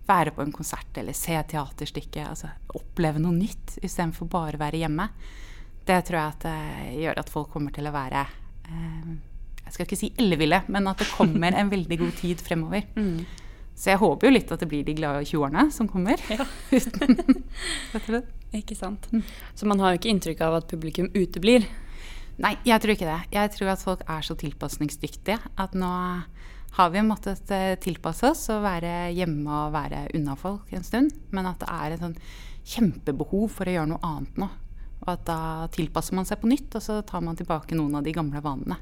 være 0.08 0.34
på 0.34 0.42
en 0.44 0.54
konsert 0.56 0.98
eller 0.98 1.16
se 1.16 1.36
teaterstykke, 1.52 2.26
altså 2.26 2.50
oppleve 2.80 3.22
noe 3.22 3.36
nytt 3.36 3.78
istedenfor 3.84 4.30
bare 4.32 4.58
å 4.58 4.64
være 4.64 4.82
hjemme, 4.82 5.10
det 5.88 6.02
tror 6.08 6.20
jeg 6.20 6.36
at 6.36 6.46
det 6.48 6.58
uh, 6.58 6.94
gjør 7.04 7.20
at 7.22 7.32
folk 7.32 7.52
kommer 7.54 7.76
til 7.76 7.88
å 7.88 7.94
være 7.96 8.24
eh, 8.68 9.12
jeg 9.68 9.76
skal 9.76 9.86
ikke 9.86 10.00
si 10.00 10.10
elleville, 10.20 10.62
men 10.72 10.88
at 10.88 11.02
det 11.04 11.10
kommer 11.12 11.56
en 11.56 11.70
veldig 11.72 12.00
god 12.06 12.16
tid 12.24 12.44
fremover. 12.44 12.88
Mm. 12.98 13.26
Så 13.78 13.92
jeg 13.92 14.00
håper 14.02 14.26
jo 14.26 14.34
litt 14.34 14.50
at 14.50 14.62
det 14.64 14.68
blir 14.72 14.82
de 14.82 14.94
glade 14.98 15.20
20-årene 15.30 15.68
som 15.70 15.86
kommer. 15.86 16.18
Ja. 16.34 16.48
ikke 18.58 18.74
sant. 18.74 19.06
Mm. 19.14 19.22
Så 19.54 19.68
man 19.70 19.84
har 19.84 19.94
jo 19.94 20.00
ikke 20.00 20.10
inntrykk 20.10 20.42
av 20.48 20.56
at 20.58 20.72
publikum 20.72 21.12
uteblir? 21.14 21.68
Nei, 22.38 22.54
jeg 22.68 22.82
tror 22.84 22.94
ikke 22.94 23.10
det. 23.10 23.22
Jeg 23.34 23.52
tror 23.56 23.72
at 23.74 23.82
folk 23.82 24.04
er 24.06 24.26
så 24.26 24.36
tilpasningsdyktige 24.38 25.40
at 25.58 25.74
nå 25.78 25.90
har 26.78 26.92
vi 26.94 27.02
måttet 27.02 27.50
eh, 27.54 27.74
tilpasse 27.82 28.30
oss 28.30 28.44
og 28.54 28.62
være 28.62 29.10
hjemme 29.18 29.50
og 29.50 29.74
være 29.74 30.04
unna 30.18 30.36
folk 30.38 30.70
en 30.78 30.86
stund. 30.86 31.16
Men 31.34 31.50
at 31.50 31.64
det 31.64 31.70
er 31.74 31.96
et 31.96 32.04
sånn 32.04 32.18
kjempebehov 32.68 33.48
for 33.56 33.66
å 33.66 33.74
gjøre 33.74 33.90
noe 33.90 34.06
annet 34.06 34.38
nå. 34.44 34.50
Og 35.02 35.10
at 35.16 35.24
da 35.26 35.40
tilpasser 35.74 36.18
man 36.18 36.28
seg 36.30 36.42
på 36.42 36.50
nytt, 36.52 36.70
og 36.78 36.84
så 36.84 37.00
tar 37.08 37.24
man 37.26 37.38
tilbake 37.40 37.78
noen 37.78 37.98
av 37.98 38.06
de 38.06 38.14
gamle 38.14 38.42
vanene. 38.44 38.78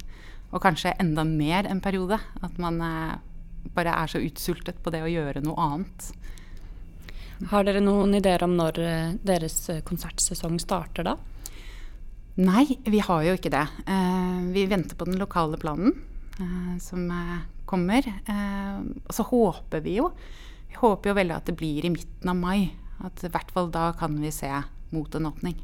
Og 0.52 0.60
kanskje 0.64 0.96
enda 1.00 1.24
mer 1.28 1.70
en 1.70 1.84
periode. 1.84 2.20
At 2.44 2.60
man 2.60 2.82
eh, 2.84 3.14
bare 3.76 3.96
er 4.02 4.12
så 4.12 4.20
utsultet 4.20 4.82
på 4.84 4.92
det 4.92 5.06
å 5.06 5.12
gjøre 5.12 5.46
noe 5.46 5.70
annet. 5.70 6.10
Har 7.54 7.64
dere 7.68 7.84
noen 7.84 8.20
ideer 8.20 8.44
om 8.44 8.60
når 8.60 8.84
eh, 8.84 9.16
deres 9.24 9.62
konsertsesong 9.88 10.60
starter 10.60 11.08
da? 11.08 11.16
Nei, 12.36 12.66
vi 12.84 13.00
har 13.00 13.22
jo 13.24 13.36
ikke 13.38 13.52
det. 13.54 13.64
vi 14.52 14.66
venter 14.68 14.98
på 15.00 15.06
den 15.08 15.16
lokale 15.22 15.56
planen 15.56 15.94
som 16.84 17.06
kommer. 17.64 18.04
og 18.28 19.14
så 19.16 19.24
håper 19.24 19.80
vi 19.86 19.94
jo 20.02 20.10
Vi 20.68 20.76
håper 20.82 21.10
jo 21.10 21.16
veldig 21.16 21.36
at 21.38 21.48
det 21.48 21.56
blir 21.56 21.88
i 21.88 21.94
midten 21.94 22.28
av 22.28 22.36
mai. 22.36 22.74
At 23.00 23.24
i 23.24 23.32
hvert 23.32 23.54
fall 23.56 23.72
da 23.72 23.94
kan 23.96 24.20
vi 24.20 24.34
se 24.36 24.52
mot 24.92 25.16
en 25.16 25.30
åpning. 25.32 25.56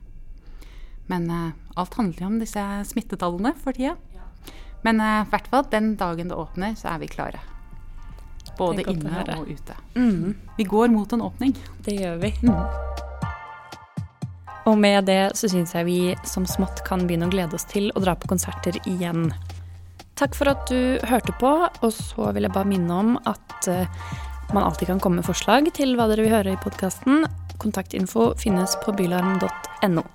Men 1.11 1.27
alt 1.75 1.99
handler 1.99 2.23
jo 2.23 2.31
om 2.31 2.39
disse 2.39 2.63
smittetallene 2.87 3.51
for 3.59 3.75
tida. 3.75 3.97
Men 4.81 5.01
eh, 5.01 5.21
i 5.21 5.29
hvert 5.31 5.49
fall 5.51 5.65
den 5.71 5.95
dagen 5.99 6.31
det 6.31 6.37
åpner, 6.37 6.75
så 6.77 6.93
er 6.93 7.01
vi 7.03 7.11
klare. 7.11 7.41
Både 8.57 8.83
inne 8.89 9.23
og 9.37 9.49
ute. 9.49 9.77
Mm. 9.95 10.35
Vi 10.57 10.67
går 10.69 10.91
mot 10.93 11.13
en 11.13 11.23
åpning. 11.25 11.55
Det 11.85 11.97
gjør 11.97 12.21
vi. 12.21 12.33
Mm. 12.43 13.10
Og 14.69 14.77
med 14.77 15.07
det 15.09 15.33
så 15.39 15.49
syns 15.49 15.73
jeg 15.73 15.87
vi 15.87 15.99
som 16.27 16.45
smått 16.49 16.83
kan 16.87 17.07
begynne 17.07 17.29
å 17.29 17.33
glede 17.33 17.57
oss 17.57 17.65
til 17.69 17.89
å 17.95 18.03
dra 18.03 18.13
på 18.17 18.29
konserter 18.29 18.77
igjen. 18.85 19.31
Takk 20.19 20.37
for 20.37 20.51
at 20.51 20.69
du 20.69 21.01
hørte 21.09 21.33
på, 21.41 21.51
og 21.65 21.93
så 21.95 22.29
vil 22.35 22.45
jeg 22.45 22.53
bare 22.53 22.69
minne 22.69 22.93
om 22.93 23.15
at 23.25 23.69
uh, 23.71 23.89
man 24.53 24.67
alltid 24.67 24.91
kan 24.91 25.01
komme 25.01 25.21
med 25.21 25.25
forslag 25.25 25.71
til 25.73 25.95
hva 25.97 26.05
dere 26.11 26.27
vil 26.27 26.35
høre 26.35 26.53
i 26.53 26.61
podkasten. 26.61 27.25
Kontaktinfo 27.61 28.33
finnes 28.41 28.77
på 28.85 28.93
bylarm.no. 28.97 30.05